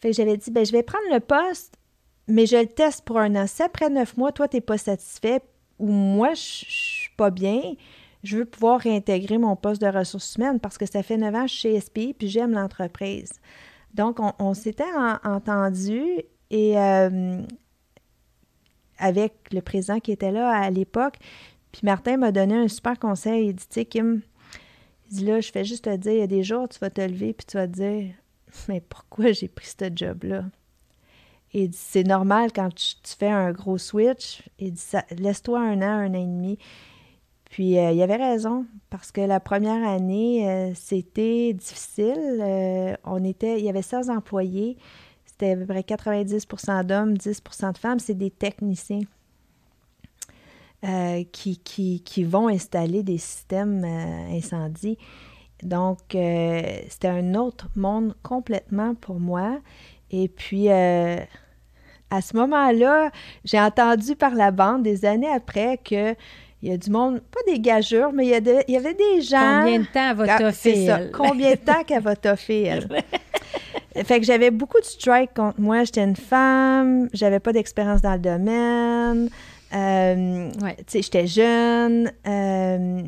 Fait 0.01 0.11
que 0.11 0.17
j'avais 0.17 0.37
dit, 0.37 0.51
ben, 0.51 0.67
je 0.67 0.73
vais 0.73 0.83
prendre 0.83 1.05
le 1.13 1.21
poste 1.21 1.75
mais 2.27 2.47
je 2.47 2.57
le 2.57 2.67
teste 2.67 3.05
pour 3.05 3.19
un 3.19 3.35
an. 3.37 3.47
Si 3.47 3.63
après 3.63 3.91
neuf 3.91 4.17
mois, 4.17 4.33
toi, 4.33 4.49
tu 4.49 4.57
n'es 4.57 4.61
pas 4.61 4.79
satisfait 4.79 5.41
ou 5.79 5.89
moi, 5.89 6.35
je 6.35 6.41
suis 6.41 7.11
pas 7.17 7.31
bien, 7.31 7.61
je 8.23 8.39
veux 8.39 8.45
pouvoir 8.45 8.81
réintégrer 8.81 9.39
mon 9.39 9.57
poste 9.57 9.83
de 9.83 9.87
ressources 9.87 10.37
humaines 10.37 10.61
parce 10.61 10.79
que 10.79 10.87
ça 10.87 11.03
fait 11.03 11.17
neuf 11.17 11.35
ans 11.35 11.47
chez 11.47 11.79
SPI 11.79 12.15
puis 12.15 12.29
j'aime 12.29 12.53
l'entreprise. 12.53 13.33
Donc, 13.93 14.19
on, 14.41 14.55
s'était 14.55 14.83
entendu 15.23 16.03
et 16.51 16.79
euh, 16.79 17.43
avec 18.99 19.35
le 19.53 19.61
président 19.61 20.01
qui 20.01 20.11
était 20.11 20.33
là 20.33 20.51
à 20.51 20.71
l'époque, 20.71 21.17
puis 21.71 21.83
Martin 21.85 22.17
m'a 22.17 22.33
donné 22.33 22.57
un 22.57 22.69
super 22.69 22.99
conseil. 22.99 23.49
Il 23.49 23.55
dit, 23.55 23.69
tu 23.69 23.75
sais, 23.75 23.85
Kim, 23.85 24.23
il 25.13 25.27
là, 25.27 25.41
je 25.41 25.53
fais 25.53 25.65
juste 25.65 25.85
te 25.85 25.97
dire, 25.97 26.13
il 26.13 26.19
y 26.19 26.23
a 26.23 26.27
des 26.27 26.43
jours, 26.43 26.69
tu 26.69 26.79
vas 26.81 26.91
te 26.91 27.01
lever 27.01 27.35
puis 27.35 27.47
tu 27.47 27.57
vas 27.57 27.69
te 27.69 27.73
dire, 27.73 28.15
mais 28.69 28.81
pourquoi 28.81 29.33
j'ai 29.33 29.49
pris 29.49 29.67
ce 29.67 29.91
job-là? 29.95 30.45
Et 31.55 31.71
c'est 31.73 32.03
normal 32.03 32.51
quand 32.53 32.75
tu, 32.75 32.97
fais 33.17 33.29
un 33.29 33.53
gros 33.53 33.79
switch. 33.79 34.43
Dit 34.59 34.75
laisse-toi 35.17 35.61
un 35.61 35.81
an, 35.83 36.01
un 36.01 36.11
an 36.11 36.15
et 36.15 36.27
demi. 36.27 36.59
Puis 37.49 37.79
euh, 37.79 37.93
il 37.93 38.03
avait 38.03 38.17
raison, 38.17 38.67
parce 38.91 39.13
que 39.13 39.21
la 39.21 39.39
première 39.39 39.89
année, 39.89 40.51
euh, 40.51 40.73
c'était 40.75 41.53
difficile. 41.53 42.41
Euh, 42.41 42.97
on 43.05 43.23
était, 43.23 43.61
il 43.61 43.65
y 43.65 43.69
avait 43.69 43.83
16 43.83 44.11
employés. 44.11 44.77
C'était 45.25 45.53
à 45.53 45.57
peu 45.57 45.65
près 45.65 45.83
90% 45.83 46.85
d'hommes, 46.85 47.15
10% 47.15 47.73
de 47.73 47.79
femmes. 47.79 48.01
C'est 48.01 48.15
des 48.15 48.31
techniciens 48.31 49.03
qui, 51.33 51.57
qui, 51.59 52.03
qui, 52.03 52.25
vont 52.25 52.49
installer 52.49 53.03
des 53.03 53.17
systèmes 53.17 53.85
incendies. 53.85 54.99
Donc, 55.63 56.01
c'était 56.11 57.09
un 57.09 57.35
autre 57.35 57.71
monde 57.75 58.15
complètement 58.23 58.95
pour 58.95 59.19
moi. 59.19 59.61
Et 60.11 60.29
puis, 60.29 60.69
à 62.11 62.21
ce 62.21 62.37
moment-là, 62.37 63.11
j'ai 63.45 63.61
entendu 63.61 64.15
par 64.17 64.35
la 64.35 64.51
bande 64.51 64.83
des 64.83 65.05
années 65.05 65.31
après 65.33 65.79
que 65.79 66.15
il 66.63 66.71
y 66.71 66.73
a 66.73 66.79
du 66.79 66.89
monde, 66.91 67.21
pas 67.21 67.41
des 67.47 67.61
gageurs, 67.61 68.13
mais 68.15 68.27
il 68.27 68.31
y, 68.31 68.65
il 68.69 68.75
y 68.75 68.77
avait 68.79 68.95
des 68.95 69.21
gens. 69.21 69.61
Combien 69.65 69.81
de 69.81 69.85
temps 69.85 70.11
elle 70.11 70.17
va 70.17 70.39
toffer? 70.39 70.87
ça. 70.87 71.01
Combien 71.13 71.51
de 71.51 71.57
temps 71.57 71.85
qu'elle 71.85 72.03
va 72.03 72.17
toffer, 72.17 72.63
elle? 72.63 72.89
fait 74.03 74.19
que 74.19 74.25
j'avais 74.25 74.51
beaucoup 74.51 74.81
de 74.81 74.85
strikes 74.85 75.35
contre 75.35 75.61
moi. 75.61 75.85
J'étais 75.85 76.03
une 76.03 76.17
femme, 76.17 77.11
j'avais 77.13 77.39
pas 77.39 77.53
d'expérience 77.53 78.01
dans 78.01 78.15
le 78.15 78.19
domaine. 78.19 79.29
Euh, 79.75 80.51
tu 80.79 80.85
sais, 80.87 81.03
j'étais 81.03 81.27
jeune. 81.27 82.11
Euh, 82.27 83.03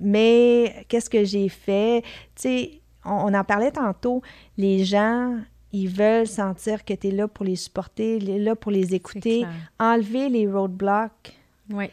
mais 0.00 0.84
qu'est-ce 0.88 1.08
que 1.08 1.24
j'ai 1.24 1.48
fait? 1.48 2.02
Tu 2.34 2.42
sais, 2.42 2.80
on, 3.04 3.32
en 3.32 3.44
parlait 3.44 3.70
tantôt. 3.70 4.22
Les 4.56 4.84
gens 4.84 5.36
ils 5.72 5.88
veulent 5.88 6.26
sentir 6.26 6.84
que 6.84 6.94
tu 6.94 7.08
es 7.08 7.10
là 7.10 7.28
pour 7.28 7.44
les 7.44 7.56
supporter, 7.56 8.18
là 8.20 8.56
pour 8.56 8.72
les 8.72 8.94
écouter, 8.94 9.44
enlever 9.78 10.28
les 10.28 10.48
roadblocks. 10.48 11.36
Oui. 11.70 11.90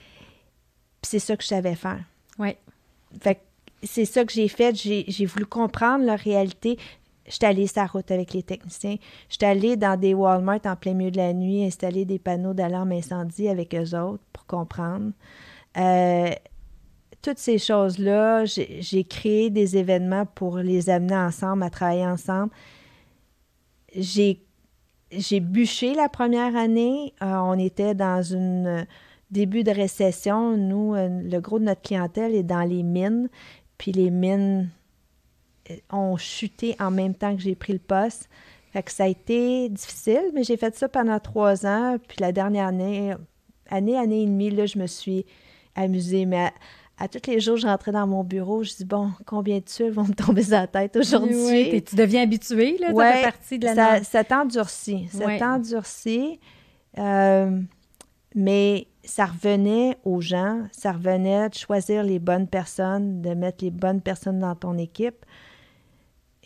c'est 1.02 1.20
ça 1.20 1.36
que 1.36 1.44
je 1.44 1.48
savais 1.48 1.76
faire. 1.76 2.04
Oui. 2.38 2.56
Fait 3.22 3.42
c'est 3.84 4.06
ça 4.06 4.24
que 4.24 4.32
j'ai 4.32 4.48
fait. 4.48 4.76
J'ai 4.76 5.26
voulu 5.26 5.46
comprendre 5.46 6.06
leur 6.06 6.20
réalité. 6.20 6.78
J'étais 7.28 7.48
allée 7.48 7.68
sur 7.68 7.82
la 7.82 7.88
route 7.88 8.12
avec 8.12 8.34
les 8.34 8.44
techniciens. 8.44 8.96
J'étais 9.30 9.46
allée 9.46 9.76
dans 9.78 10.00
des 10.00 10.14
Walmart 10.14 10.60
en 10.66 10.76
plein 10.76 10.94
milieu 10.94 11.12
de 11.12 11.18
la 11.18 11.34
nuit, 11.34 11.64
installer 11.64 12.06
des 12.06 12.20
panneaux 12.20 12.54
d'alarme 12.54 12.92
incendie 12.92 13.48
avec 13.48 13.74
eux 13.76 13.98
autres 13.98 14.24
pour 14.34 14.46
comprendre. 14.46 15.12
Euh, 15.78 16.32
toutes 17.22 17.40
ces 17.40 17.58
choses-là, 17.58 18.44
j'ai 18.46 19.04
créé 19.06 19.50
des 19.50 19.78
événements 19.78 20.26
pour 20.26 20.58
les 20.58 20.90
amener 20.90 21.16
ensemble, 21.16 21.64
à 21.64 21.70
travailler 21.70 22.06
ensemble. 22.06 22.52
J'ai 23.96 25.40
bûché 25.40 25.94
la 25.94 26.10
première 26.10 26.56
année. 26.56 27.14
Euh, 27.22 27.36
on 27.36 27.58
était 27.58 27.96
dans 27.96 28.22
une 28.22 28.68
euh, 28.68 28.84
début 29.32 29.64
de 29.64 29.72
récession. 29.72 30.58
Nous, 30.58 30.94
le 30.96 31.40
gros 31.40 31.60
de 31.60 31.66
notre 31.66 31.82
clientèle 31.82 32.36
est 32.36 32.44
dans 32.44 32.64
les 32.64 32.84
mines. 32.84 33.30
Puis 33.78 33.92
les 33.92 34.10
mines 34.10 34.70
ont 35.92 36.18
chuté 36.18 36.76
en 36.80 36.92
même 36.92 37.16
temps 37.16 37.36
que 37.36 37.42
j'ai 37.42 37.56
pris 37.56 37.74
le 37.74 37.80
poste. 37.80 38.30
Fait 38.72 38.88
ça 38.90 39.04
a 39.04 39.08
été 39.08 39.70
difficile, 39.70 40.32
mais 40.34 40.44
j'ai 40.44 40.58
fait 40.58 40.76
ça 40.76 40.90
pendant 40.90 41.20
trois 41.20 41.66
ans. 41.66 41.98
Puis 42.08 42.18
la 42.20 42.32
dernière 42.32 42.68
année, 42.68 43.14
année, 43.70 43.98
année 43.98 44.24
et 44.24 44.26
demie, 44.26 44.50
là, 44.50 44.66
je 44.66 44.78
me 44.80 44.88
suis 44.88 45.26
amusée. 45.76 46.26
Mais 46.26 46.52
tous 47.12 47.30
les 47.30 47.40
jours, 47.40 47.58
je 47.58 47.68
rentrais 47.68 47.92
dans 47.92 48.08
mon 48.08 48.24
bureau, 48.24 48.64
je 48.64 48.76
dis 48.76 48.86
bon, 48.86 49.12
combien 49.26 49.58
de 49.58 49.64
tuiles 49.64 49.92
vont 49.92 50.04
me 50.04 50.14
tomber 50.14 50.44
sur 50.44 50.54
la 50.54 50.68
tête 50.68 50.96
aujourd'hui? 50.96 51.36
Oui, 51.72 51.84
tu 51.84 51.96
deviens 51.96 52.24
habituée, 52.24 52.78
là, 52.78 52.92
ouais, 52.92 53.22
partie 53.22 53.60
de 53.60 53.66
la 53.66 53.76
ça, 53.76 54.04
ça 54.04 54.24
t'endurcit. 54.24 55.08
Ça 55.12 55.38
t'endurcit. 55.38 56.40
Euh, 56.98 57.60
mais 58.36 58.88
ça 59.04 59.26
revenait 59.26 59.98
aux 60.06 60.22
gens, 60.22 60.62
ça 60.72 60.94
revenait 60.94 61.50
de 61.50 61.56
choisir 61.56 62.04
les 62.04 62.20
bonnes 62.20 62.48
personnes, 62.48 63.22
de 63.22 63.34
mettre 63.34 63.64
les 63.64 63.72
bonnes 63.72 64.02
personnes 64.02 64.40
dans 64.40 64.56
ton 64.56 64.78
équipe. 64.78 65.26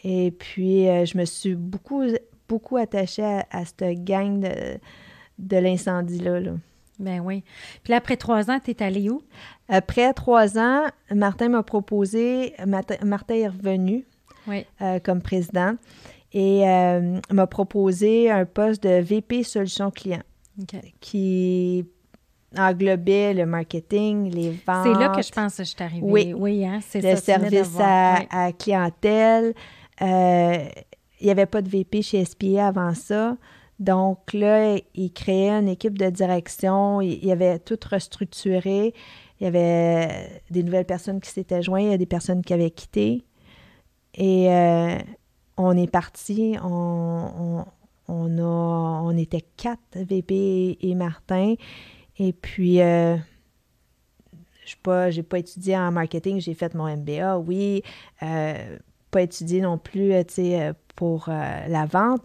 Et 0.04 0.32
puis, 0.32 0.88
euh, 0.88 1.06
je 1.06 1.18
me 1.18 1.26
suis 1.26 1.56
beaucoup, 1.56 2.04
beaucoup 2.48 2.78
attachée 2.78 3.24
à, 3.24 3.66
cette 3.66 4.04
gang 4.04 4.40
de, 4.40 4.80
de 5.40 5.58
l'incendie-là. 5.58 6.40
Là. 6.40 6.52
Ben 7.00 7.20
oui. 7.20 7.44
Puis 7.84 7.92
là, 7.92 7.98
après 7.98 8.18
trois 8.18 8.50
ans, 8.50 8.60
tu 8.64 8.72
es 8.72 8.84
allé 8.84 9.10
où? 9.10 9.22
Après 9.70 10.14
trois 10.14 10.58
ans, 10.58 10.86
Martin 11.12 11.50
m'a 11.50 11.64
proposé, 11.64 12.54
Martin, 12.66 13.36
est 13.36 13.48
revenu 13.48 14.06
euh, 14.82 15.00
comme 15.00 15.22
président 15.22 15.76
et 16.34 16.68
euh, 16.68 17.20
m'a 17.32 17.48
proposé 17.48 18.32
un 18.32 18.46
poste 18.46 18.84
de 18.84 19.02
VP 19.02 19.44
Solutions 19.44 19.92
Clients 19.92 20.24
qui 21.00 21.86
englobait 22.58 23.34
le 23.34 23.46
marketing, 23.46 24.34
les 24.34 24.52
ventes. 24.66 24.84
C'est 24.84 24.94
là 24.94 25.10
que 25.16 25.22
je 25.22 25.32
pense 25.32 25.58
que 25.58 25.64
je 25.64 25.70
suis 25.70 25.84
arrivée. 25.84 26.02
Oui, 26.02 26.34
oui 26.36 26.66
hein, 26.66 26.80
c'est 26.88 27.02
le 27.02 27.16
service 27.18 27.76
à, 27.80 28.52
clientèle, 28.54 29.54
euh, 30.02 30.66
il 31.20 31.26
n'y 31.26 31.32
avait 31.32 31.46
pas 31.46 31.62
de 31.62 31.70
VP 31.70 32.02
chez 32.02 32.24
SPA 32.24 32.68
avant 32.68 32.94
ça. 32.94 33.36
Donc 33.80 34.34
là, 34.34 34.78
il 34.96 35.13
créait 35.13 35.50
une 35.50 35.68
équipe 35.68 35.98
de 35.98 36.10
direction. 36.10 37.02
Il, 37.02 37.24
y 37.24 37.32
avait 37.32 37.60
tout 37.60 37.80
restructuré. 37.90 38.94
Il 39.40 39.44
y 39.44 39.48
avait 39.48 40.42
des 40.50 40.63
nouvelles 40.63 40.86
personnes 40.86 41.22
qui 41.22 41.30
s'étaient 41.30 41.62
jointes, 41.62 41.84
il 41.84 41.92
y 41.92 41.94
a 41.94 41.98
des 41.98 42.08
personnes 42.08 42.42
qui 42.42 42.54
avaient 42.54 42.72
quitté. 42.72 43.24
Et 44.16 44.52
euh, 44.52 44.98
on 45.58 45.78
est 45.78 45.92
parti. 45.92 46.56
On, 46.63 47.66
était 49.18 49.46
quatre, 49.58 49.80
VP 49.96 50.78
et, 50.82 50.96
Martin. 50.96 51.56
Et 52.20 52.34
puis, 52.34 52.82
euh, 52.82 53.16
je 54.66 54.76
n'ai 55.16 55.24
pas, 55.24 55.40
étudié 55.40 55.78
en 55.78 55.92
marketing, 55.92 56.40
j'ai 56.40 56.54
fait 56.54 56.74
mon 56.76 56.88
MBA, 56.96 57.40
oui. 57.40 57.82
Euh, 58.22 58.78
pas 59.12 59.22
étudié 59.22 59.62
non 59.62 59.78
plus, 59.78 60.13
pour 60.96 61.30
la 61.30 61.86
vente. 61.86 62.22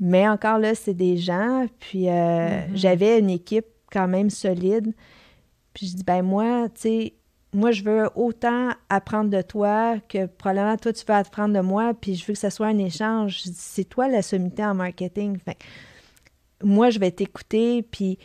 Mais 0.00 0.28
encore 0.28 0.58
là, 0.58 0.74
c'est 0.74 0.94
des 0.94 1.16
gens. 1.16 1.66
Puis 1.80 2.04
mm-hmm. 2.04 2.74
j'avais 2.74 3.18
une 3.18 3.30
équipe 3.30 3.66
quand 3.92 4.08
même 4.08 4.30
solide. 4.30 4.92
Puis 5.72 5.88
je 5.88 5.96
dis, 5.96 6.04
ben 6.04 6.22
moi, 6.22 6.68
tu 6.74 6.80
sais, 6.80 7.14
moi, 7.54 7.70
je 7.70 7.84
veux 7.84 8.08
autant 8.16 8.70
apprendre 8.88 9.30
de 9.30 9.40
toi 9.40 9.96
que 10.08 10.26
probablement 10.26 10.76
toi, 10.76 10.92
tu 10.92 11.04
veux 11.06 11.14
apprendre 11.14 11.54
de 11.54 11.60
moi. 11.60 11.94
Puis 11.94 12.16
je 12.16 12.26
veux 12.26 12.34
que 12.34 12.38
ce 12.38 12.50
soit 12.50 12.66
un 12.66 12.78
échange. 12.78 13.42
C'est 13.44 13.84
toi 13.84 14.08
la 14.08 14.22
sommité 14.22 14.64
en 14.64 14.74
marketing. 14.74 15.38
Fait 15.38 15.56
moi, 16.62 16.90
je 16.90 16.98
vais 16.98 17.12
t'écouter. 17.12 17.82
Puis 17.82 18.18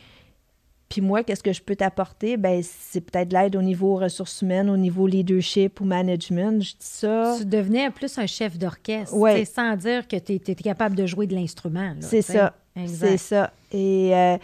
puis 0.89 1.02
moi, 1.02 1.23
qu'est-ce 1.23 1.43
que 1.43 1.54
je 1.54 1.62
peux 1.62 1.75
t'apporter? 1.75 2.36
Ben, 2.36 2.63
c'est 2.63 3.02
peut-être 3.02 3.32
l'aide 3.32 3.56
au 3.56 3.62
niveau 3.62 3.95
ressources 3.95 4.41
humaines, 4.41 4.71
au 4.71 4.78
niveau 4.78 5.06
leadership 5.06 5.80
ou 5.80 5.86
management. 5.86 6.63
Je 6.63 6.71
dis 6.71 6.78
ça. 6.80 7.36
Tu 7.38 7.45
devenais 7.45 7.91
plus 7.91 8.17
un 8.17 8.25
chef 8.25 8.58
d'orchestre, 8.58 9.15
sans 9.45 9.75
dire 9.75 10.08
que 10.08 10.17
tu 10.17 10.34
étais 10.34 10.56
capable 10.56 10.95
de 10.95 11.06
jouer 11.06 11.28
de 11.28 11.36
l'instrument. 11.36 11.93
C'est 11.99 12.23
ça. 12.23 12.56
C'est 12.88 13.17
ça. 13.17 13.52
Et 13.71 14.15
euh, 14.15 14.38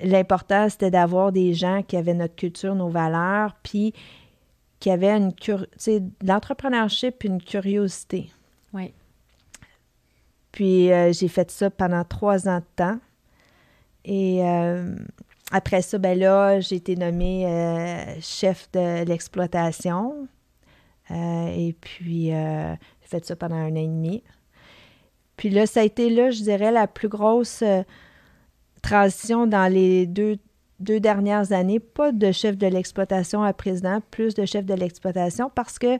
l'important, 0.00 0.68
c'était 0.68 0.90
d'avoir 0.90 1.30
des 1.30 1.54
gens 1.54 1.82
qui 1.82 1.96
avaient 1.96 2.14
notre 2.14 2.34
culture, 2.34 2.74
nos 2.74 2.88
valeurs, 2.88 3.54
puis 3.62 3.94
qui 4.80 4.90
avaient 4.90 5.16
une 5.16 5.32
sais, 5.76 6.02
l'entrepreneurship 6.22 7.24
une 7.24 7.40
curiosité. 7.40 8.30
Oui. 8.72 8.92
Puis 10.50 10.90
euh, 10.90 11.12
j'ai 11.12 11.28
fait 11.28 11.50
ça 11.50 11.70
pendant 11.70 12.04
trois 12.04 12.48
ans 12.48 12.58
de 12.58 12.64
temps. 12.74 12.98
Et 14.04 14.42
euh, 14.42 14.96
après 15.50 15.82
ça, 15.82 15.98
ben 15.98 16.18
là, 16.18 16.60
j'ai 16.60 16.76
été 16.76 16.96
nommée 16.96 17.46
euh, 17.46 18.20
chef 18.20 18.70
de 18.72 19.04
l'exploitation. 19.04 20.28
Euh, 21.10 21.46
et 21.56 21.74
puis, 21.80 22.34
euh, 22.34 22.74
j'ai 23.00 23.08
fait 23.08 23.24
ça 23.24 23.34
pendant 23.34 23.56
un 23.56 23.72
an 23.72 23.76
et 23.76 23.86
demi. 23.86 24.22
Puis 25.36 25.48
là, 25.48 25.66
ça 25.66 25.80
a 25.80 25.84
été 25.84 26.10
là, 26.10 26.30
je 26.30 26.42
dirais, 26.42 26.70
la 26.70 26.86
plus 26.86 27.08
grosse 27.08 27.62
transition 28.82 29.46
dans 29.46 29.72
les 29.72 30.06
deux, 30.06 30.36
deux 30.80 31.00
dernières 31.00 31.52
années. 31.52 31.80
Pas 31.80 32.12
de 32.12 32.30
chef 32.32 32.58
de 32.58 32.66
l'exploitation 32.66 33.42
à 33.42 33.52
président, 33.52 34.00
plus 34.10 34.34
de 34.34 34.44
chef 34.44 34.66
de 34.66 34.74
l'exploitation 34.74 35.50
parce 35.54 35.78
que 35.78 35.98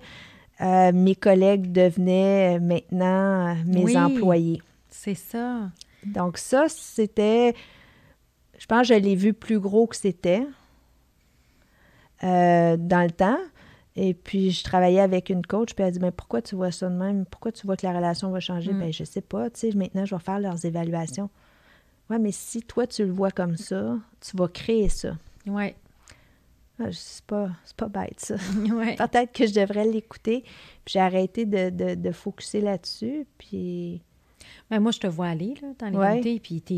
mes 0.93 1.15
collègues 1.15 1.71
devenaient 1.71 2.59
maintenant 2.59 3.55
mes 3.65 3.97
employés. 3.97 4.61
C'est 4.89 5.15
ça. 5.15 5.71
Donc 6.05 6.37
ça, 6.37 6.65
c'était 6.69 7.55
je 8.59 8.67
pense 8.67 8.89
que 8.89 8.95
je 8.95 8.99
l'ai 8.99 9.15
vu 9.15 9.33
plus 9.33 9.61
gros 9.61 9.87
que 9.87 9.97
c'était 9.97 10.47
euh, 12.25 12.77
dans 12.77 13.03
le 13.03 13.11
temps. 13.11 13.39
Et 13.97 14.15
puis, 14.15 14.51
je 14.51 14.63
travaillais 14.63 15.01
avec 15.01 15.31
une 15.31 15.45
coach, 15.45 15.75
puis 15.75 15.83
elle 15.83 15.89
a 15.89 15.91
dit, 15.91 15.99
mais 16.01 16.13
pourquoi 16.13 16.41
tu 16.41 16.55
vois 16.55 16.71
ça 16.71 16.89
de 16.89 16.95
même? 16.95 17.25
Pourquoi 17.27 17.51
tu 17.51 17.67
vois 17.67 17.77
que 17.77 17.85
la 17.85 17.93
relation 17.93 18.31
va 18.31 18.39
changer? 18.39 18.73
Mm. 18.73 18.79
Bien, 18.81 18.91
je 18.93 19.05
sais 19.05 19.21
pas, 19.21 19.51
tu 19.51 19.61
sais, 19.61 19.77
maintenant, 19.77 20.05
je 20.05 20.15
vais 20.15 20.21
faire 20.21 20.39
leurs 20.39 20.65
évaluations. 20.65 21.31
Ouais, 22.11 22.19
mais 22.19 22.33
si 22.33 22.63
toi, 22.63 22.87
tu 22.87 23.05
le 23.05 23.13
vois 23.13 23.31
comme 23.31 23.57
ça, 23.57 23.97
tu 24.21 24.37
vas 24.37 24.49
créer 24.49 24.89
ça. 24.89 25.17
Oui. 25.47 25.75
Ah, 26.81 26.93
c'est 26.93 27.25
pas, 27.25 27.51
pas 27.77 27.89
bête, 27.89 28.21
ça. 28.21 28.37
Peut-être 28.99 29.33
que 29.33 29.47
je 29.47 29.55
devrais 29.55 29.85
l'écouter. 29.85 30.43
Puis 30.85 30.93
j'ai 30.93 31.01
arrêté 31.01 31.45
de, 31.45 31.71
de, 31.71 31.95
de 31.97 32.13
focuser 32.13 32.61
là-dessus, 32.61 33.27
puis 33.37 34.01
ben, 34.71 34.81
moi, 34.81 34.93
je 34.93 34.99
te 34.99 35.07
vois 35.07 35.29
aller 35.29 35.55
là, 35.63 35.69
dans 35.79 35.89
les 35.89 36.21
ouais. 36.23 36.41
puis 36.41 36.61
tu 36.61 36.75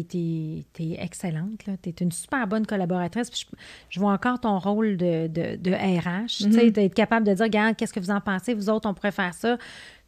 es, 0.82 1.02
excellente. 1.02 1.60
Tu 1.82 1.88
es 1.88 1.94
une 2.00 2.12
super 2.12 2.46
bonne 2.46 2.66
collaboratrice. 2.66 3.30
je, 3.88 4.00
vois 4.00 4.12
encore 4.12 4.40
ton 4.40 4.58
rôle 4.58 4.96
de, 4.96 5.26
de, 5.26 5.56
de 5.56 5.70
RH, 5.72 6.46
mm 6.46 6.50
-hmm. 6.50 6.70
d'être 6.70 6.94
capable 6.94 7.26
de 7.26 7.34
dire, 7.34 7.44
regarde, 7.44 7.76
qu'est-ce 7.76 7.92
que 7.92 8.00
vous 8.00 8.10
en 8.10 8.20
pensez? 8.20 8.54
Vous 8.54 8.70
autres, 8.70 8.88
on 8.88 8.94
pourrait 8.94 9.12
faire 9.12 9.34
ça. 9.34 9.58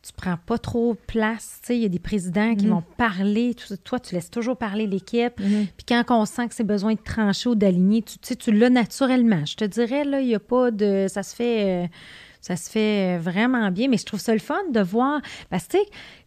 Tu 0.03 0.13
prends 0.13 0.37
pas 0.37 0.59
trop 0.59 0.95
de 0.95 1.01
place. 1.07 1.61
Il 1.69 1.77
y 1.77 1.85
a 1.85 1.89
des 1.89 2.01
présidents 2.01 2.57
qui 2.57 2.67
mhm. 2.67 2.73
vont 2.73 2.83
parler. 2.97 3.55
toi, 3.85 4.01
tu 4.01 4.17
laisses 4.17 4.31
toujours 4.31 4.57
parler 4.57 4.87
l'équipe. 4.89 5.39
Mhm. 5.39 5.67
Puis 5.77 5.87
quand 5.87 6.05
on 6.11 6.25
sent 6.25 6.49
que 6.49 6.55
c'est 6.55 6.65
besoin 6.65 6.95
de 6.95 7.03
trancher 7.15 7.51
ou 7.51 7.55
d'aligner, 7.55 8.03
tu, 8.03 8.37
tu 8.37 8.51
l'as 8.51 8.71
naturellement. 8.71 9.45
Je 9.45 9.55
te 9.55 9.65
dirais, 9.65 10.05
là, 10.05 10.21
il 10.21 10.27
n'y 10.27 10.35
a 10.35 10.41
pas 10.41 10.71
de... 10.73 11.07
Ça 11.09 11.23
se 11.23 11.35
fait... 11.37 11.85
Euh, 11.85 11.87
ça 12.43 12.57
se 12.57 12.69
fait 12.69 13.19
vraiment 13.19 13.71
bien, 13.71 13.87
mais 13.89 13.99
je 13.99 14.05
trouve 14.05 14.19
ça 14.19 14.33
le 14.33 14.41
fun 14.41 14.59
de 14.73 14.81
voir. 14.81 15.21
Parce 15.49 15.69
que, 15.69 15.79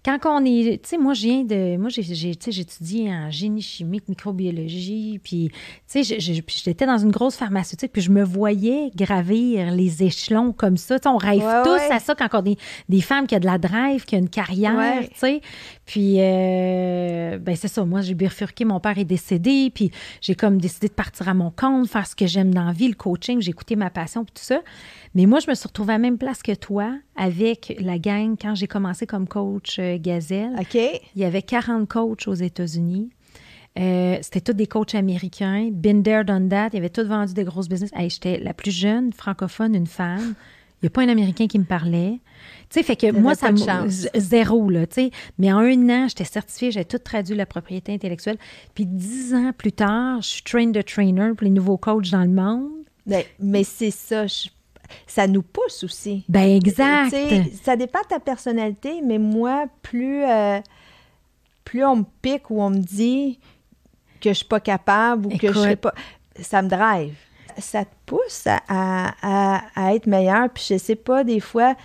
quand 0.06 0.20
on 0.26 0.46
est. 0.46 0.84
Tu 0.84 0.90
sais, 0.90 0.98
moi, 1.00 1.14
je 1.14 1.22
viens 1.24 1.44
de. 1.44 1.78
Moi, 1.78 1.90
j'étudie 1.90 3.10
en 3.10 3.32
génie 3.32 3.62
chimique, 3.62 4.08
microbiologie, 4.08 5.20
puis, 5.24 5.50
tu 5.92 6.04
sais, 6.04 6.20
j'étais 6.20 6.86
dans 6.86 7.00
une 7.00 7.10
grosse 7.10 7.36
pharmaceutique, 7.36 7.92
puis 7.92 8.04
je 8.04 8.12
me 8.12 8.24
voyais 8.24 8.92
gravir 8.96 9.72
les 9.72 10.04
échelons 10.04 10.54
comme 10.54 10.78
ça. 10.78 10.98
on 11.06 11.18
rêve 11.18 11.44
tous 11.64 11.92
à 11.92 12.00
ça 12.00 12.14
quand 12.14 12.30
on 12.34 12.46
est 12.46 12.60
des 12.88 13.02
femmes 13.02 13.26
qui 13.26 13.36
ont 13.36 13.40
de 13.40 13.46
la 13.46 13.58
drive, 13.58 14.06
qui 14.06 14.16
ont 14.16 14.20
une 14.20 14.30
carrière, 14.30 15.02
tu 15.10 15.16
sais. 15.16 15.42
Puis, 15.86 16.18
euh, 16.20 17.40
ben, 17.40 17.56
c'est 17.56 17.68
ça. 17.68 17.84
Moi, 17.84 18.02
j'ai 18.02 18.14
bifurqué, 18.14 18.64
mon 18.64 18.80
père 18.80 18.98
est 19.00 19.06
décédé, 19.06 19.72
puis 19.74 19.92
j'ai 20.22 20.36
comme 20.36 20.60
décidé 20.60 20.88
de 20.88 20.94
partir 20.94 21.28
à 21.28 21.34
mon 21.34 21.50
compte, 21.50 21.88
faire 21.88 22.06
ce 22.06 22.16
que 22.16 22.28
j'aime 22.28 22.54
dans 22.54 22.66
la 22.66 22.74
vie, 22.74 22.88
le 22.88 22.96
coaching, 22.96 23.42
j'ai 23.42 23.50
écouté 23.50 23.76
ma 23.76 23.90
passion, 23.90 24.24
puis 24.24 24.34
tout 24.36 24.44
ça. 24.44 24.62
Mais 25.16 25.26
moi, 25.26 25.40
je 25.40 25.50
me 25.50 25.56
suis 25.56 25.68
retrouvée 25.68 25.94
à 25.94 25.96
la 25.96 26.00
même 26.00 26.18
place 26.20 26.44
que 26.44 26.54
toi 26.54 26.92
avec 27.16 27.76
la 27.80 27.98
gang 27.98 28.36
quand 28.40 28.56
j'ai 28.56 28.68
commencé 28.68 29.06
comme 29.06 29.28
coach 29.28 29.78
euh, 29.80 29.98
Gazelle. 30.00 30.54
OK. 30.60 30.76
Il 30.76 31.22
y 31.22 31.26
avait 31.26 31.42
40 31.42 31.88
coachs 31.88 32.28
aux 32.28 32.34
États-Unis. 32.34 33.10
Euh, 33.78 34.18
c'était 34.22 34.42
tous 34.42 34.54
des 34.54 34.68
coachs 34.68 34.96
américains. 34.96 35.70
Been 35.72 36.04
there, 36.04 36.24
done 36.24 36.50
that. 36.50 36.70
Ils 36.74 36.78
avaient 36.78 36.90
tous 36.90 37.06
vendu 37.06 37.34
des 37.34 37.44
grosses 37.44 37.68
business. 37.68 37.92
J'étais 38.08 38.40
la 38.40 38.54
plus 38.54 38.72
jeune 38.72 39.12
francophone, 39.12 39.76
une 39.76 39.88
femme. 39.88 40.36
Il 40.82 40.86
n'y 40.86 40.88
a 40.88 40.90
pas 40.92 41.02
un 41.02 41.10
Américain 41.10 41.48
qui 41.48 41.58
me 41.58 41.64
parlait. 41.64 42.20
Tu 42.70 42.80
sais, 42.80 42.84
fait 42.84 42.96
que 42.96 43.12
moi, 43.12 43.34
ça 43.34 43.52
me. 43.52 43.90
Zéro, 44.16 44.70
là, 44.70 44.86
tu 44.86 44.96
sais. 44.96 45.12
Mais 45.40 45.52
en 45.52 45.60
un 45.60 45.90
an, 45.90 46.08
j'étais 46.08 46.26
certifiée, 46.26 46.72
j'ai 46.72 46.86
tout 46.86 47.00
traduit 47.00 47.36
la 47.36 47.46
propriété 47.46 47.94
intellectuelle. 47.94 48.38
Puis 48.76 48.86
dix 48.86 49.34
ans 49.34 49.52
plus 49.58 49.72
tard, 49.72 50.22
je 50.22 50.28
suis 50.28 50.44
train 50.44 50.68
de 50.68 50.82
trainer 50.82 51.32
pour 51.36 51.46
les 51.46 51.50
nouveaux 51.50 51.78
coachs 51.78 52.12
dans 52.12 52.24
le 52.24 52.30
monde. 52.30 52.72
Ben, 53.06 53.24
mais, 53.40 53.64
c'est 53.64 53.92
ça, 53.92 54.26
ça 55.08 55.28
nous 55.28 55.42
pousse 55.42 55.84
aussi. 55.84 56.24
Ben 56.30 56.56
exact. 56.56 57.16
ça 57.64 57.76
dépend 57.76 58.02
de 58.02 58.08
ta 58.08 58.20
personnalité, 58.20 59.02
mais 59.04 59.18
moi, 59.18 59.66
plus, 59.82 60.24
euh, 60.24 60.60
plus 61.64 61.86
on 61.86 61.98
me 61.98 62.06
pique 62.22 62.50
ou 62.50 62.62
on 62.62 62.70
me 62.70 62.80
dit 62.80 63.40
que 64.22 64.30
je 64.30 64.36
suis 64.36 64.46
pas 64.46 64.60
capable 64.60 65.28
ou 65.28 65.38
que 65.38 65.52
je 65.52 65.60
sais 65.60 65.76
pas, 65.76 65.94
ça 66.40 66.62
me 66.62 66.70
drive. 66.70 67.16
Ça 67.58 67.86
te 67.86 67.94
pousse 68.06 68.48
à, 68.68 69.62
être 69.94 70.08
meilleur. 70.08 70.50
Puis 70.50 70.66
je 70.70 70.78
sais 70.78 70.96
pas, 70.96 71.24
des 71.24 71.40
fois, 71.40 71.76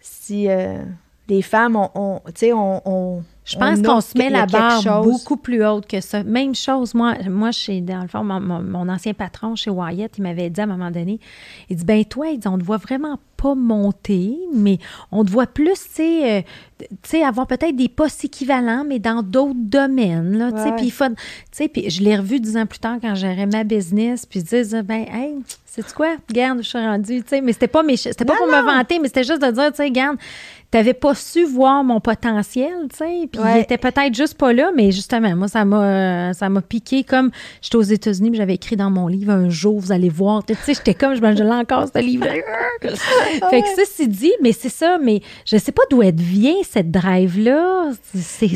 si 0.00 0.48
euh, 0.48 0.82
les 1.28 1.42
femmes 1.42 1.76
ont, 1.76 2.20
tu 2.26 2.32
sais, 2.34 2.52
on 2.52 3.22
je 3.52 3.58
pense 3.58 3.82
qu'on 3.82 4.00
se 4.00 4.16
met 4.16 4.30
la 4.30 4.46
barre 4.46 5.02
beaucoup 5.02 5.36
plus 5.36 5.64
haute 5.64 5.86
que 5.86 6.00
ça. 6.00 6.22
Même 6.22 6.54
chose, 6.54 6.94
moi, 6.94 7.14
moi 7.28 7.52
chez, 7.52 7.80
dans 7.80 8.02
le 8.02 8.08
fond, 8.08 8.24
mon, 8.24 8.88
ancien 8.88 9.14
patron 9.14 9.54
chez 9.56 9.70
Wyatt, 9.70 10.16
il 10.18 10.22
m'avait 10.22 10.50
dit 10.50 10.60
à 10.60 10.64
un 10.64 10.66
moment 10.66 10.90
donné, 10.90 11.20
il 11.68 11.76
dit, 11.76 11.84
ben 11.84 12.04
toi, 12.04 12.26
on 12.46 12.56
ne 12.56 12.62
voit 12.62 12.78
vraiment 12.78 13.18
pas 13.36 13.54
monter, 13.54 14.38
mais 14.54 14.78
on 15.10 15.24
te 15.24 15.30
voit 15.30 15.46
plus, 15.46 15.74
tu 15.74 16.02
sais, 16.02 16.44
euh, 17.12 17.24
avoir 17.24 17.46
peut-être 17.46 17.74
des 17.74 17.88
postes 17.88 18.24
équivalents, 18.24 18.84
mais 18.86 19.00
dans 19.00 19.22
d'autres 19.22 19.54
domaines, 19.56 20.38
là, 20.38 20.52
tu 20.52 20.58
sais, 20.58 20.72
puis 20.76 20.86
il 20.86 20.92
faut, 20.92 21.08
tu 21.08 21.14
sais, 21.50 21.68
puis 21.68 21.90
je 21.90 22.02
l'ai 22.02 22.16
revu 22.16 22.38
dix 22.38 22.56
ans 22.56 22.66
plus 22.66 22.78
tard 22.78 22.98
quand 23.02 23.14
j'aurais 23.16 23.46
ma 23.46 23.64
business, 23.64 24.26
puis 24.26 24.40
je 24.40 24.44
disais, 24.44 24.82
ben, 24.82 25.04
hey, 25.12 25.34
sais-tu 25.66 25.92
quoi? 25.92 26.16
Garde, 26.30 26.58
je 26.62 26.68
suis 26.68 26.78
rendue, 26.78 27.22
tu 27.22 27.28
sais, 27.28 27.40
mais 27.40 27.52
c'était 27.52 27.66
pas, 27.66 27.82
c'était 27.96 28.24
pas 28.24 28.36
pour 28.36 28.46
me 28.46 28.62
vanter, 28.62 29.00
mais 29.00 29.08
c'était 29.08 29.24
juste 29.24 29.42
de 29.42 29.50
dire, 29.50 29.70
tu 29.70 29.76
sais, 29.76 29.90
garde, 29.90 30.18
t'avais 30.70 30.94
pas 30.94 31.14
su 31.14 31.44
voir 31.44 31.82
mon 31.82 32.00
potentiel, 32.00 32.88
tu 32.90 32.96
sais, 32.96 33.28
puis 33.30 33.41
il 33.46 33.60
était 33.60 33.78
peut-être 33.78 34.14
juste 34.14 34.34
pas 34.34 34.52
là, 34.52 34.70
mais 34.74 34.92
justement, 34.92 35.34
moi, 35.36 35.48
ça 35.48 35.64
m'a 35.64 36.32
ça 36.34 36.48
m'a 36.48 36.62
piqué 36.62 37.04
comme 37.04 37.30
j'étais 37.60 37.76
aux 37.76 37.82
États-Unis, 37.82 38.30
j'avais 38.34 38.54
écrit 38.54 38.76
dans 38.76 38.90
mon 38.90 39.06
livre 39.06 39.32
un 39.32 39.48
jour, 39.50 39.78
vous 39.78 39.92
allez 39.92 40.08
voir, 40.08 40.44
tu 40.44 40.54
sais, 40.54 40.74
j'étais 40.74 40.94
comme, 40.94 41.14
je, 41.14 41.20
l'ai 41.20 41.50
encore, 41.50 41.86
ce 41.92 41.98
livre 42.00 42.26
fait 43.50 43.62
que 43.62 43.68
ça, 43.76 43.82
c'est 43.90 44.06
dit, 44.06 44.32
mais 44.42 44.52
c'est 44.52 44.68
ça, 44.68 44.98
mais 45.02 45.20
je 45.44 45.56
sais 45.56 45.72
pas 45.72 45.82
d'où 45.90 46.02
elle 46.02 46.14
vient, 46.14 46.62
cette 46.68 46.90
drive-là. 46.90 47.90
C'est... 48.14 48.48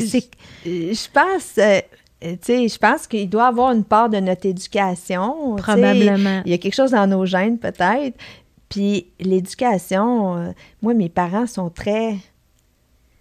Je, 0.65 1.07
pense... 1.11 1.57
Euh, 1.57 1.79
je 2.21 2.77
pense 2.77 3.07
qu'il 3.07 3.29
doit 3.29 3.47
avoir 3.47 3.71
une 3.71 3.83
part 3.83 4.09
de 4.09 4.17
notre 4.17 4.45
éducation. 4.45 5.55
Probablement. 5.55 6.41
Il 6.45 6.51
y 6.51 6.55
a 6.55 6.57
quelque 6.57 6.75
chose 6.75 6.91
dans 6.91 7.07
nos 7.07 7.25
gènes, 7.25 7.57
peut-être. 7.57 8.17
Puis 8.69 9.07
l'éducation, 9.19 10.37
euh, 10.37 10.51
moi, 10.81 10.93
mes 10.93 11.09
parents 11.09 11.47
sont 11.47 11.69
très 11.69 12.15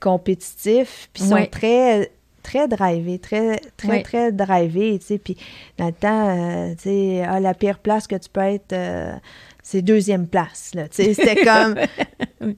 compétitifs, 0.07 1.09
puis 1.13 1.25
sont 1.25 1.47
très 1.51 2.13
très 2.43 2.69
drivés, 2.69 3.19
très, 3.19 3.61
très, 3.77 4.03
très 4.05 4.31
drivés, 4.31 5.01
tu 5.01 5.07
sais. 5.07 5.19
Puis 5.19 5.37
dans 5.79 5.87
le 5.87 5.93
temps, 5.93 6.29
euh, 6.29 6.75
tu 6.77 6.83
sais, 6.85 7.25
ah, 7.27 7.41
la 7.41 7.55
pire 7.55 7.81
place 7.81 8.07
que 8.07 8.15
tu 8.15 8.29
peux 8.29 8.41
être, 8.41 8.73
euh, 8.73 9.13
c'est 9.65 9.83
deuxième 9.83 10.29
place, 10.29 10.71
là. 10.73 10.87
Tu 10.87 11.03
sais, 11.03 11.15
c'était 11.15 11.45
comme... 11.45 11.75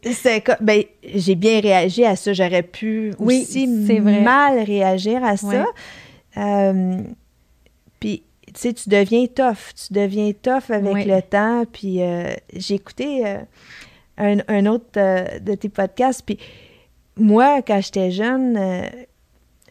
c'était 0.02 0.42
comme... 0.42 0.58
Ben, 0.60 0.82
j'ai 1.02 1.36
bien 1.36 1.60
réagi 1.60 2.04
à 2.04 2.16
ça. 2.16 2.34
J'aurais 2.34 2.62
pu 2.62 3.14
aussi 3.18 3.66
mal 3.66 4.58
réagir 4.62 5.24
à 5.24 5.38
ça. 5.38 5.64
puis 7.98 8.22
tu 8.52 8.60
sais, 8.60 8.72
tu 8.72 8.88
deviens 8.88 9.26
tough. 9.26 9.74
Tu 9.74 9.92
deviens 9.92 10.32
tough 10.32 10.70
avec 10.70 11.06
le 11.06 11.22
temps. 11.22 11.64
Puis 11.70 12.02
euh, 12.02 12.34
j'ai 12.54 12.74
écouté 12.74 13.24
euh, 13.26 13.38
un, 14.48 14.66
autre 14.66 14.86
euh, 14.96 15.38
de 15.38 15.54
tes 15.54 15.68
podcasts. 15.68 16.22
Puis 16.24 16.38
moi, 17.18 17.62
quand 17.62 17.80
j'étais 17.80 18.10
jeune, 18.10 18.54
là, 18.54 18.90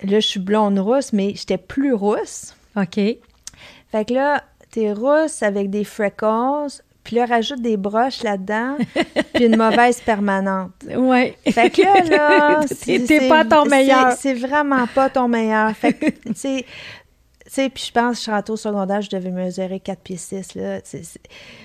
je 0.03 0.19
suis 0.19 0.39
blonde 0.39 0.79
rousse, 0.79 1.13
mais 1.13 1.33
j'étais 1.35 1.57
plus 1.57 1.93
rousse. 1.93 2.55
OK. 2.75 2.95
Fait 2.95 4.05
que 4.05 4.13
là, 4.13 4.43
t'es 4.71 4.91
rousse 4.91 5.41
avec 5.41 5.69
des 5.69 5.83
freckles, 5.83 6.81
puis 7.03 7.15
là, 7.15 7.25
rajoute 7.25 7.61
des 7.61 7.77
broches 7.77 8.21
là-dedans, 8.21 8.77
puis 9.33 9.45
une 9.45 9.55
mauvaise 9.55 10.01
permanente. 10.01 10.71
Oui. 10.93 11.33
Fait 11.51 11.69
que 11.69 11.81
là, 11.81 12.03
là 12.03 12.65
c'est 12.67 13.29
pas 13.29 13.45
ton 13.45 13.65
meilleur. 13.65 14.11
C'est 14.13 14.33
vraiment 14.33 14.85
pas 14.87 15.09
ton 15.09 15.27
meilleur. 15.27 15.71
Fait 15.71 15.93
que, 15.93 16.09
tu 16.33 16.33
sais, 16.33 17.69
puis 17.69 17.85
je 17.87 17.91
pense 17.91 18.25
que 18.25 18.31
je 18.31 18.41
suis 18.43 18.51
au 18.51 18.57
secondaire, 18.57 19.01
je 19.01 19.09
devais 19.09 19.31
mesurer 19.31 19.79
4 19.79 20.01
pieds 20.01 20.17
6, 20.17 20.55
là. 20.55 20.79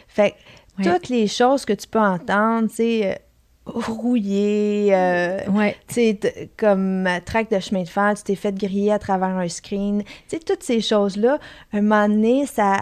Fait 0.06 0.34
toutes 0.82 1.08
les 1.08 1.26
choses 1.26 1.64
que 1.64 1.72
tu 1.72 1.88
peux 1.88 1.98
entendre, 1.98 2.68
tu 2.68 2.76
sais, 2.76 3.10
euh, 3.10 3.14
rouillé, 3.64 4.88
euh, 4.92 5.38
tu 5.86 5.94
sais, 5.94 6.50
comme 6.56 7.08
track 7.24 7.50
de 7.50 7.60
chemin 7.60 7.82
de 7.82 7.88
fer, 7.88 8.14
tu 8.16 8.24
t'es 8.24 8.34
fait 8.34 8.54
griller 8.54 8.92
à 8.92 8.98
travers 8.98 9.28
un 9.28 9.48
screen. 9.48 10.02
Tu 10.02 10.10
sais, 10.28 10.38
toutes 10.40 10.62
ces 10.62 10.80
choses-là, 10.80 11.38
un 11.72 11.80
moment 11.80 12.08
donné, 12.08 12.46
ça, 12.46 12.80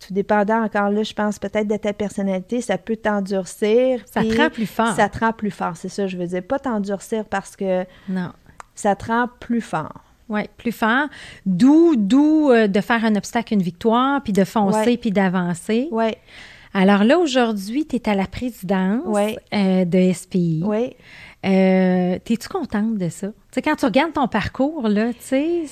tout 0.00 0.12
dépendant 0.12 0.62
encore 0.62 0.90
là, 0.90 1.02
je 1.02 1.12
pense 1.12 1.38
peut-être 1.38 1.68
de 1.68 1.76
ta 1.76 1.92
personnalité, 1.92 2.60
ça 2.60 2.78
peut 2.78 2.96
t'endurcir. 2.96 4.00
Ça 4.06 4.22
te 4.22 4.36
rend 4.36 4.50
plus 4.50 4.66
fort. 4.66 4.94
Ça 4.94 5.08
te 5.08 5.18
rend 5.18 5.32
plus 5.32 5.50
fort, 5.50 5.76
c'est 5.76 5.88
ça, 5.88 6.06
je 6.06 6.16
veux 6.16 6.26
dire. 6.26 6.42
Pas 6.42 6.58
t'endurcir 6.58 7.24
parce 7.24 7.56
que. 7.56 7.84
Non. 8.08 8.32
Ça 8.74 8.94
te 8.94 9.06
rend 9.06 9.28
plus 9.40 9.62
fort. 9.62 10.02
Oui, 10.28 10.42
plus 10.56 10.72
fort. 10.72 11.06
D'où, 11.46 11.94
d'où 11.96 12.50
euh, 12.50 12.66
de 12.66 12.80
faire 12.80 13.04
un 13.04 13.14
obstacle 13.14 13.54
une 13.54 13.62
victoire, 13.62 14.22
puis 14.22 14.32
de 14.32 14.44
foncer, 14.44 14.96
puis 14.96 15.12
d'avancer. 15.12 15.88
Oui. 15.92 16.12
Alors 16.78 17.04
là, 17.04 17.18
aujourd'hui, 17.18 17.86
tu 17.86 17.96
es 17.96 18.06
à 18.06 18.14
la 18.14 18.26
présidence 18.26 19.06
euh, 19.54 19.86
de 19.86 20.12
SPI. 20.12 20.60
Oui. 20.62 20.94
Euh, 21.42 22.18
T'es-tu 22.22 22.48
contente 22.48 22.98
de 22.98 23.08
ça? 23.08 23.28
Tu 23.28 23.34
sais, 23.52 23.62
quand 23.62 23.76
tu 23.76 23.86
regardes 23.86 24.12
ton 24.12 24.28
parcours, 24.28 24.86
là, 24.86 25.14
tu 25.14 25.20
sais... 25.20 25.64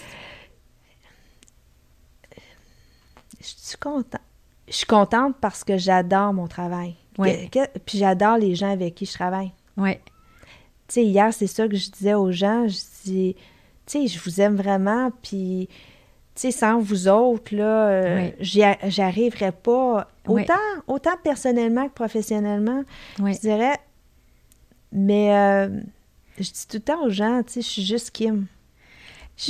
Je 3.39 3.47
suis 3.47 3.77
contente. 3.77 4.23
Je 4.67 4.73
suis 4.73 4.87
contente 4.87 5.37
parce 5.43 5.63
que 5.63 5.77
j'adore 5.77 6.33
mon 6.33 6.47
travail. 6.47 6.95
Oui. 7.19 7.51
Puis 7.85 7.99
j'adore 7.99 8.39
les 8.39 8.55
gens 8.55 8.71
avec 8.71 8.95
qui 8.95 9.05
je 9.05 9.13
travaille. 9.13 9.53
Oui. 9.77 9.97
Tu 10.89 10.95
sais, 10.95 11.05
hier, 11.05 11.35
c'est 11.35 11.47
ça 11.47 11.69
que 11.69 11.77
je 11.77 11.91
disais 11.91 12.15
aux 12.15 12.33
gens. 12.33 12.67
Je 12.67 12.79
dis 13.05 13.37
tu 13.87 13.99
sais, 13.99 14.07
je 14.07 14.19
vous 14.19 14.41
aime 14.41 14.57
vraiment, 14.57 15.13
puis, 15.23 15.69
sais, 16.41 16.51
sans 16.51 16.81
vous 16.81 17.09
autres, 17.09 17.55
là, 17.55 17.89
euh, 17.89 18.31
j'arriverais 18.41 19.53
pas, 19.53 20.09
autant, 20.27 20.55
autant 20.87 21.17
personnellement 21.23 21.89
que 21.89 21.95
professionnellement, 21.95 22.83
je 23.19 23.39
dirais, 23.41 23.79
mais 24.93 25.35
euh, 25.35 25.69
je 26.39 26.51
dis 26.51 26.67
tout 26.69 26.77
le 26.77 26.83
temps 26.83 27.05
aux 27.05 27.11
gens, 27.11 27.43
tu 27.43 27.55
sais, 27.55 27.63
je 27.63 27.67
suis 27.69 27.85
juste 27.85 28.11
Kim. 28.11 28.47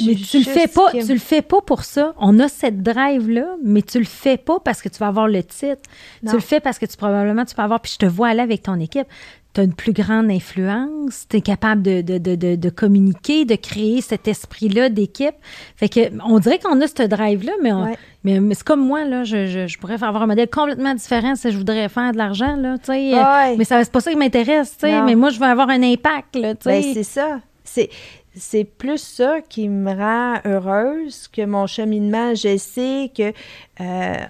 Mais 0.07 0.15
tu 0.15 0.39
le 0.39 0.45
fais 0.45 0.67
pas, 0.67 0.93
tu 0.93 1.13
le 1.13 1.19
fais 1.19 1.43
pas 1.43 1.61
pour 1.61 1.85
ça. 1.85 2.15
On 2.19 2.39
a 2.41 2.49
cette 2.49 2.83
drive 2.83 3.29
là, 3.29 3.57
mais 3.63 3.83
tu 3.83 3.99
le 3.99 4.07
fais 4.07 4.39
pas 4.39 4.59
parce 4.61 4.81
que 4.81 4.89
tu 4.89 4.99
vas 4.99 5.09
avoir 5.09 5.29
le 5.29 5.43
titre. 5.43 5.83
Tu 6.27 6.33
le 6.33 6.41
fais 6.41 6.61
parce 6.61 6.79
que 6.79 6.87
tu 6.87 6.97
probablement 6.97 7.45
tu 7.45 7.55
peux 7.55 7.63
avoir 7.63 7.81
puis 7.81 7.93
je 7.93 7.99
te 7.99 8.07
vois 8.07 8.29
aller 8.29 8.41
avec 8.41 8.63
ton 8.63 8.81
équipe 8.81 9.07
tu 9.55 9.61
as 9.61 9.65
une 9.65 9.73
plus 9.73 9.93
grande 9.93 10.31
influence, 10.31 11.27
tu 11.29 11.37
es 11.37 11.41
capable 11.41 11.81
de, 11.81 12.01
de, 12.03 12.19
de, 12.19 12.57
de, 12.57 12.71
communiquer, 12.71 13.45
de 13.45 13.55
créer 13.55 14.01
cet 14.01 14.27
esprit-là 14.27 14.89
d'équipe. 14.89 15.37
Fait 15.77 15.89
que 15.89 16.01
on 16.25 16.41
dirait 16.41 16.59
qu'on 16.59 16.81
a 16.81 16.89
ce 16.89 17.05
drive-là, 17.05 17.53
mais, 17.63 18.41
mais, 18.41 18.55
c'est 18.55 18.65
comme 18.65 18.85
moi, 18.85 19.05
là, 19.05 19.23
je, 19.23 19.67
je, 19.69 19.79
pourrais 19.79 20.03
avoir 20.03 20.23
un 20.23 20.27
modèle 20.27 20.51
complètement 20.51 20.95
différent 20.95 21.37
si 21.37 21.53
je 21.53 21.57
voudrais 21.57 21.89
faire 21.89 22.13
de 22.13 22.19
l'argent, 22.19 22.57
là, 22.57 22.79
tu 22.79 22.87
sais. 22.87 23.57
Mais 23.57 23.65
ça, 23.65 23.83
c'est 23.85 23.93
pas 23.93 24.01
ça 24.01 24.11
qui 24.11 24.17
m'intéresse, 24.17 24.73
tu 24.73 24.89
sais. 24.89 25.03
Mais 25.03 25.15
moi, 25.15 25.31
je 25.31 25.39
veux 25.39 25.47
avoir 25.47 25.71
un 25.71 25.83
impact, 25.83 26.35
là, 26.35 26.55
tu 26.57 26.69
ben, 26.69 26.83
c'est 26.93 27.05
ça. 27.05 27.41
C'est 27.63 27.89
c'est 28.37 28.65
plus 28.65 28.99
ça 28.99 29.41
qui 29.41 29.69
me 29.69 29.93
rend 29.93 30.41
heureuse 30.45 31.29
que 31.29 31.45
mon 31.45 31.67
cheminement. 31.67 32.35
Je 32.35 32.57
sais 32.57 33.11
que 33.15 33.33
euh, 33.81 34.27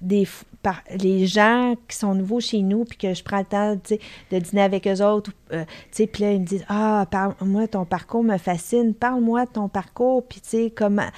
des, 0.00 0.28
par, 0.62 0.82
les 0.98 1.26
gens 1.26 1.74
qui 1.88 1.96
sont 1.96 2.14
nouveaux 2.14 2.40
chez 2.40 2.62
nous, 2.62 2.84
puis 2.84 2.98
que 2.98 3.14
je 3.14 3.22
prends 3.22 3.38
le 3.38 3.44
temps 3.44 3.76
de 3.76 4.38
dîner 4.38 4.62
avec 4.62 4.86
eux 4.86 5.02
autres, 5.02 5.32
euh, 5.52 5.64
puis 5.92 6.08
là, 6.20 6.32
ils 6.32 6.40
me 6.40 6.46
disent 6.46 6.64
Ah, 6.68 7.06
parle-moi, 7.10 7.68
ton 7.68 7.84
parcours 7.84 8.22
me 8.22 8.38
fascine, 8.38 8.94
parle-moi 8.94 9.46
de 9.46 9.50
ton 9.50 9.68
parcours, 9.68 10.24
puis 10.26 10.40
tu 10.40 10.48
sais, 10.48 10.72
comment. 10.74 11.08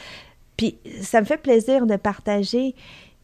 Puis 0.56 0.76
ça 1.02 1.20
me 1.20 1.26
fait 1.26 1.36
plaisir 1.36 1.86
de 1.86 1.96
partager, 1.96 2.74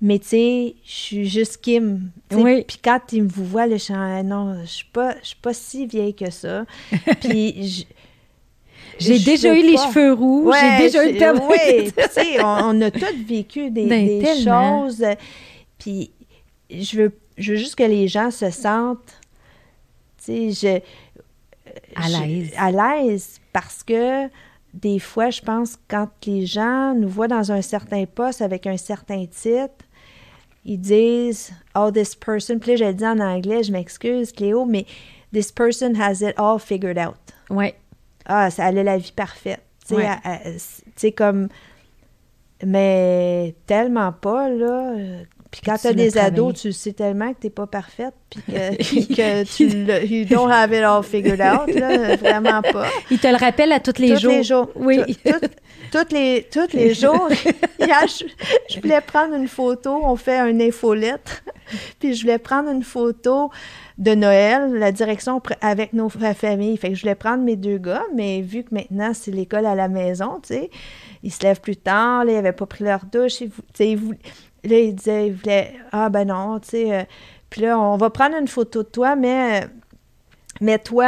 mais 0.01 0.19
tu 0.19 0.29
sais, 0.29 0.75
je 0.85 0.93
suis 0.93 1.29
juste 1.29 1.61
Kim. 1.61 2.11
Oui. 2.33 2.65
Puis 2.65 2.79
quand 2.83 3.01
ils 3.13 3.23
me 3.23 3.29
voient, 3.29 3.67
le 3.67 3.79
chant, 3.79 4.23
non, 4.23 4.61
je 4.63 4.67
suis 4.67 4.89
pas, 4.93 5.15
je 5.23 5.29
suis 5.29 5.37
pas 5.41 5.55
si 5.55 5.87
vieille 5.87 6.15
que 6.15 6.31
ça. 6.31 6.65
puis 7.21 7.87
j'ai 8.99 9.19
déjà 9.19 9.55
eu 9.55 9.63
les 9.63 9.77
cheveux 9.77 10.13
roux, 10.13 10.53
j'ai 10.53 10.85
déjà 10.85 11.09
eu 11.09 11.13
le 11.13 11.49
Oui, 11.49 11.93
tu 11.93 12.03
sais, 12.11 12.43
on, 12.43 12.81
a 12.81 12.91
tous 12.91 13.15
vécu 13.27 13.71
des, 13.71 13.87
ben, 13.87 14.07
des 14.07 14.43
choses. 14.43 15.05
Puis 15.79 16.11
je 16.71 16.97
veux, 16.97 17.13
je 17.37 17.53
veux 17.53 17.59
juste 17.59 17.77
que 17.77 17.85
les 17.85 18.09
gens 18.09 18.31
se 18.31 18.51
sentent, 18.51 19.21
tu 20.25 20.53
sais, 20.53 20.83
je, 21.73 21.75
à 21.97 22.09
l'aise. 22.09 22.53
À 22.57 22.71
l'aise 22.71 23.41
parce 23.53 23.83
que 23.83 24.29
des 24.73 24.99
fois, 24.99 25.31
je 25.31 25.41
pense, 25.41 25.79
quand 25.89 26.09
les 26.27 26.47
gens 26.47 26.95
nous 26.95 27.09
voient 27.09 27.29
dans 27.29 27.53
un 27.53 27.63
certain 27.63 28.05
poste 28.07 28.43
avec 28.43 28.67
un 28.67 28.77
certain 28.77 29.25
titre, 29.27 29.85
ils 30.65 30.81
disent 30.81 31.53
Oh, 31.77 31.91
this 31.91 32.15
person. 32.15 32.59
Puis 32.59 32.73
là, 32.73 32.77
je 32.77 32.85
le 32.85 32.95
dis 32.95 33.07
en 33.07 33.21
anglais, 33.21 33.63
je 33.63 33.73
m'excuse, 33.73 34.33
Cléo, 34.33 34.65
mais 34.65 34.87
this 35.33 35.53
person 35.53 35.95
has 35.95 36.23
it 36.23 36.35
all 36.39 36.59
figured 36.59 36.99
out. 36.99 37.17
Ouais. 37.51 37.75
Ah, 38.27 38.51
ça, 38.51 38.69
elle 38.69 38.79
a 38.79 38.83
la 38.83 38.99
vie 38.99 39.13
parfaite. 39.13 39.63
Tu 39.87 39.97
sais, 40.97 41.13
comme. 41.13 41.49
Mais 42.65 43.55
tellement 43.67 44.13
pas, 44.13 44.49
là. 44.49 44.95
Puis 45.55 45.63
quand 45.65 45.79
tu 45.79 45.87
as 45.87 45.93
des 45.93 46.19
ados, 46.19 46.61
tu 46.63 46.73
sais 46.73 46.93
tellement 46.93 47.33
que 47.33 47.39
tu 47.43 47.47
n'es 47.47 47.51
pas 47.51 47.69
parfaite, 47.69 48.15
puis 48.29 48.43
que, 48.43 49.15
que 49.15 49.45
tu 49.45 50.13
you 50.13 50.25
don't 50.25 50.51
have 50.51 50.73
it 50.73 50.83
all 50.83 51.05
figured 51.05 51.41
out, 51.41 51.73
là, 51.73 52.17
vraiment 52.17 52.61
pas. 52.61 52.89
Ils 53.09 53.21
te 53.21 53.29
le 53.29 53.37
rappellent 53.37 53.71
à 53.71 53.79
tous 53.79 54.01
les 54.01 54.17
jours. 54.17 54.33
Tous 54.33 54.37
les 54.37 54.43
jours. 54.43 54.71
Oui. 54.75 55.17
Tous 55.93 56.13
les, 56.13 56.49
toutes 56.51 56.73
les 56.73 56.93
jours. 56.93 57.29
Hier, 57.79 58.05
je, 58.69 58.81
voulais 58.81 59.01
prendre 59.01 59.35
une 59.37 59.47
photo, 59.47 60.01
on 60.03 60.17
fait 60.17 60.39
un 60.39 60.59
infolettre, 60.59 61.45
puis 62.01 62.15
je 62.15 62.23
voulais 62.23 62.39
prendre 62.39 62.69
une 62.69 62.83
photo 62.83 63.53
de 63.97 64.13
Noël, 64.13 64.75
la 64.75 64.91
direction 64.91 65.41
avec 65.61 65.93
nos 65.93 66.09
familles. 66.09 66.77
Fait 66.79 66.89
que 66.89 66.97
je 66.97 67.03
voulais 67.03 67.15
prendre 67.15 67.45
mes 67.45 67.55
deux 67.55 67.79
gars, 67.79 68.03
mais 68.13 68.41
vu 68.41 68.65
que 68.65 68.75
maintenant 68.75 69.13
c'est 69.15 69.31
l'école 69.31 69.67
à 69.67 69.77
la 69.77 69.87
maison, 69.87 70.41
tu 70.43 70.55
sais, 70.55 70.71
ils 71.23 71.33
se 71.33 71.45
lèvent 71.45 71.61
plus 71.61 71.77
tard, 71.77 72.25
là, 72.25 72.33
ils 72.33 72.35
n'avaient 72.35 72.51
pas 72.51 72.67
pris 72.67 72.83
leur 72.83 73.05
douche, 73.05 73.37
tu 73.37 73.51
sais, 73.73 73.93
ils, 73.93 74.01
là, 74.69 74.79
il 74.79 74.95
disait, 74.95 75.29
il 75.29 75.35
voulait, 75.35 75.75
ah 75.93 76.09
ben 76.09 76.29
non, 76.29 76.59
tu 76.61 76.71
sais, 76.71 76.93
euh, 76.93 77.05
puis 77.51 77.63
là, 77.63 77.79
on 77.79 77.97
va 77.97 78.11
prendre 78.11 78.37
une 78.37 78.49
photo 78.49 78.83
de 78.83 78.89
toi, 78.89 79.17
mais 79.17 79.63
euh, 79.63 79.67
mets-toi 80.61 81.07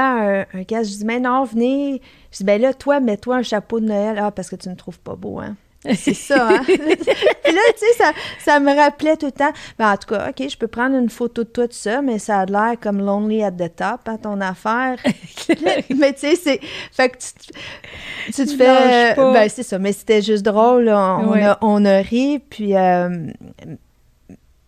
un, 0.52 0.64
casque. 0.64 0.92
Je 0.92 0.98
dis, 0.98 1.04
mais 1.04 1.18
non, 1.18 1.44
venez. 1.44 2.00
Je 2.30 2.38
dis, 2.38 2.44
ben 2.44 2.60
là, 2.60 2.72
toi, 2.72 3.00
mets-toi 3.00 3.36
un 3.36 3.42
chapeau 3.42 3.80
de 3.80 3.86
Noël. 3.86 4.18
Ah, 4.20 4.30
parce 4.30 4.48
que 4.48 4.56
tu 4.56 4.68
ne 4.68 4.74
trouves 4.74 5.00
pas 5.00 5.16
beau, 5.16 5.40
hein. 5.40 5.56
C'est 5.94 6.14
ça, 6.14 6.48
hein? 6.48 6.62
Puis 6.64 6.76
là, 6.76 6.92
tu 7.44 7.78
sais, 7.78 7.92
ça, 7.96 8.12
ça, 8.38 8.60
me 8.60 8.74
rappelait 8.74 9.16
tout 9.16 9.26
le 9.26 9.32
temps. 9.32 9.52
Ben, 9.78 9.92
en 9.92 9.96
tout 9.96 10.08
cas, 10.08 10.30
OK, 10.30 10.48
je 10.48 10.56
peux 10.56 10.66
prendre 10.66 10.96
une 10.96 11.10
photo 11.10 11.44
de 11.44 11.48
toi, 11.48 11.68
tout 11.68 11.74
ça, 11.74 12.02
mais 12.02 12.18
ça 12.18 12.40
a 12.40 12.46
l'air 12.46 12.74
comme 12.80 12.98
lonely 12.98 13.42
at 13.42 13.52
the 13.52 13.74
top, 13.74 14.00
hein, 14.06 14.16
ton 14.20 14.40
affaire. 14.40 14.96
mais 15.96 16.12
tu 16.12 16.20
sais, 16.20 16.36
c'est. 16.36 16.60
Fait 16.92 17.10
que 17.10 17.18
tu, 17.18 18.32
tu 18.32 18.46
te 18.46 18.56
fais. 18.56 19.14
Ben, 19.16 19.48
c'est 19.48 19.62
ça. 19.62 19.78
Mais 19.78 19.92
c'était 19.92 20.22
juste 20.22 20.44
drôle. 20.44 20.88
On, 20.88 21.32
a, 21.34 21.58
on 21.60 21.84
a 21.84 21.98
ri, 21.98 22.38
puis. 22.38 22.76
Euh, 22.76 23.08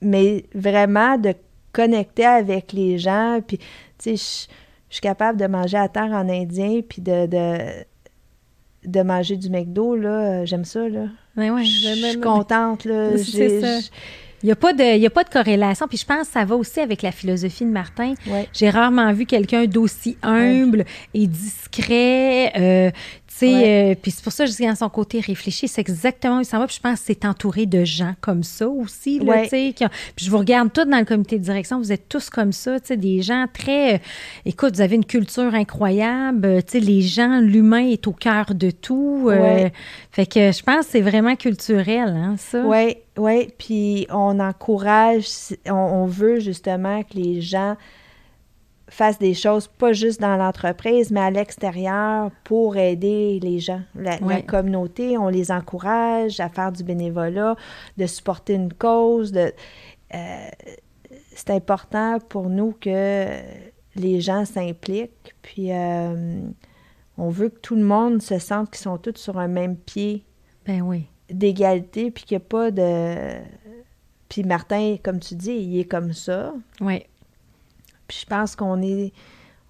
mais 0.01 0.45
vraiment 0.55 1.19
de 1.19 1.35
connecter 1.73 2.25
avec 2.25 2.73
les 2.73 2.99
gens, 2.99 3.41
puis, 3.47 3.59
tu 3.59 4.17
sais, 4.17 4.49
je 4.89 4.95
suis 4.95 5.01
capable 5.01 5.39
de 5.39 5.47
manger 5.47 5.77
à 5.77 5.89
terre 5.89 6.11
en 6.13 6.29
indien, 6.29 6.81
puis 6.89 7.03
de, 7.03 7.27
de, 7.27 7.59
de 8.85 9.03
manger 9.03 9.37
du 9.37 9.51
McDo, 9.51 9.97
là, 9.97 10.45
j'aime 10.45 10.65
ça, 10.65 10.89
là. 10.89 11.07
Oui, 11.37 11.51
oui. 11.51 11.67
Je 11.67 11.95
suis 12.11 12.21
contente, 12.21 12.85
là. 12.85 13.17
C'est 13.19 13.61
ça. 13.61 13.89
Il 14.43 14.47
n'y 14.47 14.53
a, 14.53 14.57
pas 14.57 14.73
de, 14.73 15.05
a 15.05 15.11
pas 15.11 15.25
de 15.25 15.31
corrélation. 15.31 15.89
Puis 15.89 15.99
je 15.99 16.07
pense 16.07 16.29
que 16.29 16.33
ça 16.35 16.45
va 16.45 16.55
aussi 16.55 16.79
avec 16.79 17.03
la 17.03 17.11
philosophie 17.11 17.65
de 17.65 17.71
Martin. 17.71 18.15
J'ai 18.53 18.71
rarement 18.71 19.13
vu 19.13 19.27
quelqu'un 19.27 19.65
d'aussi 19.67 20.17
humble 20.23 20.85
et 21.13 21.27
discret. 21.27 22.53
Euh, 22.57 22.91
euh, 23.43 23.95
puis 24.01 24.11
c'est 24.11 24.23
pour 24.23 24.33
ça 24.33 24.45
que 24.45 24.51
je 24.51 24.57
dis 24.57 24.67
à 24.67 24.75
son 24.75 24.89
côté 24.89 25.21
réfléchi, 25.21 25.69
c'est 25.69 25.81
exactement 25.81 26.39
où 26.39 26.41
il 26.41 26.45
s'en 26.45 26.59
va. 26.59 26.67
Puis 26.67 26.77
je 26.77 26.81
pense 26.81 27.01
que 27.01 27.07
c'est 27.07 27.25
entouré 27.25 27.67
de 27.67 27.85
gens 27.85 28.15
comme 28.21 28.43
ça 28.43 28.69
aussi. 28.69 29.19
Là, 29.21 29.45
Puis 29.49 29.75
je 30.17 30.31
vous 30.31 30.39
regarde 30.39 30.73
tous 30.73 30.85
dans 30.85 30.99
le 30.99 31.05
comité 31.05 31.39
de 31.39 31.45
direction, 31.45 31.79
vous 31.79 31.93
êtes 31.93 32.09
tous 32.09 32.31
comme 32.31 32.53
ça, 32.53 32.79
des 32.79 33.23
gens 33.23 33.47
très. 33.53 33.95
Euh, 33.95 33.99
écoute, 34.45 34.75
vous 34.75 34.81
avez 34.81 34.97
une 34.97 35.05
culture 35.05 35.55
incroyable. 35.55 36.47
Euh, 36.47 36.61
les 36.75 37.03
gens, 37.03 37.41
l'humain 37.41 37.87
est 37.87 38.07
au 38.07 38.13
cœur 38.13 38.55
de 38.55 38.71
tout. 38.71 39.31
fait 40.11 40.27
que 40.27 40.53
je 40.53 40.63
pense 40.63 40.87
que 40.87 40.93
c'est 40.93 41.01
vraiment 41.01 41.37
culturel, 41.37 42.09
hein, 42.09 42.37
ça. 42.39 42.63
Oui, 42.65 42.97
oui. 43.17 43.49
Puis 43.59 44.07
on 44.11 44.41
encourage, 44.41 45.27
on 45.67 46.07
veut 46.07 46.41
justement 46.41 47.03
que 47.03 47.15
les 47.15 47.41
gens 47.41 47.77
fassent 48.99 49.21
des 49.21 49.35
choses 49.35 49.69
pas 49.69 49.93
juste 49.93 50.21
dans 50.21 50.37
l'entreprise, 50.37 51.13
mais 51.13 51.21
à 51.21 51.31
l'extérieur 51.31 52.33
pour 52.43 52.77
aider 52.77 53.39
les 53.41 53.61
gens, 53.61 53.81
la, 53.95 54.43
communauté. 54.43 55.17
On 55.17 55.29
les 55.29 55.53
encourage 55.53 56.41
à 56.41 56.49
faire 56.49 56.73
du 56.73 56.83
bénévolat, 56.83 57.55
de 57.97 58.07
supporter 58.07 58.55
une 58.55 58.73
cause. 58.73 59.31
De, 59.31 59.53
euh, 60.15 60.49
c'est 61.33 61.51
important 61.51 62.19
pour 62.29 62.51
nous 62.51 62.73
que 62.73 63.29
les 63.95 64.21
gens 64.21 64.45
s'impliquent. 64.45 65.33
Puis 65.43 65.73
euh, 65.73 66.41
on 67.17 67.29
veut 67.29 67.51
que 67.51 67.61
tout 67.61 67.77
le 67.77 67.85
monde 67.85 68.21
se 68.21 68.41
sente 68.41 68.71
qu'ils 68.71 68.83
sont 68.83 68.99
tous 68.99 69.17
sur 69.17 69.39
un 69.39 69.49
même 69.49 69.77
pied. 69.77 70.25
Ben 70.67 70.83
oui. 70.83 71.07
D'égalité, 71.31 72.11
puis 72.11 72.25
qu'il 72.25 72.37
n'y 72.37 72.43
a 72.43 72.49
pas 72.49 72.71
de. 72.73 73.15
Puis 74.29 74.43
Martin, 74.43 74.97
comme 75.05 75.21
tu 75.21 75.37
dis, 75.37 75.53
il 75.53 75.79
est 75.79 75.85
comme 75.85 76.13
ça. 76.13 76.53
Oui. 76.81 77.05
Puis 78.09 78.21
je 78.23 78.27
pense 78.27 78.57
qu'on 78.57 78.83
est, 78.83 79.13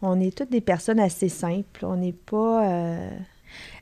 on 0.00 0.20
est 0.20 0.36
toutes 0.36 0.50
des 0.50 0.60
personnes 0.60 1.00
assez 1.00 1.28
simples. 1.28 1.84
On 1.84 1.96
n'est 1.96 2.12
pas. 2.12 2.66
Euh, 2.66 3.10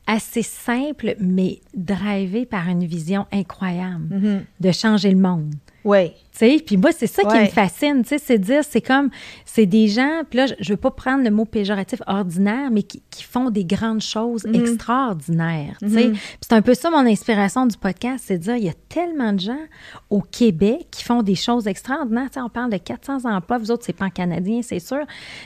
assez 0.07 0.43
simples, 0.43 1.17
mais 1.19 1.61
drivées 1.75 2.47
par 2.47 2.69
une 2.69 2.85
vision 2.85 3.27
incroyable 3.33 4.15
mm-hmm. 4.15 4.41
de 4.61 4.73
changer 4.73 5.11
le 5.11 5.19
monde. 5.19 5.55
Oui. 5.87 6.11
Tu 6.33 6.39
sais, 6.39 6.63
puis 6.65 6.77
moi, 6.77 6.91
c'est 6.91 7.07
ça 7.07 7.23
qui 7.23 7.39
me 7.39 7.47
fascine, 7.47 8.03
tu 8.03 8.09
sais, 8.09 8.19
c'est 8.19 8.39
dire, 8.39 8.63
c'est 8.69 8.81
comme, 8.81 9.09
c'est 9.45 9.67
des 9.67 9.87
gens, 9.87 10.23
puis 10.29 10.39
là, 10.39 10.47
je 10.59 10.73
veux 10.73 10.77
pas 10.77 10.91
prendre 10.91 11.23
le 11.23 11.31
mot 11.31 11.45
péjoratif 11.45 12.03
ordinaire, 12.09 12.71
mais 12.73 12.83
qui, 12.83 13.01
font 13.23 13.51
des 13.51 13.65
grandes 13.65 14.03
choses 14.03 14.43
mm-hmm. 14.45 14.61
extraordinaires, 14.61 15.77
tu 15.81 15.91
sais. 15.91 16.09
Mm-hmm. 16.09 16.17
c'est 16.41 16.53
un 16.53 16.63
peu 16.63 16.75
ça 16.75 16.91
mon 16.91 17.07
inspiration 17.07 17.67
du 17.67 17.77
podcast, 17.77 18.25
c'est 18.27 18.39
de 18.39 18.43
dire, 18.43 18.57
il 18.57 18.65
y 18.65 18.69
a 18.69 18.75
tellement 18.89 19.33
de 19.33 19.41
gens 19.41 19.65
au 20.11 20.21
Québec 20.21 20.89
qui 20.91 21.05
font 21.05 21.23
des 21.23 21.35
choses 21.35 21.67
extraordinaires. 21.67 22.29
Tu 22.31 22.35
sais, 22.35 22.41
on 22.41 22.51
parle 22.51 22.71
de 22.71 22.79
400 22.79 23.25
emplois, 23.25 23.59
vous 23.59 23.71
autres, 23.71 23.85
c'est 23.85 23.93
pas 23.93 24.07
en 24.07 24.11
canadien, 24.11 24.61
c'est 24.63 24.81
sûr, 24.81 25.05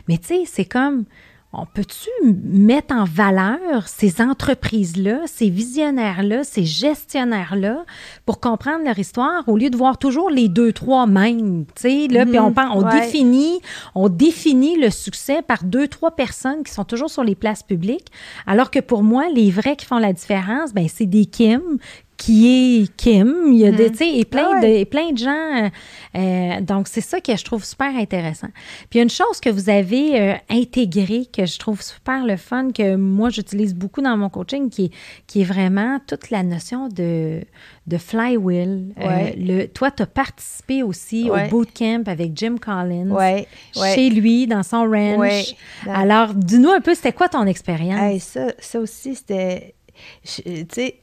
mais 0.08 0.16
tu 0.16 0.28
sais, 0.28 0.42
c'est 0.46 0.64
comme 0.64 1.04
on 1.52 1.66
peut-tu 1.66 2.08
mettre 2.24 2.94
en 2.94 3.04
valeur 3.04 3.88
ces 3.88 4.22
entreprises-là, 4.22 5.22
ces 5.26 5.50
visionnaires-là, 5.50 6.44
ces 6.44 6.64
gestionnaires-là 6.64 7.84
pour 8.24 8.38
comprendre 8.38 8.84
leur 8.84 8.98
histoire 8.98 9.48
au 9.48 9.56
lieu 9.56 9.68
de 9.68 9.76
voir 9.76 9.98
toujours 9.98 10.30
les 10.30 10.48
deux, 10.48 10.72
trois 10.72 11.06
mêmes, 11.06 11.64
tu 11.74 11.82
sais, 11.82 12.08
là, 12.08 12.24
puis 12.24 12.38
on, 12.38 12.50
mhm. 12.50 12.70
on 12.72 12.82
définit, 12.88 13.60
on 13.96 14.08
définit 14.08 14.76
le 14.76 14.90
succès 14.90 15.42
par 15.42 15.64
deux, 15.64 15.88
trois 15.88 16.12
personnes 16.12 16.62
qui 16.62 16.72
sont 16.72 16.84
toujours 16.84 17.10
sur 17.10 17.24
les 17.24 17.34
places 17.34 17.64
publiques, 17.64 18.12
alors 18.46 18.70
que 18.70 18.78
pour 18.78 19.02
moi, 19.02 19.24
les 19.34 19.50
vrais 19.50 19.74
qui 19.74 19.86
font 19.86 19.98
la 19.98 20.12
différence, 20.12 20.72
ben 20.72 20.86
c'est 20.88 21.06
des 21.06 21.26
Kim 21.26 21.60
qui 22.20 22.82
est 22.82 22.96
Kim. 22.96 23.50
Il 23.50 23.58
y 23.58 23.66
a 23.66 23.72
des, 23.72 23.90
tu 23.90 23.96
sais, 23.96 24.14
et 24.14 24.26
plein, 24.26 24.50
ah 24.56 24.60
de, 24.60 24.84
plein 24.84 25.10
de 25.10 25.16
gens. 25.16 25.70
Euh, 26.14 26.60
donc, 26.60 26.86
c'est 26.86 27.00
ça 27.00 27.18
que 27.18 27.34
je 27.34 27.42
trouve 27.42 27.64
super 27.64 27.96
intéressant. 27.96 28.48
Puis, 28.90 29.00
une 29.00 29.08
chose 29.08 29.40
que 29.40 29.48
vous 29.48 29.70
avez 29.70 30.20
euh, 30.20 30.34
intégrée, 30.50 31.26
que 31.32 31.46
je 31.46 31.58
trouve 31.58 31.80
super 31.80 32.26
le 32.26 32.36
fun, 32.36 32.72
que 32.72 32.96
moi, 32.96 33.30
j'utilise 33.30 33.74
beaucoup 33.74 34.02
dans 34.02 34.18
mon 34.18 34.28
coaching, 34.28 34.68
qui 34.68 34.84
est, 34.84 34.90
qui 35.26 35.40
est 35.40 35.44
vraiment 35.44 35.98
toute 36.06 36.28
la 36.28 36.42
notion 36.42 36.88
de, 36.88 37.40
de 37.86 37.96
flywheel. 37.96 38.92
Euh, 39.00 39.30
le, 39.38 39.66
toi, 39.68 39.90
tu 39.90 40.02
as 40.02 40.06
participé 40.06 40.82
aussi 40.82 41.30
au 41.30 41.48
bootcamp 41.48 42.02
avec 42.06 42.36
Jim 42.36 42.56
Collins, 42.60 43.16
chez 43.94 44.10
lui, 44.10 44.46
dans 44.46 44.62
son 44.62 44.82
ranch. 44.84 45.54
Alors, 45.88 46.34
dis-nous 46.34 46.70
un 46.70 46.82
peu, 46.82 46.94
c'était 46.94 47.14
quoi 47.14 47.30
ton 47.30 47.46
expérience? 47.46 48.22
ça, 48.22 48.52
ça 48.58 48.78
aussi, 48.78 49.14
c'était... 49.14 49.74
Tu 50.24 50.42
sais, 50.70 51.00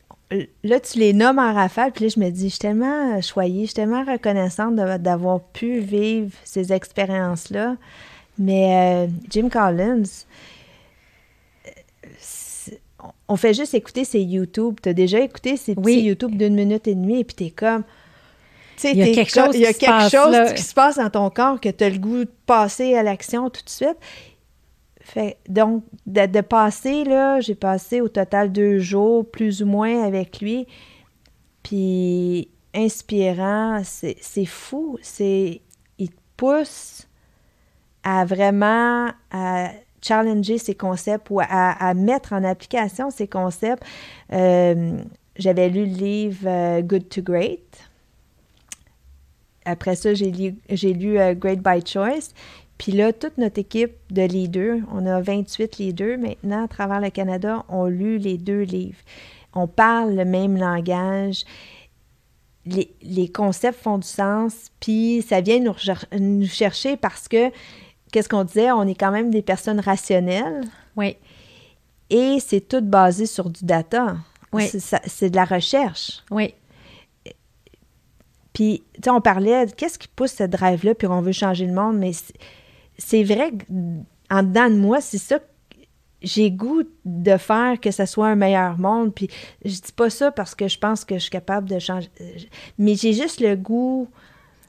là, 0.63 0.79
tu 0.79 0.99
les 0.99 1.13
nommes 1.13 1.39
en 1.39 1.53
rafale, 1.53 1.91
puis 1.91 2.05
là, 2.05 2.11
je 2.15 2.19
me 2.19 2.29
dis, 2.29 2.45
je 2.45 2.49
suis 2.49 2.59
tellement 2.59 3.21
choyée, 3.21 3.61
je 3.61 3.67
suis 3.67 3.75
tellement 3.75 4.03
reconnaissante 4.03 4.75
d'avoir 4.75 5.41
pu 5.41 5.79
vivre 5.79 6.31
ces 6.43 6.73
expériences-là. 6.73 7.75
Mais 8.37 9.07
euh, 9.07 9.07
Jim 9.29 9.49
Collins, 9.49 10.03
euh, 11.65 12.71
on 13.27 13.35
fait 13.35 13.53
juste 13.53 13.73
écouter 13.73 14.03
ses 14.03 14.21
YouTube. 14.21 14.75
Tu 14.81 14.89
as 14.89 14.93
déjà 14.93 15.19
écouté 15.19 15.57
ses 15.57 15.75
petits 15.75 16.01
YouTube 16.01 16.37
d'une 16.37 16.55
minute 16.55 16.87
et 16.87 16.95
demie, 16.95 17.21
et 17.21 17.23
puis 17.23 17.35
t'es 17.35 17.49
comme... 17.49 17.83
Il 18.83 18.95
y 18.95 19.01
a 19.01 19.11
quelque 19.11 19.31
chose, 19.31 19.55
il 19.55 19.61
y 19.61 19.65
a 19.65 19.73
quelque 19.73 20.11
chose 20.11 20.53
qui 20.53 20.61
se 20.61 20.73
passe 20.75 20.97
dans 20.97 21.09
ton 21.09 21.31
corps 21.31 21.59
que 21.59 21.69
tu 21.69 21.83
as 21.83 21.89
le 21.89 21.97
goût 21.97 22.25
de 22.25 22.31
passer 22.45 22.95
à 22.95 23.01
l'action 23.01 23.49
tout 23.49 23.63
de 23.63 23.69
suite. 23.69 23.97
Fait, 25.07 25.37
donc, 25.47 25.85
de, 26.05 26.41
passer, 26.41 27.05
là, 27.05 27.39
j'ai 27.39 27.55
passé 27.55 28.01
au 28.01 28.09
total 28.09 28.51
deux 28.51 28.79
jours, 28.79 29.25
plus 29.25 29.63
ou 29.63 29.65
moins, 29.65 30.03
avec 30.03 30.41
lui. 30.41 30.67
Puis, 31.63 32.49
inspirant, 32.75 33.83
c'est 33.85 34.45
fou. 34.45 34.99
C'est, 35.01 35.61
il 35.97 36.09
te 36.09 36.19
pousse 36.35 37.07
à 38.03 38.25
vraiment 38.25 39.11
à 39.31 39.69
challenger 40.01 40.57
ses 40.57 40.75
concepts 40.75 41.29
ou 41.29 41.39
à, 41.39 41.93
mettre 41.93 42.33
en 42.33 42.43
application 42.43 43.09
ses 43.09 43.29
concepts. 43.29 43.85
Euh, 44.33 44.99
j'avais 45.37 45.69
lu 45.69 45.85
le 45.85 45.93
livre 45.93 46.47
euh, 46.47 46.81
Good 46.81 47.07
to 47.07 47.21
Great. 47.21 47.89
Après 49.63 49.95
ça, 49.95 50.13
j'ai 50.13 50.31
lu, 50.31 50.57
lu 50.69 51.17
euh, 51.17 51.33
Great 51.33 51.61
by 51.61 51.79
Choice. 51.85 52.33
Puis 52.77 52.91
là, 52.91 53.11
toute 53.11 53.37
notre 53.37 53.59
équipe 53.59 53.95
de 54.11 54.21
leaders, 54.21 54.79
on 54.91 55.05
a 55.05 55.19
28 55.21 55.77
leaders 55.77 56.17
maintenant 56.17 56.65
à 56.65 56.67
travers 56.67 56.99
le 56.99 57.09
Canada, 57.09 57.65
ont 57.69 57.85
lu 57.85 58.17
les 58.17 58.37
deux 58.37 58.61
livres. 58.61 58.99
On 59.53 59.67
parle 59.67 60.13
le 60.15 60.25
même 60.25 60.57
langage. 60.57 61.43
les, 62.65 63.29
concepts 63.29 63.81
font 63.81 63.97
du 63.97 64.07
sens, 64.07 64.53
puis 64.79 65.23
ça 65.27 65.41
vient 65.41 65.59
nous, 65.59 65.73
nous 66.19 66.47
chercher 66.47 66.97
parce 66.97 67.27
que, 67.27 67.51
qu'est-ce 68.11 68.29
qu'on 68.29 68.43
disait, 68.43 68.71
on 68.71 68.83
est 68.83 68.95
quand 68.95 69.11
même 69.11 69.31
des 69.31 69.41
personnes 69.41 69.79
rationnelles. 69.79 70.61
Oui. 70.95 71.15
Et 72.09 72.37
c'est 72.39 72.61
tout 72.61 72.81
basé 72.81 73.25
sur 73.25 73.49
du 73.49 73.65
data. 73.65 74.17
Oui. 74.53 74.69
C'est 74.69 75.29
de 75.29 75.35
la 75.35 75.45
recherche. 75.45 76.23
Oui. 76.31 76.53
Puis, 78.53 78.83
tu 78.95 79.01
sais, 79.03 79.09
on 79.09 79.21
parlait, 79.21 79.67
qu'est-ce 79.75 79.99
qui 79.99 80.07
pousse 80.07 80.31
cette 80.31 80.51
drive-là, 80.51 80.95
puis 80.95 81.07
on 81.07 81.21
veut 81.21 81.31
changer 81.31 81.65
le 81.65 81.73
monde, 81.73 81.97
mais 81.97 82.11
c'est 82.97 83.23
vrai 83.23 83.51
qu'en 83.51 84.43
dedans 84.43 84.69
de 84.69 84.75
moi, 84.75 85.01
c'est 85.01 85.17
ça 85.17 85.39
j'ai 86.21 86.49
goût 86.49 86.83
de 87.05 87.37
faire 87.37 87.79
que 87.79 87.91
ça 87.91 88.05
soit 88.05 88.27
un 88.27 88.35
meilleur 88.35 88.79
monde. 88.79 89.13
Puis 89.13 89.29
je 89.63 89.71
dis 89.71 89.91
pas 89.95 90.09
ça 90.09 90.31
parce 90.31 90.55
que 90.55 90.67
je 90.67 90.77
pense 90.79 91.05
que 91.05 91.15
je 91.15 91.21
suis 91.21 91.29
capable 91.29 91.69
de 91.69 91.79
changer, 91.79 92.09
mais 92.77 92.95
j'ai 92.95 93.13
juste 93.13 93.39
le 93.39 93.55
goût 93.55 94.07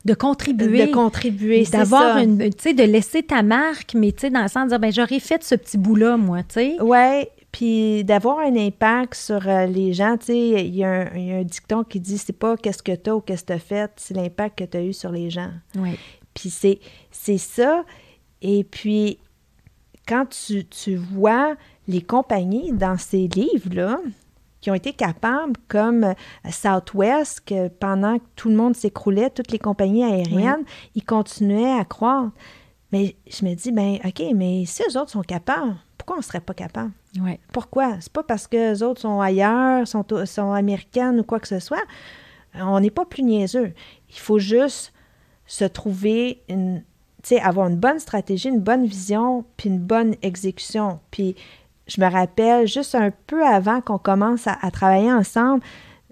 de 0.04 0.14
contribuer. 0.14 0.86
De 0.86 0.92
contribuer, 0.92 1.64
D'avoir 1.64 2.18
une, 2.18 2.38
tu 2.38 2.50
sais, 2.58 2.74
de 2.74 2.82
laisser 2.82 3.22
ta 3.22 3.42
marque, 3.42 3.94
mais 3.94 4.12
tu 4.12 4.20
sais, 4.20 4.30
dans 4.30 4.42
le 4.42 4.48
sens 4.48 4.64
de 4.64 4.68
dire, 4.70 4.78
ben 4.78 4.92
j'aurais 4.92 5.20
fait 5.20 5.42
ce 5.42 5.54
petit 5.54 5.76
bout-là, 5.76 6.16
moi, 6.16 6.42
tu 6.42 6.54
sais. 6.54 6.80
Ouais, 6.80 7.30
puis 7.52 8.04
d'avoir 8.04 8.38
un 8.38 8.56
impact 8.56 9.14
sur 9.14 9.48
euh, 9.48 9.66
les 9.66 9.92
gens, 9.92 10.16
tu 10.16 10.26
sais, 10.26 10.66
il 10.66 10.74
y, 10.74 10.84
a 10.84 11.10
un 11.12 11.42
dicton 11.42 11.82
qui 11.82 12.00
dit, 12.00 12.16
c'est 12.16 12.32
pas 12.32 12.56
qu'est-ce 12.56 12.82
que 12.82 12.94
tu 12.94 13.10
as 13.10 13.16
ou 13.16 13.20
qu'est-ce 13.20 13.42
que 13.42 13.48
tu 13.48 13.52
as 13.54 13.58
fait, 13.58 13.90
c'est 13.96 14.14
l'impact 14.14 14.58
que 14.58 14.64
tu 14.64 14.76
as 14.76 14.82
eu 14.82 14.92
sur 14.92 15.10
les 15.10 15.30
gens. 15.30 15.50
Oui. 15.76 15.98
Puis 16.32 16.50
c'est, 16.50 16.78
c'est 17.10 17.38
ça. 17.38 17.84
Et 18.42 18.64
puis, 18.64 19.18
quand 20.06 20.26
tu, 20.26 20.64
tu 20.66 20.96
vois 20.96 21.56
les 21.86 22.02
compagnies 22.02 22.72
dans 22.72 22.98
ces 22.98 23.28
livres-là, 23.28 23.98
qui 24.60 24.70
ont 24.70 24.74
été 24.74 24.92
capables, 24.92 25.54
comme 25.68 26.04
euh, 26.04 26.14
Southwest, 26.50 27.42
que 27.46 27.68
pendant 27.68 28.18
que 28.18 28.24
tout 28.34 28.48
le 28.48 28.56
monde 28.56 28.74
s'écroulait, 28.74 29.30
toutes 29.30 29.52
les 29.52 29.58
compagnies 29.58 30.04
aériennes, 30.04 30.64
ils 30.94 31.04
continuaient 31.04 31.78
à 31.78 31.84
croire. 31.84 32.30
Mais 32.90 33.16
je 33.28 33.44
me 33.44 33.54
dis, 33.54 33.70
ben 33.70 33.98
OK, 34.04 34.22
mais 34.34 34.64
si 34.66 34.82
eux 34.82 34.98
autres 34.98 35.10
sont 35.10 35.22
capables, 35.22 35.76
pourquoi 35.96 36.16
on 36.16 36.18
ne 36.18 36.24
serait 36.24 36.40
pas 36.40 36.54
capable? 36.54 36.90
Ouais. 37.20 37.38
Pourquoi? 37.52 38.00
C'est 38.00 38.12
pas 38.12 38.22
parce 38.22 38.46
que 38.46 38.56
les 38.56 38.82
autres 38.82 39.00
sont 39.00 39.20
ailleurs, 39.20 39.86
sont, 39.86 40.04
sont 40.24 40.52
américaines 40.52 41.20
ou 41.20 41.24
quoi 41.24 41.38
que 41.38 41.48
ce 41.48 41.60
soit. 41.60 41.84
On 42.54 42.80
n'est 42.80 42.90
pas 42.90 43.04
plus 43.04 43.22
niaiseux. 43.22 43.74
Il 44.08 44.18
faut 44.18 44.38
juste 44.38 44.92
se 45.46 45.64
trouver 45.64 46.42
une, 46.48 46.82
sais, 47.28 47.40
avoir 47.40 47.68
une 47.68 47.76
bonne 47.76 47.98
stratégie, 47.98 48.48
une 48.48 48.60
bonne 48.60 48.86
vision, 48.86 49.44
puis 49.56 49.68
une 49.68 49.78
bonne 49.78 50.14
exécution. 50.22 51.00
Puis 51.10 51.36
je 51.86 52.00
me 52.00 52.10
rappelle, 52.10 52.66
juste 52.66 52.94
un 52.94 53.10
peu 53.26 53.44
avant 53.44 53.80
qu'on 53.80 53.98
commence 53.98 54.46
à, 54.46 54.70
travailler 54.70 55.12
ensemble, 55.12 55.62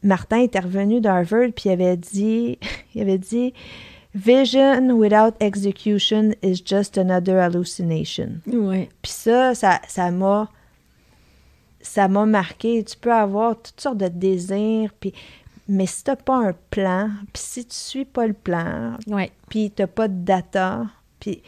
Martin 0.03 0.41
était 0.41 0.61
revenu 0.61 1.01
d'Harvard, 1.01 1.51
puis 1.55 1.69
il 1.69 1.73
avait 1.73 1.97
dit, 1.97 2.59
il 2.95 3.03
avait 3.03 3.19
dit, 3.19 3.53
Vision 4.15 4.93
without 4.93 5.35
execution 5.41 6.33
is 6.43 6.63
just 6.65 6.97
another 6.97 7.39
hallucination. 7.39 8.41
Oui. 8.47 8.89
Puis 9.03 9.13
ça, 9.13 9.55
ça, 9.55 9.79
ça 9.87 10.11
m'a, 10.11 10.51
ça 11.83 12.09
m'a 12.09 12.25
marqué. 12.25 12.83
Tu 12.83 12.97
peux 12.97 13.13
avoir 13.13 13.61
toutes 13.61 13.79
sortes 13.79 13.99
de 13.99 14.09
désirs, 14.09 14.91
puis, 14.99 15.13
mais 15.69 15.85
si 15.85 16.03
tu 16.03 16.11
n'as 16.11 16.17
pas 16.17 16.37
un 16.37 16.55
plan, 16.71 17.11
puis 17.35 17.43
si 17.43 17.67
tu 17.67 17.75
suis 17.75 18.05
pas 18.07 18.27
le 18.27 18.33
plan, 18.33 18.97
ouais. 19.07 19.31
puis 19.51 19.71
tu 19.71 19.83
n'as 19.83 19.87
pas 19.87 20.09
de 20.09 20.25
data, 20.25 20.87
puis 21.27 21.43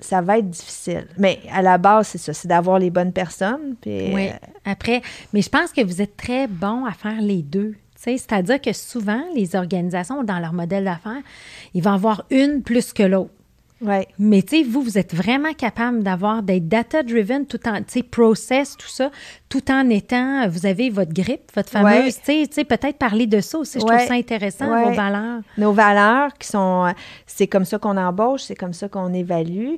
ça 0.00 0.20
va 0.20 0.38
être 0.38 0.50
difficile. 0.50 1.06
Mais 1.16 1.40
à 1.50 1.62
la 1.62 1.78
base, 1.78 2.08
c'est 2.08 2.18
ça, 2.18 2.34
c'est 2.34 2.48
d'avoir 2.48 2.78
les 2.78 2.90
bonnes 2.90 3.12
personnes. 3.12 3.76
Puis, 3.80 4.12
oui, 4.12 4.28
euh, 4.28 4.32
après, 4.64 5.00
mais 5.32 5.40
je 5.40 5.48
pense 5.48 5.72
que 5.72 5.82
vous 5.82 6.02
êtes 6.02 6.16
très 6.16 6.46
bon 6.46 6.84
à 6.84 6.92
faire 6.92 7.20
les 7.20 7.42
deux. 7.42 7.74
C'est-à-dire 7.96 8.60
que 8.60 8.74
souvent, 8.74 9.22
les 9.34 9.56
organisations, 9.56 10.22
dans 10.24 10.38
leur 10.38 10.52
modèle 10.52 10.84
d'affaires, 10.84 11.22
ils 11.72 11.82
vont 11.82 11.92
avoir 11.92 12.24
une 12.30 12.62
plus 12.62 12.92
que 12.92 13.02
l'autre. 13.02 13.32
Ouais. 13.80 14.06
Mais 14.18 14.42
tu 14.42 14.58
sais, 14.58 14.62
vous, 14.62 14.82
vous 14.82 14.98
êtes 14.98 15.14
vraiment 15.14 15.52
capable 15.52 16.02
d'avoir 16.02 16.42
des 16.42 16.60
data-driven, 16.60 17.46
tout 17.46 17.60
en, 17.68 17.78
tu 17.78 17.84
sais, 17.88 18.02
process, 18.02 18.76
tout 18.76 18.88
ça, 18.88 19.10
tout 19.48 19.70
en 19.70 19.90
étant, 19.90 20.48
vous 20.48 20.64
avez 20.64 20.90
votre 20.90 21.12
grippe, 21.12 21.50
votre 21.54 21.68
fameuse, 21.68 22.18
tu 22.24 22.46
sais, 22.50 22.64
peut-être 22.64 22.98
parler 22.98 23.26
de 23.26 23.40
ça 23.40 23.58
aussi, 23.58 23.80
je 23.80 23.84
trouve 23.84 23.98
ça 23.98 24.14
intéressant, 24.14 24.66
vos 24.66 24.92
valeurs. 24.92 25.40
Nos 25.58 25.72
valeurs 25.72 26.32
qui 26.38 26.48
sont, 26.48 26.92
c'est 27.26 27.46
comme 27.46 27.64
ça 27.64 27.78
qu'on 27.78 27.96
embauche, 27.96 28.42
c'est 28.42 28.54
comme 28.54 28.72
ça 28.72 28.88
qu'on 28.88 29.12
évalue. 29.12 29.74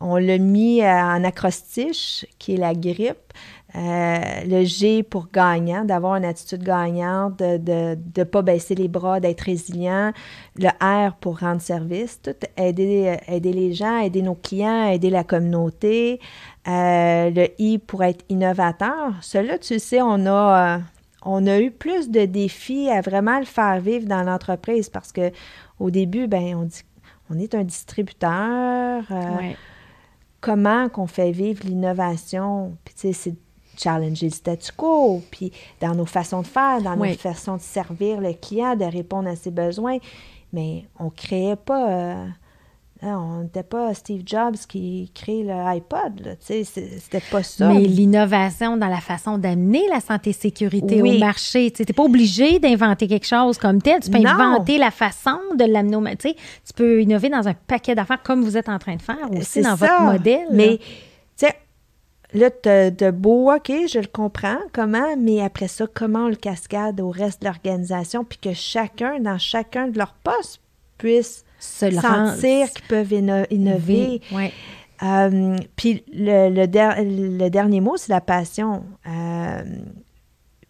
On 0.00 0.16
l'a 0.16 0.38
mis 0.38 0.82
en 0.84 1.22
acrostiche, 1.24 2.24
qui 2.38 2.54
est 2.54 2.58
la 2.58 2.74
grippe. 2.74 3.16
Euh, 3.76 4.18
le 4.46 4.64
G 4.64 5.02
pour 5.02 5.28
gagnant, 5.32 5.84
d'avoir 5.84 6.16
une 6.16 6.24
attitude 6.24 6.62
gagnante, 6.62 7.38
de 7.38 7.58
ne 7.58 7.94
de, 7.94 8.24
pas 8.24 8.42
baisser 8.42 8.74
les 8.74 8.88
bras, 8.88 9.20
d'être 9.20 9.42
résilient. 9.42 10.12
Le 10.56 10.68
R 10.80 11.14
pour 11.16 11.38
rendre 11.38 11.60
service, 11.60 12.20
tout 12.20 12.34
aider, 12.56 13.16
aider 13.28 13.52
les 13.52 13.72
gens, 13.72 13.98
aider 13.98 14.22
nos 14.22 14.34
clients, 14.34 14.88
aider 14.88 15.10
la 15.10 15.22
communauté. 15.22 16.20
Euh, 16.66 17.30
le 17.30 17.48
I 17.58 17.78
pour 17.78 18.02
être 18.02 18.24
innovateur. 18.28 19.14
Cela, 19.20 19.58
tu 19.58 19.78
sais, 19.78 20.02
on 20.02 20.26
a, 20.26 20.76
euh, 20.76 20.78
on 21.24 21.46
a 21.46 21.60
eu 21.60 21.70
plus 21.70 22.10
de 22.10 22.24
défis 22.24 22.90
à 22.90 23.00
vraiment 23.00 23.38
le 23.38 23.44
faire 23.44 23.80
vivre 23.80 24.06
dans 24.06 24.22
l'entreprise 24.22 24.88
parce 24.88 25.12
que 25.12 25.30
au 25.78 25.90
début, 25.90 26.26
ben 26.26 26.56
on 26.56 26.64
dit 26.64 26.82
on 27.30 27.38
est 27.38 27.54
un 27.54 27.62
distributeur. 27.62 29.04
Comment 30.40 30.88
qu'on 30.88 31.06
fait 31.06 31.32
vivre 31.32 31.64
l'innovation? 31.64 32.76
Puis, 32.84 32.94
tu 32.94 33.00
sais, 33.00 33.12
c'est 33.12 33.34
challenger 33.82 34.26
le 34.26 34.32
statu 34.32 34.72
quo, 34.76 35.22
puis 35.30 35.52
dans 35.80 35.94
nos 35.94 36.06
façons 36.06 36.42
de 36.42 36.46
faire, 36.46 36.80
dans 36.82 36.96
nos 36.96 37.14
façons 37.14 37.56
de 37.56 37.62
servir 37.62 38.20
le 38.20 38.32
client, 38.32 38.76
de 38.76 38.84
répondre 38.84 39.28
à 39.28 39.36
ses 39.36 39.50
besoins. 39.50 39.98
Mais 40.52 40.84
on 40.98 41.04
ne 41.04 41.10
créait 41.10 41.56
pas. 41.56 41.90
Euh, 41.90 42.26
hein, 43.02 43.18
on 43.18 43.42
n'était 43.42 43.62
pas 43.62 43.94
Steve 43.94 44.22
Jobs 44.26 44.56
qui 44.68 45.10
crée 45.14 45.44
le 45.44 45.52
iPod. 45.52 46.36
C'était 46.40 47.22
pas 47.30 47.42
ça. 47.42 47.68
Mais 47.68 47.80
l'innovation 47.80 48.76
dans 48.76 48.88
la 48.88 49.00
façon 49.00 49.38
d'amener 49.38 49.82
la 49.88 50.00
santé 50.00 50.32
sécurité 50.32 51.02
au 51.02 51.18
marché. 51.18 51.70
Tu 51.70 51.82
n'es 51.82 51.92
pas 51.92 52.02
obligé 52.02 52.58
d'inventer 52.58 53.06
quelque 53.06 53.26
chose 53.26 53.58
comme 53.58 53.80
tel. 53.80 54.00
Tu 54.00 54.10
peux 54.10 54.26
inventer 54.26 54.78
la 54.78 54.90
façon 54.90 55.38
de 55.56 55.64
l'amener 55.64 55.96
au 55.96 56.00
marché. 56.00 56.34
Tu 56.66 56.72
peux 56.74 57.00
innover 57.00 57.28
dans 57.28 57.46
un 57.46 57.54
paquet 57.54 57.94
d'affaires 57.94 58.22
comme 58.22 58.42
vous 58.42 58.56
êtes 58.56 58.68
en 58.68 58.78
train 58.78 58.96
de 58.96 59.02
faire 59.02 59.30
aussi 59.38 59.62
dans 59.62 59.76
votre 59.76 60.02
modèle. 60.02 60.48
Mais, 60.52 60.80
Là, 62.32 62.50
de 62.50 63.10
beau, 63.10 63.52
OK, 63.52 63.72
je 63.88 63.98
le 63.98 64.06
comprends, 64.06 64.58
comment, 64.72 65.16
mais 65.16 65.40
après 65.40 65.68
ça, 65.68 65.86
comment 65.92 66.26
on 66.26 66.28
le 66.28 66.36
cascade 66.36 67.00
au 67.00 67.10
reste 67.10 67.42
de 67.42 67.46
l'organisation, 67.46 68.24
puis 68.24 68.38
que 68.38 68.52
chacun, 68.52 69.18
dans 69.18 69.38
chacun 69.38 69.88
de 69.88 69.98
leurs 69.98 70.14
postes, 70.14 70.60
puisse 70.96 71.44
se 71.58 71.90
sentir 71.90 72.70
qu'ils 72.70 72.86
peuvent 72.86 73.12
innover. 73.12 74.20
Euh, 75.02 75.56
puis 75.76 76.04
le, 76.12 76.50
le, 76.50 77.48
dernier 77.48 77.80
mot, 77.80 77.96
c'est 77.96 78.12
la 78.12 78.20
passion. 78.20 78.84
Euh, 79.06 79.62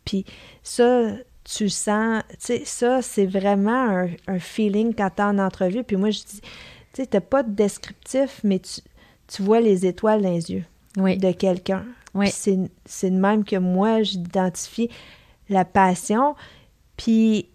puis 0.05 0.25
ça, 0.63 1.11
tu 1.45 1.69
sens, 1.69 2.23
tu 2.31 2.37
sais, 2.39 2.63
ça, 2.65 3.03
c'est 3.03 3.27
vraiment 3.27 4.07
un, 4.29 4.39
feeling 4.39 4.95
quand 4.95 5.11
tu 5.17 5.23
en 5.23 5.39
entrevue. 5.39 5.83
Puis 5.83 5.97
moi, 5.97 6.11
je 6.11 6.21
dis, 6.21 6.41
tu 6.41 7.03
sais, 7.03 7.07
tu 7.07 7.21
pas 7.21 7.43
de 7.43 7.51
descriptif, 7.51 8.41
mais 8.45 8.61
tu, 8.61 8.81
tu 9.27 9.43
vois 9.43 9.61
les 9.61 9.85
étoiles 9.85 10.23
dans 10.23 10.33
les 10.33 10.53
yeux 10.53 10.65
de 10.97 11.33
quelqu'un. 11.33 11.85
C'est 12.27 13.11
de 13.11 13.19
même 13.19 13.45
que 13.45 13.57
moi, 13.57 14.03
j'identifie 14.03 14.91
la 15.49 15.65
passion, 15.65 16.35
puis 16.97 17.49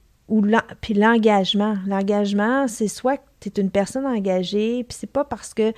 puis 0.82 0.96
l'engagement. 0.96 1.78
L'engagement, 1.86 2.68
c'est 2.68 2.88
soit 2.88 3.18
que 3.18 3.24
tu 3.42 3.50
es 3.50 3.62
une 3.62 3.70
personne 3.70 4.06
engagée, 4.06 4.84
puis 4.84 4.98
c'est 5.00 5.12
pas 5.12 5.24
parce 5.24 5.54
que 5.54 5.72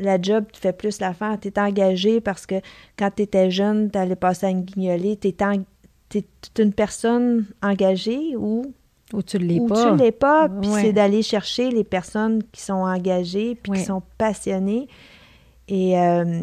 la 0.00 0.20
job 0.20 0.44
te 0.52 0.58
fait 0.58 0.72
plus 0.72 1.00
la 1.00 1.12
faire, 1.12 1.38
tu 1.40 1.48
es 1.48 1.58
engagé 1.58 2.20
parce 2.20 2.46
que 2.46 2.56
quand 2.98 3.10
tu 3.14 3.22
étais 3.22 3.50
jeune, 3.50 3.90
tu 3.90 3.98
allais 3.98 4.16
passer 4.16 4.46
à 4.46 4.50
une 4.50 4.62
guignolée, 4.62 5.16
tu 5.16 5.28
es, 5.28 6.24
une 6.58 6.72
personne 6.72 7.46
engagée 7.62 8.36
ou 8.36 8.72
ou 9.12 9.22
tu 9.22 9.38
l'es 9.38 9.60
pas. 9.68 9.92
Ou 9.92 9.96
tu 9.96 10.02
l'es 10.02 10.12
pas, 10.12 10.48
puis 10.48 10.70
c'est 10.70 10.92
d'aller 10.92 11.22
chercher 11.22 11.70
les 11.70 11.84
personnes 11.84 12.42
qui 12.52 12.60
sont 12.60 12.74
engagées, 12.74 13.54
puis 13.54 13.72
qui 13.72 13.84
sont 13.84 14.02
passionnées. 14.18 14.88
Et 15.68 15.98
euh, 15.98 16.42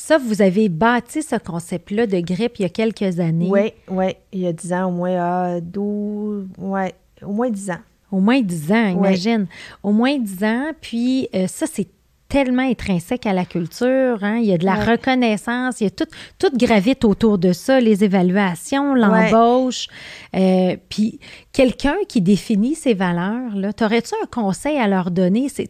ça, 0.00 0.18
vous 0.18 0.40
avez 0.42 0.68
bâti 0.68 1.22
ce 1.22 1.36
concept-là 1.36 2.06
de 2.06 2.20
grippe 2.20 2.58
il 2.58 2.62
y 2.62 2.64
a 2.64 2.70
quelques 2.70 3.20
années. 3.20 3.48
Oui, 3.50 3.72
oui, 3.88 4.16
il 4.32 4.40
y 4.40 4.46
a 4.46 4.52
10 4.52 4.72
ans, 4.72 4.88
au 4.88 4.92
moins 4.92 5.16
ah, 5.18 5.60
12, 5.60 6.46
ouais, 6.58 6.94
au 7.22 7.32
moins 7.32 7.50
10 7.50 7.70
ans. 7.70 7.80
Au 8.10 8.18
moins 8.18 8.40
10 8.40 8.72
ans, 8.72 8.88
imagine. 8.88 9.46
Au 9.82 9.92
moins 9.92 10.18
10 10.18 10.44
ans, 10.44 10.72
puis 10.80 11.28
euh, 11.34 11.46
ça, 11.46 11.66
c'est 11.70 11.86
tellement 12.30 12.62
intrinsèque 12.62 13.26
à 13.26 13.32
la 13.32 13.44
culture. 13.44 14.22
Hein? 14.22 14.36
Il 14.38 14.44
y 14.44 14.52
a 14.52 14.58
de 14.58 14.64
la 14.64 14.76
reconnaissance, 14.76 15.80
il 15.80 15.84
y 15.84 15.86
a 15.88 15.90
tout, 15.90 16.06
tout 16.38 16.50
gravite 16.56 17.04
autour 17.04 17.38
de 17.38 17.52
ça, 17.52 17.80
les 17.80 18.04
évaluations, 18.04 18.94
l'embauche. 18.94 19.88
Euh, 20.36 20.76
puis 20.88 21.18
quelqu'un 21.52 21.96
qui 22.08 22.22
définit 22.22 22.76
ces 22.76 22.94
valeurs, 22.94 23.54
là, 23.56 23.72
t'aurais-tu 23.72 24.14
un 24.22 24.26
conseil 24.26 24.78
à 24.78 24.86
leur 24.86 25.10
donner? 25.10 25.48
C'est, 25.48 25.68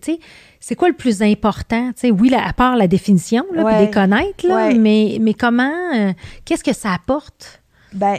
c'est 0.61 0.74
quoi 0.76 0.88
le 0.88 0.94
plus 0.94 1.22
important? 1.22 1.92
oui, 2.04 2.32
à 2.34 2.52
part 2.52 2.76
la 2.76 2.86
définition, 2.86 3.44
là, 3.54 3.64
puis 3.64 3.86
les 3.86 3.90
connaître, 3.90 4.46
là, 4.46 4.74
mais, 4.74 5.16
mais 5.20 5.34
comment, 5.34 5.72
euh, 5.96 6.12
qu'est-ce 6.44 6.62
que 6.62 6.74
ça 6.74 6.92
apporte? 6.92 7.62
Ben, 7.94 8.18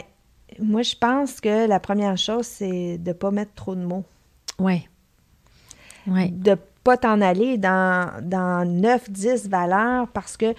moi, 0.60 0.82
je 0.82 0.96
pense 0.96 1.40
que 1.40 1.68
la 1.68 1.78
première 1.78 2.18
chose, 2.18 2.46
c'est 2.46 2.98
de 2.98 3.08
ne 3.08 3.12
pas 3.12 3.30
mettre 3.30 3.54
trop 3.54 3.76
de 3.76 3.84
mots. 3.84 4.04
Oui. 4.58 4.82
De 6.06 6.56
pas 6.84 6.96
t'en 6.96 7.20
aller 7.20 7.58
dans, 7.58 8.12
dans 8.22 8.68
9, 8.68 9.10
10 9.10 9.48
valeurs 9.48 10.08
parce 10.08 10.36
que 10.36 10.54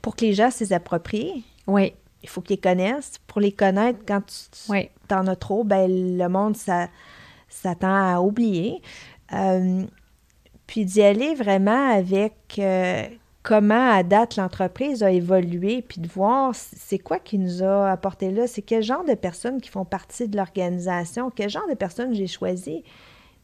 pour 0.00 0.16
que 0.16 0.24
les 0.24 0.34
gens 0.34 0.50
s'y 0.50 0.72
approprient, 0.74 1.44
oui. 1.66 1.94
il 2.22 2.28
faut 2.28 2.40
qu'ils 2.40 2.60
connaissent. 2.60 3.18
Pour 3.26 3.40
les 3.40 3.52
connaître, 3.52 4.00
quand 4.06 4.22
tu 4.26 5.14
en 5.14 5.26
as 5.26 5.36
trop, 5.36 5.64
ben, 5.64 6.18
le 6.18 6.28
monde, 6.28 6.56
ça, 6.56 6.88
ça 7.48 7.74
tend 7.74 8.14
à 8.14 8.20
oublier. 8.20 8.82
Euh, 9.32 9.84
puis 10.66 10.84
d'y 10.84 11.02
aller 11.02 11.34
vraiment 11.34 11.90
avec 11.90 12.34
euh, 12.58 13.06
comment 13.42 13.90
à 13.90 14.02
date 14.02 14.36
l'entreprise 14.36 15.02
a 15.02 15.10
évolué, 15.10 15.82
puis 15.82 16.00
de 16.00 16.08
voir 16.08 16.54
c'est 16.54 16.98
quoi 16.98 17.18
qui 17.18 17.38
nous 17.38 17.62
a 17.62 17.90
apporté 17.90 18.30
là, 18.30 18.46
c'est 18.46 18.62
quel 18.62 18.82
genre 18.82 19.04
de 19.04 19.14
personnes 19.14 19.60
qui 19.60 19.68
font 19.68 19.84
partie 19.84 20.28
de 20.28 20.36
l'organisation, 20.36 21.30
quel 21.30 21.50
genre 21.50 21.68
de 21.68 21.74
personnes 21.74 22.14
j'ai 22.14 22.26
choisi. 22.26 22.84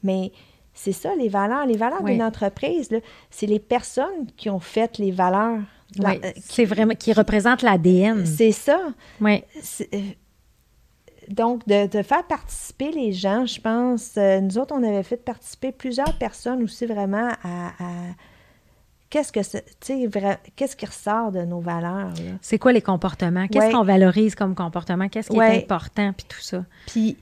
Mais 0.03 0.33
c'est 0.79 0.93
ça, 0.93 1.15
les 1.17 1.29
valeurs. 1.29 1.67
Les 1.67 1.77
valeurs 1.77 2.05
d'une 2.05 2.23
entreprise, 2.23 2.89
c'est 3.31 3.47
les 3.47 3.59
personnes 3.59 4.27
qui 4.37 4.49
ont 4.49 4.61
fait 4.61 4.97
les 4.99 5.11
valeurs. 5.11 5.59
Oui, 5.99 6.21
euh, 6.23 6.31
c'est 6.41 6.65
vraiment 6.65 6.95
qui 6.95 7.13
représentent 7.13 7.63
l'ADN. 7.63 8.25
C'est 8.25 8.53
ça. 8.53 8.79
Oui. 9.21 9.43
Euh, 9.93 9.99
donc, 11.29 11.67
de, 11.67 12.03
faire 12.03 12.25
participer 12.29 12.93
les 12.93 13.13
gens, 13.13 13.45
je 13.45 13.61
pense, 13.61 14.13
euh, 14.17 14.41
nous 14.41 14.57
autres, 14.57 14.75
on 14.75 14.83
avait 14.85 15.03
fait 15.03 15.17
participer 15.17 15.73
plusieurs 15.73 16.17
personnes 16.17 16.63
aussi 16.63 16.87
vraiment 16.87 17.31
à 17.43 17.73
qu'est-ce 19.11 19.33
que 19.33 19.41
qu'est-ce 20.55 20.77
qui 20.77 20.87
ressort 20.87 21.33
de 21.33 21.41
nos 21.41 21.61
valeurs 21.61 22.13
C'est 22.41 22.59
quoi 22.59 22.73
les 22.73 22.83
comportements? 22.83 23.49
Qu'est-ce 23.49 23.73
qu'on 23.73 23.83
valorise 23.83 24.37
comme 24.37 24.55
comportement? 24.55 25.09
Qu'est-ce 25.09 25.31
qui 25.31 25.39
est 25.39 25.65
important? 25.65 26.13
Puis 26.13 26.27
tout 26.29 26.41
ça 26.41 26.65
Puis 26.87 27.17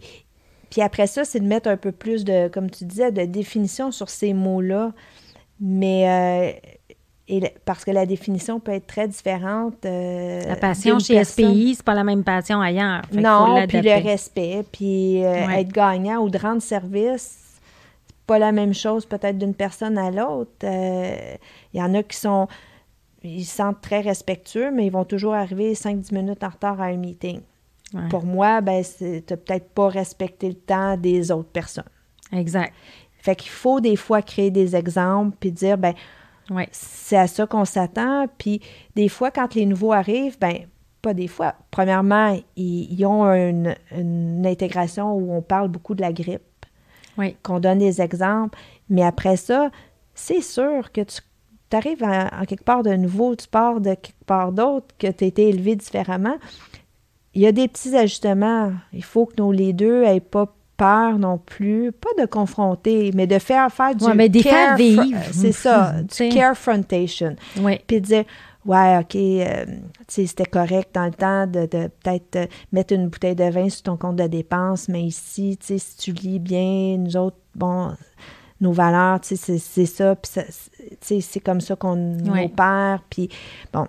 puis 0.71 0.83
après 0.83 1.07
ça, 1.07 1.25
c'est 1.25 1.41
de 1.41 1.47
mettre 1.47 1.69
un 1.69 1.77
peu 1.77 1.93
plus 1.93 2.25
de 2.25 2.49
comme 2.49 2.71
tu 2.71 2.85
disais 2.85 3.12
de 3.12 3.25
définition 3.25 3.91
sur 3.91 4.09
ces 4.09 4.33
mots-là. 4.33 4.93
Mais 5.61 6.09
euh, 6.09 6.69
et 7.29 7.53
parce 7.64 7.85
que 7.85 7.91
la 7.91 8.07
définition 8.07 8.61
peut 8.61 8.73
être 8.73 8.87
très 8.87 9.09
différente. 9.09 9.85
Euh, 9.85 10.43
la 10.47 10.57
passion 10.57 10.99
chez 10.99 11.23
SPI, 11.25 11.75
c'est 11.77 11.85
pas 11.85 11.95
la 11.95 12.05
même 12.05 12.25
passion 12.25 12.61
ailleurs. 12.61 13.03
non, 13.12 13.67
puis 13.67 13.81
le 13.81 14.03
respect, 14.03 14.64
puis 14.71 15.25
euh, 15.25 15.49
être 15.49 15.73
gagnant 15.73 16.19
ou 16.23 16.31
de 16.31 16.39
rendre 16.39 16.62
service, 16.62 17.61
pas 18.27 18.39
la 18.39 18.53
même 18.53 18.75
chose 18.75 19.07
peut-être 19.07 19.39
d'une 19.39 19.55
personne 19.55 19.99
à 19.99 20.11
l'autre. 20.11 20.51
Il 20.62 21.81
y 21.81 21.83
en 21.83 21.95
a 21.95 22.03
qui 22.03 22.17
sont, 22.17 22.49
ils 23.23 23.45
se 23.45 23.57
sentent 23.57 23.81
très 23.81 24.01
respectueux, 24.01 24.71
mais 24.71 24.87
ils 24.87 24.93
vont 24.93 25.05
toujours 25.05 25.35
arriver 25.35 25.73
5-10 25.73 26.14
minutes 26.14 26.45
en 26.45 26.49
retard 26.49 26.81
à 26.81 26.87
un 26.87 26.97
meeting. 26.97 27.41
Pour 28.11 28.24
moi, 28.24 28.61
ben, 28.61 28.82
tu 28.82 29.22
peut-être 29.22 29.70
pas 29.70 29.89
respecté 29.89 30.49
le 30.49 30.55
temps 30.55 30.97
des 30.97 31.30
autres 31.30 31.51
personnes. 31.51 31.84
Exact. 32.32 32.72
Fait 33.20 33.37
qu'il 33.37 33.51
faut 33.51 33.80
des 33.80 33.97
fois 33.97 34.22
créer 34.22 34.51
des 34.51 34.76
exemples 34.76 35.37
puis 35.39 35.53
dire, 35.53 35.78
ben, 35.78 35.95
c'est 36.70 37.16
à 37.16 37.26
ça 37.26 37.47
qu'on 37.47 37.64
s'attend. 37.64 38.26
Puis 38.39 38.61
des 38.95 39.09
fois, 39.09 39.30
quand 39.30 39.55
les 39.55 39.66
nouveaux 39.66 39.93
arrivent, 39.93 40.39
ben, 40.39 40.66
pas 41.03 41.14
des 41.14 41.28
fois. 41.28 41.55
Premièrement, 41.70 42.39
ils, 42.57 43.07
ont 43.07 43.24
une, 43.26 43.74
une, 43.97 44.47
intégration 44.47 45.12
où 45.14 45.32
on 45.32 45.43
parle 45.43 45.68
beaucoup 45.68 45.95
de 45.95 46.01
la 46.01 46.12
grippe 46.12 46.43
qu'on 47.43 47.61
donne 47.61 47.78
des 47.78 48.03
exemples. 48.03 48.59
Mais 48.89 49.03
après 49.03 49.37
ça, 49.37 49.70
c'est 50.14 50.41
sûr 50.41 50.93
que 50.93 51.01
tu 51.01 51.20
arrives 51.72 52.03
en 52.03 52.45
quelque 52.45 52.64
part 52.64 52.82
de 52.82 52.95
nouveau, 52.95 53.37
tu 53.37 53.49
pars 53.49 53.80
de 53.80 53.95
quelque 53.95 54.24
part 54.26 54.53
d'autre, 54.53 54.87
que 54.99 55.07
tu 55.07 55.24
as 55.24 55.26
été 55.26 55.49
élevé 55.49 55.76
différemment. 55.76 56.37
Il 57.37 57.43
y 57.43 57.47
a 57.47 57.53
des 57.53 57.68
petits 57.68 57.95
ajustements. 57.95 58.72
Il 58.95 59.05
faut 59.05 59.26
que 59.26 59.34
nos 59.37 59.53
les 59.53 59.74
deux 59.74 60.05
n'aient 60.05 60.20
pas 60.20 60.51
peur 60.78 61.18
non 61.18 61.37
plus, 61.37 61.93
pas 61.93 62.09
de 62.18 62.26
confronter, 62.26 63.11
mais 63.14 63.26
de 63.26 63.39
faire 63.39 63.70
faire 63.70 63.95
du 63.95 64.07
mais 64.14 64.30
des 64.30 64.43
care, 64.43 64.78
c'est 65.32 65.53
ça, 65.53 65.97
du 66.18 66.28
carefrontation. 66.30 67.37
Oui. 67.59 67.78
Puis 67.87 68.01
de 68.01 68.07
dire 68.07 68.24
ouais, 68.64 68.99
OK, 68.99 69.16
euh, 69.16 69.64
c'était 70.09 70.47
correct 70.47 70.95
dans 70.95 71.05
le 71.05 71.12
temps 71.12 71.47
de, 71.47 71.66
peut-être 71.66 72.37
euh, 72.37 72.47
mettre 72.72 72.95
une 72.95 73.09
bouteille 73.09 73.37
de 73.37 73.51
vin 73.51 73.68
sur 73.68 73.82
ton 73.82 73.99
compte 73.99 74.16
de 74.16 74.26
dépenses, 74.26 74.89
mais 74.89 75.03
ici, 75.03 75.59
si 75.61 75.97
tu 75.99 76.12
lis 76.12 76.39
bien, 76.39 76.97
nous 76.99 77.18
autres, 77.18 77.37
bon, 77.55 77.93
nos 78.62 78.72
valeurs, 78.72 79.18
c'est 79.22 79.37
ça, 79.37 80.16
puis 80.16 80.43
c'est 81.01 81.41
comme 81.41 81.61
ça 81.61 81.76
qu'on 81.76 82.18
opère, 82.28 83.03
puis 83.11 83.28
bon. 83.74 83.87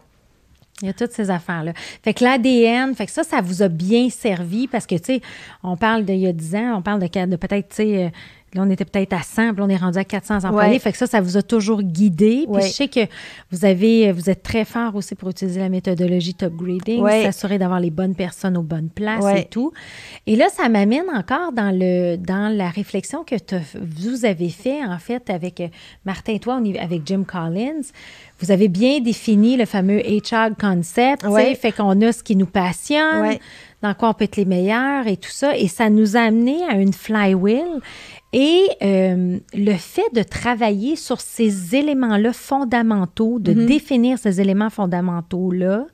Il 0.82 0.88
y 0.88 0.90
a 0.90 0.94
toutes 0.94 1.12
ces 1.12 1.32
affaires-là. 1.32 1.74
Fait 2.04 2.14
que 2.14 2.24
l'ADN, 2.24 2.94
fait 2.94 3.08
que 3.08 3.12
ça, 3.12 3.24
ça 3.24 3.42
vous 3.42 3.64
a 3.64 3.68
bien 3.68 4.10
servi 4.12 4.68
parce 4.68 4.86
que, 4.86 4.96
tu 4.96 5.06
sais, 5.06 5.22
on 5.64 5.76
parle 5.76 6.06
d'il 6.06 6.20
y 6.20 6.28
a 6.28 6.34
10 6.34 6.56
ans, 6.56 6.78
on 6.78 6.82
parle 6.84 7.00
de, 7.00 7.26
de 7.26 7.36
peut-être, 7.36 7.70
tu 7.70 7.76
sais, 7.78 8.06
euh, 8.06 8.10
Là, 8.54 8.62
on 8.66 8.70
était 8.70 8.86
peut-être 8.86 9.12
à 9.12 9.22
100, 9.22 9.54
puis 9.56 9.62
on 9.62 9.68
est 9.68 9.76
rendu 9.76 9.98
à 9.98 10.06
400 10.06 10.46
employés. 10.46 10.80
Fait 10.80 10.94
que 10.94 10.98
ça, 10.98 11.06
ça 11.06 11.20
vous 11.20 11.36
a 11.36 11.42
toujours 11.42 11.82
guidé. 11.84 12.46
Puis 12.52 12.62
je 12.64 12.68
sais 12.74 12.88
que 12.88 13.02
vous 13.52 13.66
avez, 13.66 14.12
vous 14.14 14.30
êtes 14.30 14.42
très 14.42 14.64
fort 14.64 14.96
aussi 14.96 15.16
pour 15.16 15.30
utiliser 15.30 15.60
la 15.60 15.68
méthodologie 15.70 16.34
top 16.34 16.54
grading, 16.54 17.04
s'assurer 17.24 17.58
d'avoir 17.58 17.82
les 17.82 17.90
bonnes 17.90 18.16
personnes 18.16 18.56
aux 18.58 18.62
bonnes 18.64 18.90
places 18.90 19.26
et 19.36 19.46
tout. 19.46 19.74
Et 20.26 20.36
là, 20.38 20.48
ça 20.50 20.70
m'amène 20.70 21.10
encore 21.14 21.52
dans 21.52 21.72
le 21.78 22.16
dans 22.16 22.56
la 22.56 22.70
réflexion 22.70 23.24
que 23.24 23.36
vous 23.76 24.26
avez 24.26 24.50
fait 24.50 24.84
en 24.84 24.98
fait 24.98 25.30
avec 25.30 25.60
euh, 25.60 25.68
Martin 26.06 26.34
et 26.34 26.40
toi, 26.40 26.60
avec 26.80 27.02
Jim 27.06 27.24
Collins. 27.28 27.82
Vous 28.40 28.52
avez 28.52 28.68
bien 28.68 29.02
défini 29.02 29.58
le 29.58 29.66
fameux 29.66 30.00
HR 30.00 30.56
concept. 30.60 31.26
Fait 31.56 31.72
qu'on 31.72 32.02
a 32.02 32.12
ce 32.12 32.24
qui 32.24 32.36
nous 32.36 32.46
passionne 32.46 33.38
dans 33.82 33.94
quoi 33.94 34.10
on 34.10 34.14
peut 34.14 34.24
être 34.24 34.38
les 34.38 34.46
meilleurs 34.46 35.08
et 35.08 35.18
tout 35.18 35.32
ça. 35.32 35.56
Et 35.58 35.68
ça 35.68 35.90
nous 35.90 36.18
a 36.18 36.22
amené 36.22 36.64
à 36.70 36.76
une 36.76 36.94
flywheel. 36.94 37.80
Et 38.34 38.68
euh, 38.82 39.40
le 39.54 39.74
fait 39.74 40.14
de 40.14 40.22
travailler 40.22 40.98
sur 40.98 41.22
ces 41.22 41.76
éléments-là 41.76 42.34
fondamentaux, 42.34 43.40
de 43.40 43.54
mhm. 43.54 43.66
définir 43.66 44.20
ces 44.20 44.42
éléments 44.42 44.70
fondamentaux-là 44.70 45.86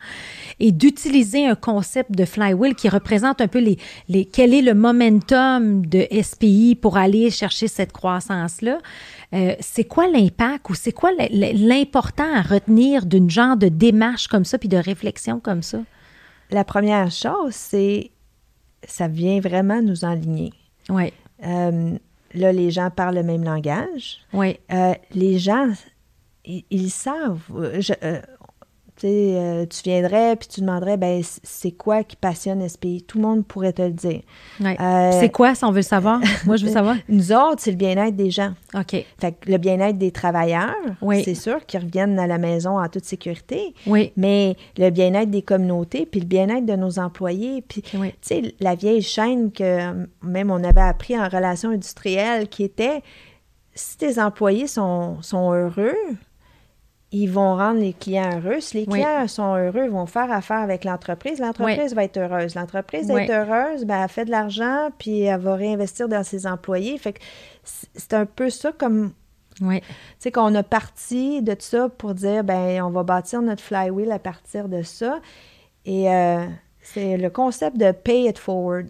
et 0.59 0.71
d'utiliser 0.71 1.45
un 1.45 1.53
concept 1.53 2.11
de 2.11 2.25
flywheel 2.25 2.73
qui 2.73 2.89
représente 2.89 3.39
un 3.39 3.47
peu 3.47 3.59
les, 3.59 3.77
les, 4.09 4.25
quel 4.25 4.53
est 4.53 4.63
le 4.63 4.73
momentum 4.73 5.85
de 5.85 6.07
SPI 6.21 6.75
pour 6.75 6.97
aller 6.97 7.29
chercher 7.29 7.67
cette 7.67 7.91
croissance-là. 7.91 8.79
Euh, 9.33 9.55
c'est 9.59 9.83
quoi 9.83 10.07
l'impact 10.07 10.69
ou 10.69 10.73
c'est 10.73 10.91
quoi 10.91 11.11
l'important 11.29 12.35
à 12.35 12.41
retenir 12.41 13.05
d'une 13.05 13.29
genre 13.29 13.57
de 13.57 13.67
démarche 13.67 14.27
comme 14.27 14.45
ça 14.45 14.57
puis 14.57 14.69
de 14.69 14.77
réflexion 14.77 15.39
comme 15.39 15.61
ça? 15.61 15.79
La 16.49 16.63
première 16.63 17.11
chose, 17.11 17.53
c'est 17.53 18.11
ça 18.87 19.07
vient 19.07 19.39
vraiment 19.39 19.81
nous 19.81 20.03
enligner. 20.03 20.51
Oui. 20.89 21.13
Euh, 21.45 21.97
là, 22.33 22.51
les 22.51 22.71
gens 22.71 22.89
parlent 22.89 23.15
le 23.15 23.23
même 23.23 23.43
langage. 23.43 24.19
Oui. 24.33 24.59
Euh, 24.71 24.93
les 25.11 25.39
gens, 25.39 25.69
ils, 26.45 26.89
savent. 26.89 27.41
Je, 27.79 27.93
euh, 28.03 28.21
euh, 29.07 29.65
tu 29.65 29.81
viendrais 29.83 30.35
puis 30.35 30.47
tu 30.47 30.61
demanderais, 30.61 30.97
ben 30.97 31.21
c'est 31.43 31.71
quoi 31.71 32.03
qui 32.03 32.15
passionne 32.15 32.67
SPI? 32.67 33.03
Tout 33.03 33.17
le 33.17 33.23
monde 33.23 33.45
pourrait 33.45 33.73
te 33.73 33.81
le 33.81 33.91
dire. 33.91 34.21
Euh, 34.61 35.11
c'est 35.19 35.31
quoi, 35.31 35.55
si 35.55 35.63
on 35.65 35.71
veut 35.71 35.77
le 35.77 35.81
savoir? 35.81 36.19
Moi, 36.45 36.57
je 36.57 36.65
veux 36.65 36.71
savoir. 36.71 36.95
Nous 37.09 37.31
autres, 37.31 37.59
c'est 37.59 37.71
le 37.71 37.77
bien-être 37.77 38.15
des 38.15 38.31
gens. 38.31 38.53
OK. 38.73 39.05
Fait 39.19 39.35
le 39.47 39.57
bien-être 39.57 39.97
des 39.97 40.11
travailleurs, 40.11 40.75
c'est 41.23 41.35
sûr 41.35 41.65
qu'ils 41.65 41.81
reviennent 41.81 42.19
à 42.19 42.27
la 42.27 42.37
maison 42.37 42.79
en 42.79 42.87
toute 42.87 43.05
sécurité. 43.05 43.73
Oui. 43.87 44.11
Mais 44.15 44.55
le 44.77 44.89
bien-être 44.89 45.29
des 45.29 45.41
communautés, 45.41 46.05
puis 46.05 46.19
le 46.19 46.27
bien-être 46.27 46.65
de 46.65 46.75
nos 46.75 46.99
employés, 46.99 47.63
puis, 47.67 47.81
tu 47.81 47.97
sais, 48.21 48.55
la 48.59 48.75
vieille 48.75 49.01
chaîne 49.01 49.51
que 49.51 50.07
même 50.21 50.51
on 50.51 50.63
avait 50.63 50.81
appris 50.81 51.17
en 51.17 51.27
relation 51.27 51.69
industrielle 51.69 52.47
qui 52.47 52.63
était 52.63 53.01
si 53.75 53.97
tes 53.97 54.19
employés 54.19 54.67
sont, 54.67 55.21
sont 55.21 55.51
heureux, 55.51 55.95
ils 57.13 57.27
vont 57.27 57.55
rendre 57.55 57.79
les 57.79 57.93
clients 57.93 58.41
heureux. 58.43 58.59
Si 58.59 58.77
les 58.77 58.85
clients 58.87 59.27
sont 59.27 59.55
heureux, 59.55 59.83
ils 59.85 59.91
vont 59.91 60.07
faire 60.07 60.31
affaire 60.31 60.57
avec 60.57 60.83
l'entreprise. 60.83 61.39
L'entreprise 61.39 61.93
va 61.93 62.05
être 62.05 62.17
heureuse. 62.17 62.55
L'entreprise 62.55 63.09
être 63.09 63.29
heureuse, 63.29 63.85
ben, 63.85 64.01
elle 64.01 64.09
fait 64.09 64.25
de 64.25 64.31
l'argent, 64.31 64.89
puis 64.97 65.21
elle 65.21 65.39
va 65.39 65.53
réinvestir 65.53 66.09
dans 66.09 66.23
ses 66.23 66.47
employés. 66.47 66.97
Fait 66.97 67.13
que 67.13 67.19
c'est 67.63 68.13
un 68.13 68.25
peu 68.25 68.49
ça 68.49 68.71
comme... 68.71 69.13
Oui. 69.61 69.81
Tu 69.81 69.87
sais, 70.17 70.31
qu'on 70.31 70.55
a 70.55 70.63
parti 70.63 71.43
de 71.43 71.55
ça 71.59 71.87
pour 71.87 72.15
dire, 72.15 72.43
ben 72.43 72.81
on 72.81 72.89
va 72.89 73.03
bâtir 73.03 73.43
notre 73.43 73.61
flywheel 73.61 74.11
à 74.11 74.17
partir 74.17 74.67
de 74.67 74.81
ça. 74.81 75.19
Et 75.85 76.09
euh, 76.09 76.43
c'est 76.81 77.17
le 77.17 77.29
concept 77.29 77.77
de 77.77 77.91
pay 77.91 78.27
it 78.27 78.39
forward. 78.39 78.87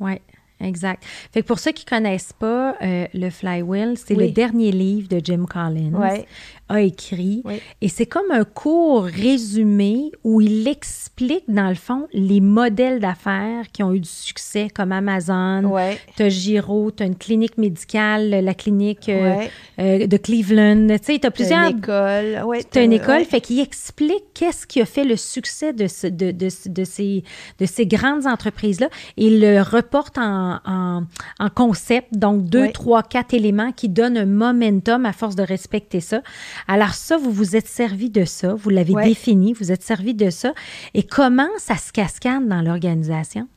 Oui. 0.00 0.18
exact. 0.60 1.04
Fait 1.04 1.42
que 1.42 1.46
pour 1.46 1.58
ceux 1.58 1.72
qui 1.72 1.84
connaissent 1.84 2.32
pas 2.32 2.74
euh, 2.80 3.06
le 3.12 3.28
Flywheel, 3.28 3.98
c'est 3.98 4.14
le 4.14 4.30
dernier 4.30 4.72
livre 4.72 5.08
de 5.08 5.20
Jim 5.22 5.44
Collins. 5.44 5.92
Ouais 5.92 6.26
a 6.68 6.80
écrit. 6.80 7.42
Et 7.80 7.88
c'est 7.88 8.06
comme 8.06 8.30
un 8.30 8.44
court 8.44 9.04
résumé 9.04 10.10
où 10.24 10.40
il 10.40 10.66
explique, 10.66 11.44
dans 11.48 11.68
le 11.68 11.74
fond, 11.74 12.08
les 12.12 12.40
modèles 12.40 12.98
d'affaires 12.98 13.66
qui 13.72 13.82
ont 13.82 13.92
eu 13.92 14.00
du 14.00 14.08
succès, 14.08 14.68
comme 14.74 14.92
Amazon. 14.92 15.64
Ouais. 15.64 15.98
Tu 16.16 16.24
as 16.24 16.28
Giro, 16.28 16.90
tu 16.90 17.02
as 17.02 17.06
une 17.06 17.16
clinique 17.16 17.56
médicale, 17.56 18.30
la 18.30 18.54
clinique 18.54 19.08
euh, 19.08 19.44
euh, 19.78 20.06
de 20.06 20.16
Cleveland. 20.16 20.88
Tu 20.98 21.12
sais, 21.12 21.18
tu 21.18 21.26
as 21.26 21.30
plusieurs. 21.30 21.70
une 21.70 21.78
école. 21.78 22.42
Ouais, 22.44 22.64
tu 22.64 22.78
as 22.78 22.82
une 22.82 22.92
école. 22.92 23.24
Fait 23.24 23.40
qu'il 23.40 23.60
explique 23.60 24.24
qu'est-ce 24.34 24.66
qui 24.66 24.80
a 24.80 24.86
fait 24.86 25.04
le 25.04 25.16
succès 25.16 25.72
de, 25.72 25.86
ce, 25.86 26.08
de, 26.08 26.32
de, 26.32 26.48
de, 26.66 26.84
ces, 26.84 27.22
de 27.60 27.66
ces 27.66 27.86
grandes 27.86 28.26
entreprises-là. 28.26 28.88
Il 29.16 29.40
le 29.40 29.62
reporte 29.62 30.18
en, 30.18 30.58
en, 30.66 31.04
en, 31.38 31.50
concept, 31.50 32.08
donc 32.12 32.44
deux, 32.44 32.70
trois, 32.72 33.02
quatre 33.02 33.34
éléments 33.34 33.72
qui 33.72 33.88
donnent 33.88 34.18
un 34.18 34.26
momentum 34.26 35.06
à 35.06 35.12
force 35.12 35.36
de 35.36 35.42
respecter 35.42 36.00
ça. 36.00 36.22
Alors 36.68 36.94
ça, 36.94 37.16
vous 37.16 37.32
vous 37.32 37.56
êtes 37.56 37.68
servi 37.68 38.10
de 38.10 38.24
ça, 38.24 38.54
vous 38.54 38.70
l'avez 38.70 38.94
défini, 38.94 39.52
vous 39.52 39.72
êtes 39.72 39.82
servi 39.82 40.14
de 40.14 40.30
ça. 40.30 40.54
Et 40.94 41.02
comment 41.02 41.48
ça 41.58 41.76
se 41.76 41.92
cascade 41.92 42.46
dans 42.46 42.62
l'organisation? 42.62 43.48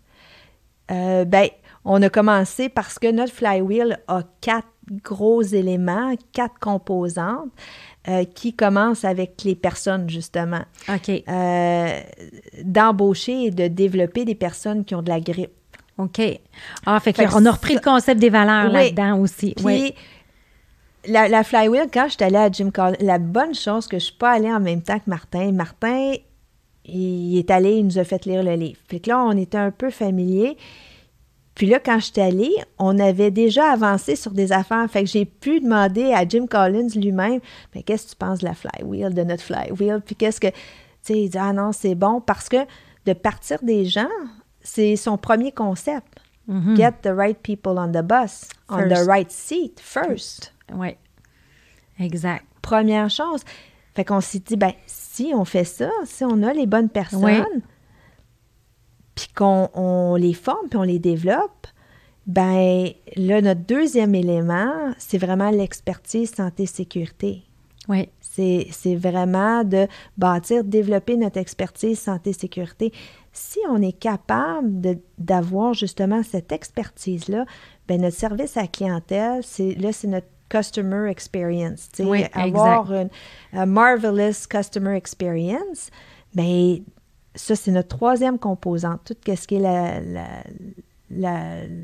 Euh, 0.91 1.25
ben, 1.25 1.47
on 1.85 2.01
a 2.01 2.09
commencé 2.09 2.69
parce 2.69 2.99
que 2.99 3.11
notre 3.11 3.33
flywheel 3.33 3.99
a 4.07 4.23
quatre 4.41 4.67
gros 5.03 5.41
éléments, 5.41 6.15
quatre 6.33 6.59
composantes. 6.59 7.49
Euh, 8.07 8.23
qui 8.23 8.53
commencent 8.53 9.03
avec 9.03 9.43
les 9.43 9.55
personnes, 9.55 10.09
justement. 10.09 10.61
OK. 10.87 11.09
Euh, 11.27 11.99
d'embaucher 12.63 13.47
et 13.47 13.51
de 13.51 13.67
développer 13.67 14.23
des 14.23 14.35
personnes 14.35 14.85
qui 14.85 14.95
ont 14.95 15.01
de 15.01 15.09
la 15.09 15.19
grippe. 15.19 15.51
OK. 15.97 16.21
Ah, 16.85 16.99
fait, 17.01 17.11
qu'on 17.11 17.45
a 17.45 17.51
repris 17.51 17.75
le 17.75 17.81
concept 17.81 18.19
des 18.21 18.29
valeurs 18.29 18.71
là-dedans 18.71 19.19
aussi. 19.19 19.53
oui 19.63 19.93
la, 21.07 21.43
flywheel, 21.43 21.87
quand 21.91 22.07
je 22.07 22.13
suis 22.13 22.23
allée 22.23 22.37
à 22.37 22.51
Jim 22.51 22.71
Collins, 22.71 22.97
la 22.99 23.19
bonne 23.19 23.55
chose 23.55 23.87
que 23.87 23.97
je 23.97 24.03
ne 24.03 24.07
suis 24.07 24.17
pas 24.17 24.31
allée 24.31 24.51
en 24.51 24.59
même 24.59 24.81
temps 24.81 24.99
que 24.99 25.09
Martin, 25.09 25.51
Martin, 25.51 26.13
il 26.85 27.37
est 27.37 27.51
allé, 27.51 27.77
il 27.77 27.85
nous 27.85 27.99
a 27.99 28.03
fait 28.03 28.25
lire 28.25 28.43
le 28.43 28.55
livre. 28.55 28.79
Puis 28.87 29.01
là, 29.05 29.23
on 29.23 29.37
était 29.37 29.57
un 29.57 29.71
peu 29.71 29.89
familier. 29.89 30.57
Puis 31.55 31.67
là, 31.67 31.79
quand 31.79 31.99
je 31.99 32.05
suis 32.05 32.21
allée, 32.21 32.53
on 32.77 32.97
avait 32.99 33.31
déjà 33.31 33.71
avancé 33.71 34.15
sur 34.15 34.31
des 34.31 34.51
affaires. 34.51 34.89
Fait 34.89 35.03
que 35.03 35.09
j'ai 35.09 35.25
pu 35.25 35.59
demander 35.59 36.13
à 36.13 36.27
Jim 36.27 36.47
Collins 36.47 36.87
lui-même, 36.95 37.39
mais 37.75 37.83
qu'est-ce 37.83 38.05
que 38.05 38.11
tu 38.11 38.15
penses 38.15 38.39
de 38.39 38.45
la 38.45 38.53
flywheel, 38.53 39.13
de 39.13 39.23
notre 39.23 39.43
flywheel? 39.43 40.01
Puis 40.05 40.15
qu'est-ce 40.15 40.39
que. 40.39 40.47
Tu 40.47 41.13
sais, 41.13 41.21
il 41.21 41.29
dit, 41.29 41.37
ah 41.37 41.53
non, 41.53 41.71
c'est 41.71 41.95
bon 41.95 42.21
parce 42.21 42.49
que 42.49 42.57
de 43.05 43.13
partir 43.13 43.59
des 43.61 43.85
gens, 43.85 44.09
c'est 44.61 44.95
son 44.95 45.17
premier 45.17 45.51
concept. 45.51 46.19
Mm-hmm. 46.49 46.75
Get 46.75 46.91
the 47.03 47.13
right 47.13 47.37
people 47.41 47.77
on 47.77 47.91
the 47.91 48.03
bus, 48.03 48.49
on 48.69 48.87
the 48.87 49.05
right 49.07 49.31
seat 49.31 49.79
first. 49.79 50.51
Oui. 50.75 50.95
Exact. 51.99 52.45
Première 52.61 53.09
chose. 53.09 53.41
Fait 53.95 54.05
qu'on 54.05 54.21
s'est 54.21 54.39
dit, 54.39 54.55
ben, 54.55 54.73
si 54.85 55.31
on 55.35 55.43
fait 55.45 55.65
ça, 55.65 55.89
si 56.05 56.23
on 56.23 56.43
a 56.43 56.53
les 56.53 56.67
bonnes 56.67 56.89
personnes, 56.89 57.61
puis 59.15 59.27
qu'on 59.35 60.15
les 60.15 60.33
forme, 60.33 60.69
puis 60.69 60.77
on 60.77 60.83
les 60.83 60.99
développe, 60.99 61.67
ben 62.25 62.89
là, 63.15 63.41
notre 63.41 63.61
deuxième 63.61 64.15
élément, 64.15 64.93
c'est 64.97 65.17
vraiment 65.17 65.49
l'expertise 65.49 66.33
santé-sécurité. 66.33 67.43
Oui. 67.87 68.07
C'est 68.21 68.95
vraiment 68.95 69.65
de 69.65 69.87
bâtir, 70.17 70.63
développer 70.63 71.17
notre 71.17 71.37
expertise 71.37 71.99
santé-sécurité. 71.99 72.93
Si 73.33 73.59
on 73.67 73.81
est 73.81 73.97
capable 73.97 74.97
d'avoir 75.17 75.73
justement 75.73 76.23
cette 76.23 76.53
expertise-là, 76.53 77.43
ben 77.87 77.99
notre 77.99 78.15
service 78.15 78.55
à 78.55 78.61
la 78.61 78.67
clientèle, 78.67 79.41
là, 79.77 79.91
c'est 79.91 80.07
notre 80.07 80.27
customer 80.49 81.09
experience. 81.09 81.89
Oui, 81.99 82.25
avoir 82.33 82.91
une 82.91 83.09
marvelous 83.53 84.47
customer 84.49 84.95
experience, 84.95 85.89
mais 86.35 86.81
ça, 87.35 87.55
c'est 87.55 87.71
notre 87.71 87.89
troisième 87.89 88.39
composante, 88.39 89.01
tout 89.05 89.15
ce 89.25 89.47
qui 89.47 89.55
est 89.55 90.11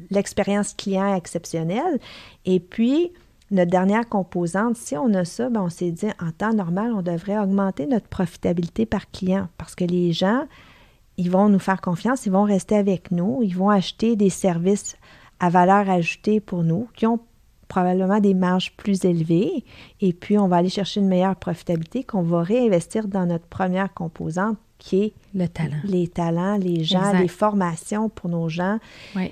l'expérience 0.09 0.73
client 0.73 1.15
exceptionnelle. 1.15 1.99
Et 2.45 2.59
puis, 2.59 3.11
notre 3.51 3.71
dernière 3.71 4.09
composante, 4.09 4.75
si 4.75 4.97
on 4.97 5.13
a 5.13 5.23
ça, 5.23 5.49
ben 5.49 5.61
on 5.61 5.69
s'est 5.69 5.91
dit, 5.91 6.07
en 6.19 6.31
temps 6.31 6.53
normal, 6.53 6.93
on 6.93 7.01
devrait 7.01 7.37
augmenter 7.37 7.85
notre 7.85 8.07
profitabilité 8.07 8.85
par 8.85 9.09
client 9.11 9.47
parce 9.57 9.75
que 9.75 9.85
les 9.85 10.13
gens, 10.13 10.45
ils 11.17 11.29
vont 11.29 11.47
nous 11.47 11.59
faire 11.59 11.79
confiance, 11.79 12.25
ils 12.25 12.31
vont 12.31 12.43
rester 12.43 12.75
avec 12.75 13.11
nous, 13.11 13.41
ils 13.43 13.55
vont 13.55 13.69
acheter 13.69 14.15
des 14.15 14.31
services 14.31 14.97
à 15.39 15.49
valeur 15.49 15.89
ajoutée 15.89 16.39
pour 16.39 16.63
nous 16.63 16.87
qui 16.95 17.05
ont 17.05 17.19
probablement 17.67 18.19
des 18.19 18.33
marges 18.33 18.73
plus 18.77 19.05
élevées 19.05 19.63
et 20.01 20.13
puis 20.13 20.37
on 20.37 20.47
va 20.47 20.57
aller 20.57 20.69
chercher 20.69 20.99
une 20.99 21.07
meilleure 21.07 21.35
profitabilité 21.35 22.03
qu'on 22.03 22.21
va 22.21 22.41
réinvestir 22.41 23.07
dans 23.07 23.25
notre 23.25 23.45
première 23.45 23.93
composante 23.93 24.57
qui 24.77 25.03
est 25.03 25.13
le 25.33 25.47
talent. 25.47 25.77
Les 25.83 26.07
talents, 26.07 26.57
les 26.57 26.83
gens, 26.83 27.13
les 27.13 27.27
formations 27.27 28.09
pour 28.09 28.29
nos 28.29 28.49
gens. 28.49 28.77
Oui. 29.15 29.31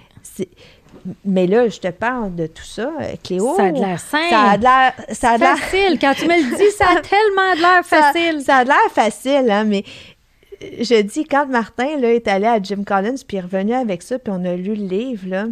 Mais 1.26 1.48
là, 1.48 1.68
je 1.68 1.80
te 1.80 1.90
parle 1.90 2.34
de 2.36 2.48
tout 2.48 2.64
ça, 2.64 2.92
Cléo. 3.24 3.56
Ça 3.56 3.66
a 3.66 3.72
de 3.72 3.80
l'air 3.80 4.00
simple. 4.00 4.30
Ça 4.30 4.42
a 4.42 4.58
de 4.58 4.64
l'air... 4.64 4.94
Ça 5.12 5.32
a 5.32 5.38
facile. 5.38 5.98
Quand 6.00 6.14
tu 6.16 6.28
me 6.28 6.36
le 6.36 6.58
dis, 6.58 6.72
ça 6.72 6.86
a 6.86 6.96
tellement 7.02 7.56
de 7.56 7.62
l'air 7.62 7.86
facile. 7.86 8.42
Ça, 8.42 8.58
a 8.58 8.64
de 8.64 8.70
l'air 8.70 8.92
facile, 8.92 9.52
hein, 9.52 9.66
mais 9.66 9.84
je 10.62 11.02
dis, 11.02 11.26
quand 11.26 11.48
Martin 11.48 11.98
là, 12.00 12.14
est 12.14 12.28
allé 12.28 12.46
à 12.46 12.62
Jim 12.62 12.84
Collins, 12.86 13.16
puis 13.28 13.38
est 13.38 13.42
revenu 13.42 13.74
avec 13.74 14.02
ça, 14.02 14.18
puis 14.18 14.34
on 14.34 14.46
a 14.46 14.56
lu 14.56 14.76
le 14.76 14.86
livre, 14.86 15.28
là, 15.28 15.46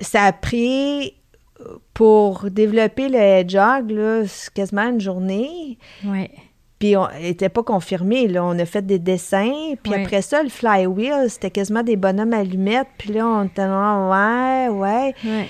ça 0.00 0.24
a 0.24 0.32
pris 0.32 1.14
pour 1.94 2.50
développer 2.50 3.08
le 3.08 3.48
jog, 3.48 3.90
là, 3.90 4.22
quasiment 4.54 4.88
une 4.88 5.00
journée. 5.00 5.78
Oui. 6.04 6.30
Puis 6.78 6.96
on 6.96 7.06
n'était 7.20 7.50
pas 7.50 7.62
confirmé, 7.62 8.26
là. 8.26 8.42
On 8.42 8.58
a 8.58 8.64
fait 8.64 8.84
des 8.84 8.98
dessins. 8.98 9.74
Puis 9.82 9.94
après 9.94 10.22
ça, 10.22 10.42
le 10.42 10.48
flywheel, 10.48 11.28
c'était 11.28 11.50
quasiment 11.50 11.82
des 11.82 11.96
bonhommes 11.96 12.32
allumettes. 12.32 12.88
Puis 12.96 13.12
là, 13.12 13.26
on 13.26 13.44
était 13.44 13.66
là, 13.66 14.08
ouais, 14.08 14.68
ouais. 14.68 15.14
ouais. 15.24 15.48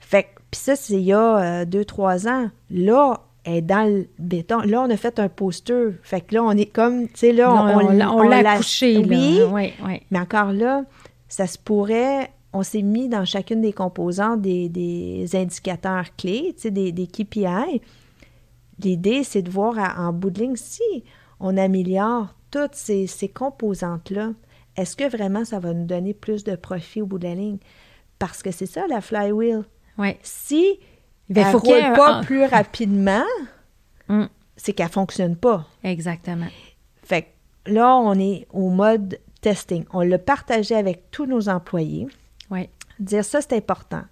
Fait 0.00 0.26
puis 0.50 0.60
ça, 0.60 0.76
c'est 0.76 0.94
il 0.94 1.00
y 1.00 1.12
a 1.12 1.38
euh, 1.38 1.64
deux, 1.64 1.84
trois 1.84 2.28
ans. 2.28 2.48
Là, 2.70 3.20
elle 3.44 3.54
est 3.54 3.62
dans 3.62 3.88
le 3.88 4.08
béton. 4.18 4.60
Là, 4.60 4.82
on 4.82 4.90
a 4.90 4.96
fait 4.96 5.18
un 5.18 5.28
poster. 5.28 5.92
Fait 6.02 6.20
que 6.20 6.34
là, 6.34 6.42
on 6.42 6.52
est 6.52 6.66
comme, 6.66 7.06
tu 7.06 7.12
sais, 7.14 7.32
là, 7.32 7.52
on, 7.52 7.86
on, 7.86 8.22
l'a 8.22 8.56
couché. 8.56 8.98
Oui, 8.98 9.40
oui, 9.48 9.72
oui. 9.84 10.02
Mais 10.10 10.18
encore 10.18 10.52
là, 10.52 10.84
ça 11.28 11.46
se 11.46 11.58
pourrait 11.58 12.30
on 12.54 12.62
s'est 12.62 12.82
mis 12.82 13.08
dans 13.08 13.24
chacune 13.24 13.60
des 13.60 13.72
composantes 13.72 14.40
des, 14.40 15.28
indicateurs 15.34 16.16
clés, 16.16 16.54
des, 16.64 16.92
des 16.92 17.06
KPI. 17.06 17.82
L'idée, 18.78 19.24
c'est 19.24 19.42
de 19.42 19.50
voir 19.50 19.76
en 19.98 20.12
bout 20.12 20.30
de 20.30 20.40
ligne 20.40 20.56
si 20.56 21.04
on 21.40 21.56
améliore 21.56 22.34
toutes 22.50 22.76
ces, 22.76 23.28
composantes-là, 23.34 24.30
est-ce 24.76 24.96
que 24.96 25.08
vraiment 25.08 25.44
ça 25.44 25.58
va 25.58 25.74
nous 25.74 25.86
donner 25.86 26.14
plus 26.14 26.44
de 26.44 26.54
profit 26.54 27.02
au 27.02 27.06
bout 27.06 27.18
de 27.18 27.26
la 27.26 27.34
ligne? 27.34 27.58
Parce 28.20 28.42
que 28.42 28.52
c'est 28.52 28.66
ça, 28.66 28.86
la 28.88 29.00
flywheel. 29.00 29.64
Ouais. 29.98 30.18
Si 30.22 30.78
ben, 31.28 31.46
elle 31.46 31.52
ne 31.52 31.58
roule 31.58 31.96
pas 31.96 32.22
plus 32.22 32.44
rapidement, 32.44 33.24
mm. 34.08 34.26
c'est 34.56 34.72
qu'elle 34.72 34.86
ne 34.86 34.92
fonctionne 34.92 35.36
pas. 35.36 35.66
Exactement. 35.82 36.46
Fait 37.02 37.22
que 37.64 37.72
là, 37.72 37.96
on 37.96 38.16
est 38.18 38.46
au 38.52 38.70
mode 38.70 39.18
testing. 39.40 39.84
On 39.92 40.02
l'a 40.02 40.18
partagé 40.18 40.76
avec 40.76 41.10
tous 41.10 41.26
nos 41.26 41.48
employés. 41.48 42.06
Oui. 42.50 42.68
Dire 42.98 43.24
ça, 43.24 43.40
c'est 43.40 43.54
important. 43.54 44.02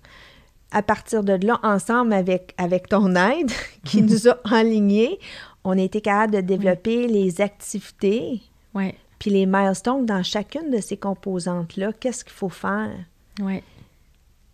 À 0.70 0.82
partir 0.82 1.22
de 1.22 1.34
là, 1.46 1.60
ensemble 1.62 2.12
avec, 2.12 2.54
avec 2.58 2.88
ton 2.88 3.14
aide 3.14 3.50
qui 3.84 4.02
nous 4.02 4.28
a 4.28 4.38
alignés, 4.44 5.18
on 5.64 5.78
a 5.78 5.82
été 5.82 6.00
capable 6.00 6.34
de 6.34 6.40
développer 6.40 7.06
les 7.06 7.40
activités, 7.40 8.40
oui. 8.74 8.94
puis 9.18 9.30
les 9.30 9.46
milestones 9.46 10.06
dans 10.06 10.22
chacune 10.22 10.70
de 10.70 10.80
ces 10.80 10.96
composantes-là. 10.96 11.92
Qu'est-ce 11.92 12.24
qu'il 12.24 12.32
faut 12.32 12.48
faire? 12.48 12.90
Oui. 13.40 13.62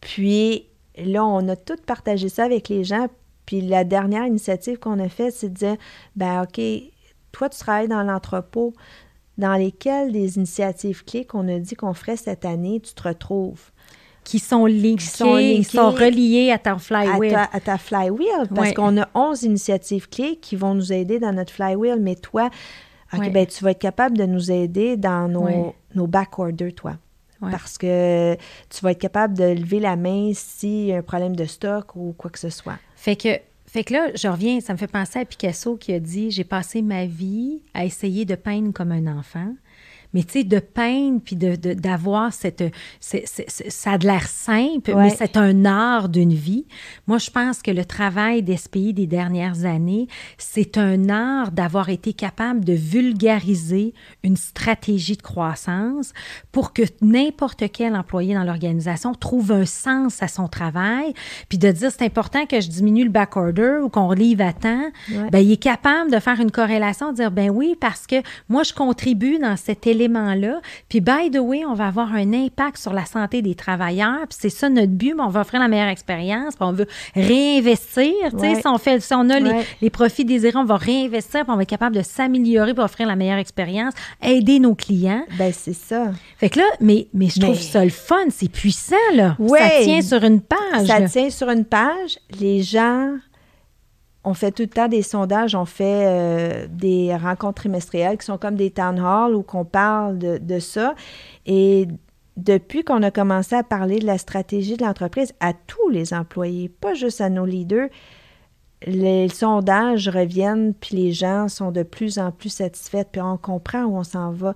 Puis 0.01 0.66
là, 0.97 1.24
on 1.24 1.49
a 1.49 1.57
tout 1.57 1.76
partagé 1.87 2.29
ça 2.29 2.45
avec 2.45 2.68
les 2.68 2.85
gens. 2.85 3.09
Puis 3.47 3.62
la 3.62 3.85
dernière 3.85 4.26
initiative 4.26 4.79
qu'on 4.79 4.99
a 4.99 5.09
faite, 5.09 5.35
c'est 5.35 5.49
de 5.49 5.55
dire, 5.55 5.76
ben 6.16 6.43
OK, 6.43 6.61
toi, 7.33 7.49
tu 7.49 7.59
travailles 7.59 7.89
dans 7.89 8.03
l'entrepôt 8.03 8.74
dans 9.39 9.55
lesquelles 9.55 10.12
des 10.12 10.36
initiatives 10.36 11.05
clés 11.05 11.24
qu'on 11.24 11.49
a 11.49 11.59
dit 11.59 11.76
qu'on 11.76 11.95
ferait 11.95 12.16
cette 12.16 12.45
année, 12.45 12.80
tu 12.80 12.93
te 12.93 13.09
retrouves. 13.09 13.70
Qui 14.24 14.41
sont 14.41 14.66
linkées, 14.66 14.97
qui 14.97 15.07
sont, 15.07 15.62
sont 15.62 15.91
reliées 15.91 16.51
à 16.51 16.59
ta 16.59 16.76
flywheel. 16.76 17.34
À 17.34 17.61
ta, 17.61 17.78
flywheel, 17.78 18.49
parce 18.55 18.74
qu'on 18.74 19.01
a 19.01 19.09
11 19.14 19.45
initiatives 19.45 20.09
clés 20.11 20.36
qui 20.36 20.55
vont 20.55 20.74
nous 20.74 20.93
aider 20.93 21.18
dans 21.18 21.32
notre 21.32 21.53
flywheel, 21.53 21.99
mais 21.99 22.14
toi, 22.14 22.51
ben, 23.12 23.47
tu 23.47 23.64
vas 23.64 23.70
être 23.70 23.78
capable 23.78 24.18
de 24.18 24.26
nous 24.26 24.51
aider 24.51 24.99
dans 24.99 25.28
nos, 25.28 25.74
nos 25.95 26.07
back 26.07 26.39
orders, 26.39 26.74
toi. 26.74 26.97
Parce 27.41 27.78
que 27.78 28.34
tu 28.68 28.82
vas 28.82 28.91
être 28.91 28.99
capable 28.99 29.34
de 29.34 29.45
lever 29.45 29.80
la 29.80 29.97
main 29.97 30.32
s'il 30.34 30.86
y 30.86 30.93
a 30.93 30.99
un 30.99 31.03
problème 31.03 31.36
de 31.36 31.45
stock 31.45 31.95
ou 31.95 32.12
quoi 32.18 32.30
que 32.30 32.39
ce 32.39 32.51
soit. 32.51 32.78
Fait 32.97 33.16
que 33.16 33.28
fait 33.69 33.85
que 33.85 33.93
là, 33.93 34.11
je 34.14 34.29
reviens, 34.29 34.61
ça 34.61 34.73
me 34.73 34.79
fait 34.79 34.87
penser 34.87 35.19
à 35.19 35.25
Picasso 35.25 35.77
qui 35.77 35.93
a 35.93 36.01
dit 36.01 36.31
J'ai 36.31 36.45
passé 36.45 36.81
ma 36.81 37.05
vie 37.05 37.61
à 37.75 37.85
essayer 37.85 38.25
de 38.25 38.35
peindre 38.35 38.73
comme 38.73 38.93
un 38.93 39.19
enfant, 39.19 39.55
mais 40.14 40.22
tu 40.22 40.32
sais, 40.40 40.44
de 40.44 40.59
peindre, 40.59 41.20
puis 41.22 41.36
d'avoir 41.36 42.30
de, 42.30 42.34
cette... 42.34 42.64
ça 43.00 43.92
a 43.92 43.98
de 43.98 44.06
l'air 44.06 44.26
simple, 44.26 44.94
mais 44.96 45.11
c'est 45.11 45.36
un 45.36 45.64
art 45.64 46.09
d'une 46.09 46.34
vie. 46.34 46.66
Moi, 47.06 47.18
je 47.18 47.30
pense 47.30 47.62
que 47.62 47.70
le 47.70 47.84
travail 47.84 48.42
d'SPI 48.42 48.94
des 48.94 49.06
dernières 49.06 49.64
années, 49.64 50.09
c'est 50.38 50.78
un 50.78 51.09
art 51.09 51.52
d'avoir 51.52 51.88
été 51.88 52.12
capable 52.12 52.64
de 52.64 52.72
vulgariser 52.72 53.94
une 54.22 54.36
stratégie 54.36 55.16
de 55.16 55.22
croissance 55.22 56.12
pour 56.52 56.72
que 56.72 56.82
n'importe 57.00 57.64
quel 57.72 57.94
employé 57.94 58.34
dans 58.34 58.44
l'organisation 58.44 59.14
trouve 59.14 59.52
un 59.52 59.64
sens 59.64 60.22
à 60.22 60.28
son 60.28 60.48
travail, 60.48 61.12
puis 61.48 61.59
de 61.59 61.70
dire 61.70 61.90
c'est 61.90 62.04
important 62.04 62.46
que 62.46 62.61
je 62.61 62.68
diminue 62.68 63.04
le 63.04 63.11
back 63.11 63.36
order 63.36 63.78
ou 63.82 63.88
qu'on 63.88 64.12
livre 64.12 64.44
à 64.44 64.52
temps, 64.52 64.90
ben, 65.30 65.38
il 65.38 65.52
est 65.52 65.62
capable 65.62 66.11
de 66.11 66.18
faire 66.18 66.40
une 66.40 66.50
corrélation, 66.50 67.11
de 67.11 67.16
dire 67.16 67.30
ben 67.30 67.50
oui, 67.50 67.76
parce 67.78 68.06
que 68.06 68.16
moi, 68.48 68.62
je 68.62 68.72
contribue 68.72 69.38
dans 69.38 69.56
cet 69.56 69.86
puis 70.88 71.01
by 71.01 71.30
the 71.32 71.38
way, 71.38 71.64
on 71.64 71.74
va 71.74 71.88
avoir 71.88 72.12
un 72.12 72.32
impact 72.32 72.78
sur 72.78 72.92
la 72.92 73.05
santé 73.05 73.42
des 73.42 73.55
travailleurs, 73.55 74.26
puis 74.28 74.38
c'est 74.40 74.51
ça 74.51 74.68
notre 74.68 74.92
but, 74.92 75.14
on 75.18 75.28
va 75.28 75.40
offrir 75.40 75.61
la 75.61 75.68
meilleure 75.68 75.88
expérience, 75.88 76.55
puis 76.55 76.64
on 76.64 76.72
veut 76.72 76.86
réinvestir, 77.14 78.12
si 78.30 78.66
on 78.66 78.78
fait, 78.78 79.01
si 79.01 79.14
on 79.14 79.28
a 79.30 79.40
les, 79.80 79.90
profits 79.90 80.24
désirés, 80.24 80.57
on 80.57 80.64
va 80.64 80.76
réinvestir, 80.76 81.42
puis 81.42 81.51
on 81.51 81.57
va 81.57 81.62
être 81.62 81.68
capable 81.68 81.96
de 81.96 82.03
s'améliorer 82.03 82.74
pour 82.74 82.84
offrir 82.84 83.09
la 83.09 83.16
meilleure 83.16 83.38
expérience, 83.38 83.94
aider 84.22 84.61
nos 84.61 84.74
clients. 84.74 85.24
Ben 85.38 85.53
c'est 85.53 85.72
ça. 85.72 86.12
Fait 86.36 86.51
que 86.51 86.59
là, 86.59 86.66
mais, 86.80 87.09
mais 87.14 87.28
je 87.28 87.40
trouve 87.40 87.59
ça 87.61 87.84
le 87.84 87.90
fun, 87.90 88.26
c'est 88.30 88.51
puissant, 88.51 88.96
là. 89.14 89.36
Ça 89.49 89.70
tient 89.82 90.03
sur 90.03 90.22
une 90.22 90.40
page. 90.40 90.86
Ça 90.86 91.01
tient 91.03 91.30
sur 91.30 91.49
une 91.49 91.64
page. 91.64 92.18
Les 92.40 92.62
gens 92.62 93.16
on 94.25 94.35
fait 94.35 94.51
tout 94.51 94.62
le 94.62 94.69
temps 94.69 94.89
des 94.89 95.03
sondages, 95.03 95.55
on 95.55 95.64
fait 95.64 96.05
euh, 96.07 96.66
des 96.71 97.14
rencontres 97.16 97.62
trimestrielles 97.62 98.19
qui 98.19 98.27
sont 98.27 98.39
comme 98.39 98.57
des 98.57 98.71
town 98.71 98.99
halls 98.99 99.35
où 99.35 99.43
qu'on 99.43 99.64
parle 99.64 100.19
de, 100.19 100.59
ça. 100.59 100.95
Et 101.47 101.87
depuis 102.37 102.85
qu'on 102.85 103.03
a 103.03 103.11
commencé 103.11 103.55
à 103.55 103.62
parler 103.62 104.01
de 104.01 104.07
la 104.07 104.19
stratégie 104.19 104.77
de 104.77 104.85
l'entreprise 104.85 105.33
à 105.41 105.53
tous 105.53 105.89
les 105.89 106.12
employés, 106.14 106.69
pas 106.69 106.95
juste 106.95 107.21
à 107.21 107.31
nos 107.31 107.47
leaders, 107.47 107.89
les 108.87 109.29
sondages 109.29 110.09
reviennent, 110.09 110.75
puis 110.75 110.97
les 110.97 111.12
gens 111.12 111.49
sont 111.49 111.73
de 111.73 111.83
plus 111.83 112.19
en 112.19 112.31
plus 112.31 112.51
satisfaits, 112.51 113.05
puis 113.11 113.21
on 113.21 113.37
comprend 113.37 113.85
où 113.85 113.97
on 113.97 114.05
s'en 114.05 114.31
va. 114.31 114.55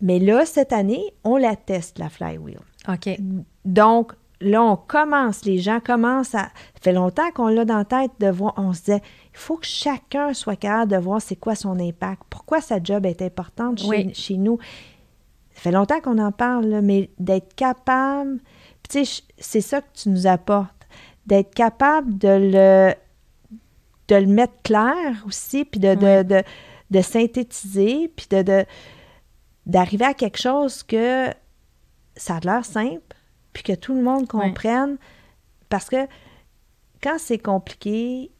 Mais 0.00 0.18
là, 0.18 0.44
cette 0.46 0.72
année, 0.72 1.14
on 1.24 1.36
la 1.36 1.56
teste, 1.56 1.98
la 1.98 2.08
flywheel. 2.08 2.60
OK. 2.88 3.18
Donc, 3.64 4.12
là, 4.40 4.62
on 4.62 4.76
commence, 4.76 5.44
les 5.44 5.58
gens 5.58 5.80
commencent 5.80 6.34
à. 6.34 6.44
Ça 6.44 6.80
fait 6.80 6.92
longtemps 6.92 7.30
qu'on 7.34 7.48
l'a 7.48 7.64
dans 7.64 7.78
la 7.78 7.84
tête 7.84 8.12
de 8.20 8.28
voir. 8.28 8.54
On 8.56 8.72
se 8.72 8.80
disait, 8.80 9.02
il 9.32 9.38
faut 9.38 9.56
que 9.56 9.66
chacun 9.66 10.34
soit 10.34 10.56
capable 10.56 10.92
de 10.92 10.96
voir 10.96 11.20
c'est 11.20 11.36
quoi 11.36 11.54
son 11.54 11.78
impact, 11.78 12.22
pourquoi 12.30 12.60
sa 12.60 12.82
job 12.82 13.06
est 13.06 13.22
importante 13.22 13.80
chez, 14.14 14.36
nous. 14.36 14.58
Ça 15.54 15.62
fait 15.62 15.72
longtemps 15.72 16.00
qu'on 16.00 16.18
en 16.18 16.32
parle, 16.32 16.80
mais 16.82 17.10
d'être 17.18 17.54
capable. 17.54 18.40
Tu 18.88 19.04
sais, 19.04 19.22
c'est 19.38 19.60
ça 19.60 19.80
que 19.80 19.88
tu 19.94 20.08
nous 20.10 20.26
apportes. 20.26 20.70
D'être 21.26 21.54
capable 21.54 22.18
de 22.18 22.28
le, 22.28 22.94
de 24.08 24.14
le 24.14 24.26
mettre 24.26 24.62
clair 24.62 25.24
aussi, 25.26 25.64
puis 25.64 25.80
de, 25.80 25.94
de, 25.94 26.42
de, 26.90 27.00
synthétiser, 27.00 28.12
puis 28.14 28.26
de, 28.30 28.64
d'arriver 29.64 30.04
à 30.04 30.14
quelque 30.14 30.38
chose 30.38 30.84
que 30.84 31.30
ça 32.16 32.36
a 32.36 32.40
l'air 32.40 32.64
simple, 32.64 33.05
puis 33.56 33.62
que 33.62 33.72
tout 33.72 33.94
le 33.94 34.02
monde 34.02 34.28
comprenne. 34.28 34.98
Parce 35.70 35.88
que 35.88 36.06
quand 37.02 37.16
c'est 37.16 37.38
compliqué, 37.38 38.30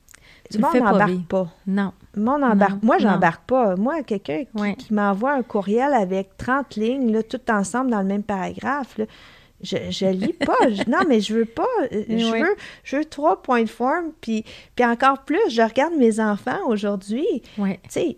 le 0.53 0.59
monde 0.61 0.75
n'embarque 0.75 1.27
pas, 1.27 1.49
Non. 1.67 1.95
Le 2.13 2.23
monde 2.23 2.45
embarque. 2.45 2.83
Moi, 2.83 2.99
j'embarque 2.99 3.47
pas. 3.47 3.77
Moi, 3.77 4.03
quelqu'un 4.03 4.45
qui, 4.77 4.93
m'envoie 4.93 5.33
un 5.33 5.43
courriel 5.43 5.95
avec 5.95 6.37
30 6.37 6.77
lignes, 6.77 7.13
là, 7.13 7.23
tout 7.23 7.41
ensemble 7.51 7.93
dans 7.93 8.01
le 8.01 8.07
même 8.07 8.23
paragraphe, 8.23 9.01
je, 9.63 9.77
je 9.89 10.05
lis 10.05 10.33
pas. 10.47 10.69
non, 10.87 10.99
mais 11.09 11.21
je 11.21 11.33
veux 11.33 11.47
pas. 11.47 11.65
Euh, 11.93 12.05
je, 12.11 12.39
veux, 12.39 12.57
je 12.85 12.97
veux 12.99 13.05
trois 13.07 13.41
points 13.41 13.63
de 13.63 13.71
forme. 13.71 14.13
Puis, 14.21 14.45
puis 14.75 14.85
encore 14.85 15.25
plus, 15.25 15.41
je 15.49 15.63
regarde 15.63 15.95
mes 15.95 16.21
enfants 16.21 16.61
aujourd'hui. 16.67 17.27
Tu 17.57 17.79
sais, 17.89 18.17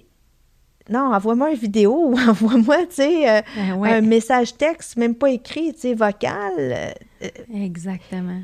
non, 0.88 1.12
envoie-moi 1.14 1.50
une 1.50 1.58
vidéo 1.58 2.10
ou 2.10 2.18
envoie-moi, 2.28 2.86
tu 2.86 2.96
sais, 2.96 3.30
euh, 3.30 3.42
ben 3.56 3.84
un 3.84 4.00
message 4.00 4.56
texte, 4.56 4.96
même 4.96 5.14
pas 5.14 5.30
écrit, 5.30 5.74
tu 5.74 5.80
sais, 5.80 5.94
vocal. 5.94 6.52
Euh, 6.58 6.90
euh. 7.22 7.28
Exactement. 7.54 8.40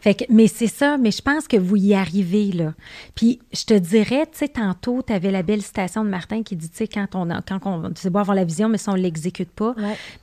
Fait 0.00 0.14
que, 0.14 0.24
mais 0.28 0.46
c'est 0.46 0.68
ça, 0.68 0.96
mais 0.96 1.10
je 1.10 1.22
pense 1.22 1.48
que 1.48 1.56
vous 1.56 1.76
y 1.76 1.94
arrivez, 1.94 2.52
là. 2.52 2.74
Puis 3.14 3.40
je 3.52 3.64
te 3.64 3.74
dirais, 3.74 4.26
tu 4.26 4.38
sais, 4.38 4.48
tantôt, 4.48 5.02
tu 5.06 5.12
avais 5.12 5.30
la 5.30 5.42
belle 5.42 5.62
citation 5.62 6.04
de 6.04 6.10
Martin 6.10 6.42
qui 6.42 6.56
dit, 6.56 6.70
tu 6.70 6.76
sais, 6.76 6.88
quand 6.88 7.14
on, 7.14 7.28
quand 7.46 7.60
on, 7.66 7.90
c'est 7.94 8.10
beau 8.10 8.20
avoir 8.20 8.36
la 8.36 8.44
vision, 8.44 8.68
mais 8.68 8.78
si 8.78 8.88
on 8.88 8.94
ne 8.94 9.02
l'exécute 9.02 9.50
pas. 9.50 9.74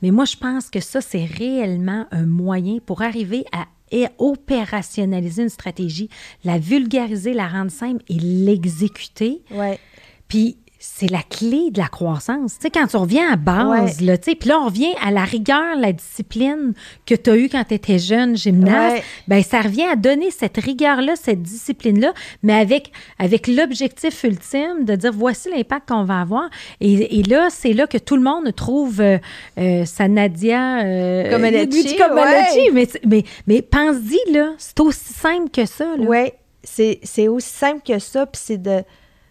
Mais 0.02 0.10
moi, 0.10 0.24
je 0.24 0.36
pense 0.36 0.70
que 0.70 0.80
ça, 0.80 1.00
c'est 1.00 1.24
réellement 1.24 2.06
un 2.10 2.26
moyen 2.26 2.78
pour 2.84 3.02
arriver 3.02 3.44
à 3.52 3.66
et 3.92 4.06
opérationnaliser 4.18 5.42
une 5.42 5.48
stratégie, 5.48 6.08
la 6.44 6.58
vulgariser, 6.58 7.32
la 7.32 7.48
rendre 7.48 7.70
simple 7.70 8.04
et 8.08 8.18
l'exécuter. 8.20 9.42
Ouais. 9.50 9.78
Puis 10.28 10.58
c'est 10.82 11.10
la 11.10 11.22
clé 11.22 11.70
de 11.70 11.78
la 11.78 11.88
croissance. 11.88 12.54
Tu 12.54 12.62
sais, 12.62 12.70
quand 12.70 12.86
tu 12.86 12.96
reviens 12.96 13.30
à 13.30 13.36
base, 13.36 14.00
là, 14.00 14.16
tu 14.16 14.30
sais, 14.30 14.34
puis 14.34 14.48
là, 14.48 14.58
on 14.60 14.64
revient 14.64 14.94
à 15.04 15.10
la 15.10 15.24
rigueur, 15.24 15.76
la 15.76 15.92
discipline 15.92 16.72
que 17.04 17.14
tu 17.14 17.28
as 17.28 17.36
eue 17.36 17.50
quand 17.50 17.64
tu 17.64 17.74
étais 17.74 17.98
jeune 17.98 18.34
gymnaste, 18.34 19.04
ben 19.28 19.42
ça 19.42 19.60
revient 19.60 19.84
à 19.84 19.94
donner 19.94 20.30
cette 20.30 20.56
rigueur-là, 20.56 21.16
cette 21.16 21.42
discipline-là, 21.42 22.14
mais 22.42 22.54
avec, 22.54 22.92
avec 23.18 23.46
l'objectif 23.46 24.24
ultime 24.24 24.86
de 24.86 24.96
dire 24.96 25.12
voici 25.12 25.50
l'impact 25.50 25.90
qu'on 25.90 26.04
va 26.04 26.22
avoir. 26.22 26.48
Et, 26.80 27.22
là, 27.24 27.48
c'est 27.50 27.74
là 27.74 27.86
que 27.86 27.98
tout 27.98 28.16
le 28.16 28.22
monde 28.22 28.54
trouve 28.56 29.02
euh, 29.02 29.18
euh, 29.58 29.84
sa 29.84 30.08
Nadia 30.08 30.80
euh, 30.80 31.30
Comaneci, 31.30 32.70
mais, 32.72 32.88
mais, 33.06 33.24
mais 33.46 33.60
pense-y, 33.60 34.32
là, 34.32 34.54
c'est 34.56 34.80
aussi 34.80 35.12
simple 35.12 35.50
que 35.50 35.66
ça. 35.66 35.84
Oui, 35.98 36.32
c'est 36.62 37.28
aussi 37.28 37.50
simple 37.50 37.82
que 37.86 37.98
ça, 37.98 38.24
puis 38.24 38.40
c'est 38.42 38.62
de 38.62 38.82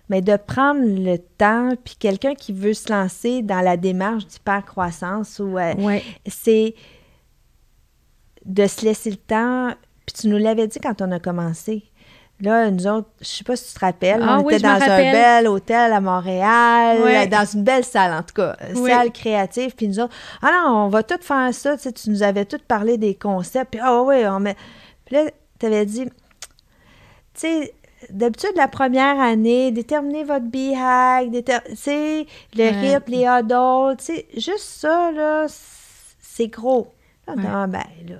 mais 0.09 0.21
de 0.21 0.35
prendre 0.35 0.81
le 0.81 1.17
temps, 1.17 1.73
puis 1.83 1.95
quelqu'un 1.97 2.33
qui 2.33 2.51
veut 2.51 2.73
se 2.73 2.91
lancer 2.91 3.41
dans 3.43 3.61
la 3.61 3.77
démarche 3.77 4.25
d'hypercroissance, 4.25 5.39
ou 5.39 5.57
euh, 5.57 5.99
c'est 6.27 6.75
de 8.45 8.65
se 8.67 8.83
laisser 8.83 9.11
le 9.11 9.17
temps. 9.17 9.73
Puis 10.05 10.21
tu 10.21 10.27
nous 10.27 10.37
l'avais 10.37 10.67
dit 10.67 10.79
quand 10.79 11.01
on 11.01 11.11
a 11.11 11.19
commencé. 11.19 11.83
Là, 12.41 12.71
nous 12.71 12.87
autres, 12.87 13.09
je 13.19 13.27
sais 13.27 13.43
pas 13.43 13.57
si 13.57 13.67
tu 13.67 13.73
te 13.73 13.79
rappelles, 13.81 14.23
ah 14.25 14.39
on 14.39 14.49
était 14.49 14.59
dans 14.59 14.81
un 14.81 14.97
bel 14.97 15.47
hôtel 15.47 15.91
à 15.91 15.99
Montréal, 15.99 17.27
dans 17.29 17.45
une 17.45 17.63
belle 17.65 17.83
salle 17.83 18.13
en 18.13 18.23
tout 18.23 18.33
cas, 18.33 18.55
salle 18.73 19.11
créative, 19.11 19.75
puis 19.75 19.89
nous 19.89 19.99
autres, 19.99 20.15
ah 20.41 20.51
non, 20.51 20.85
on 20.85 20.87
va 20.87 21.03
tout 21.03 21.21
faire 21.21 21.53
ça, 21.53 21.75
tu, 21.75 21.83
sais, 21.83 21.91
tu 21.91 22.09
nous 22.09 22.23
avais 22.23 22.45
tout 22.45 22.59
parlé 22.65 22.97
des 22.97 23.13
concepts, 23.13 23.71
puis 23.71 23.81
ah 23.83 24.01
oui, 24.03 24.25
on 24.25 24.39
met... 24.39 24.55
Puis 25.03 25.17
là, 25.17 25.25
tu 25.59 25.65
avais 25.65 25.85
dit, 25.85 26.05
tu 26.05 26.11
sais, 27.33 27.73
d'habitude, 28.09 28.51
la 28.55 28.67
première 28.67 29.19
année, 29.19 29.71
déterminez 29.71 30.23
votre 30.23 30.45
déter... 30.45 31.57
le 32.55 32.95
RIP, 32.95 33.07
les 33.07 33.25
adultes, 33.25 34.11
juste 34.35 34.59
ça, 34.59 35.11
là, 35.11 35.45
c'est 35.47 36.47
gros. 36.47 36.87
Ah, 37.27 37.67
ben, 37.67 37.83
là. 38.07 38.15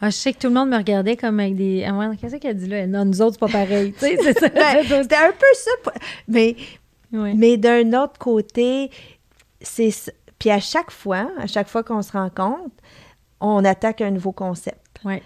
Ah, 0.00 0.10
je 0.10 0.16
sais 0.16 0.32
que 0.32 0.38
tout 0.38 0.48
le 0.48 0.54
monde 0.54 0.70
me 0.70 0.76
regardait 0.76 1.16
comme 1.16 1.40
avec 1.40 1.56
des. 1.56 1.84
Ah, 1.84 2.10
qu'est-ce 2.20 2.36
qu'elle 2.36 2.56
dit 2.56 2.66
là? 2.66 2.86
Non, 2.86 3.04
nous 3.04 3.22
autres, 3.22 3.34
c'est 3.34 3.40
pas 3.40 3.64
pareil. 3.64 3.94
c'est 3.98 4.16
ça. 4.38 4.48
Ben, 4.54 4.84
c'était 5.02 5.16
un 5.16 5.32
peu 5.32 5.46
ça. 5.54 5.92
Mais, 6.28 6.56
mais 7.10 7.56
d'un 7.56 7.92
autre 7.94 8.18
côté, 8.18 8.90
c'est. 9.60 9.90
Puis 10.38 10.50
à 10.50 10.60
chaque 10.60 10.90
fois, 10.90 11.30
à 11.38 11.46
chaque 11.46 11.68
fois 11.68 11.82
qu'on 11.82 12.02
se 12.02 12.12
rencontre, 12.12 12.74
on 13.40 13.64
attaque 13.64 14.00
un 14.00 14.10
nouveau 14.10 14.32
concept. 14.32 15.00
Ouais. 15.04 15.22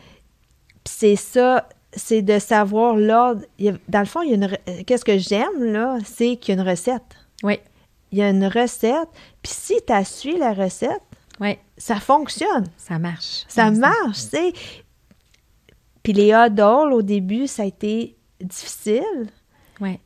Puis 0.84 0.94
c'est 0.96 1.16
ça, 1.16 1.68
c'est 1.92 2.22
de 2.22 2.38
savoir 2.38 2.96
l'ordre. 2.96 3.42
Dans 3.88 4.00
le 4.00 4.06
fond, 4.06 4.22
il 4.22 4.30
y 4.30 4.32
a 4.32 4.36
une. 4.36 4.84
Qu'est-ce 4.84 5.04
que 5.04 5.18
j'aime, 5.18 5.64
là, 5.64 5.98
c'est 6.04 6.36
qu'il 6.36 6.54
y 6.54 6.58
a 6.58 6.62
une 6.62 6.68
recette. 6.68 7.16
Oui. 7.42 7.58
Il 8.12 8.18
y 8.18 8.22
a 8.22 8.30
une 8.30 8.46
recette. 8.46 9.08
Puis 9.42 9.52
si 9.52 9.74
tu 9.86 9.92
as 9.92 10.04
suivi 10.04 10.38
la 10.38 10.52
recette, 10.52 11.02
oui. 11.40 11.58
ça 11.76 11.96
fonctionne. 11.96 12.66
Ça 12.76 12.98
marche. 12.98 13.44
Ça 13.48 13.70
marche, 13.70 14.22
tu 14.30 14.36
sais. 14.36 14.52
Puis 16.02 16.12
les 16.12 16.34
hot 16.34 16.62
au 16.92 17.02
début, 17.02 17.46
ça 17.46 17.62
a 17.62 17.66
été 17.66 18.16
difficile. 18.40 19.28
Oui. 19.80 19.98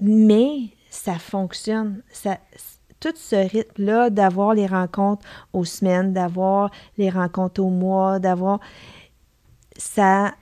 Mais 0.00 0.68
ça 0.90 1.18
fonctionne. 1.18 2.02
Ça, 2.12 2.38
tout 3.00 3.12
ce 3.16 3.36
rythme-là 3.36 4.10
d'avoir 4.10 4.54
les 4.54 4.66
rencontres 4.66 5.26
aux 5.52 5.64
semaines, 5.64 6.12
d'avoir 6.12 6.70
les 6.96 7.10
rencontres 7.10 7.62
au 7.62 7.68
mois, 7.68 8.18
d'avoir 8.18 8.60
ça 9.76 10.34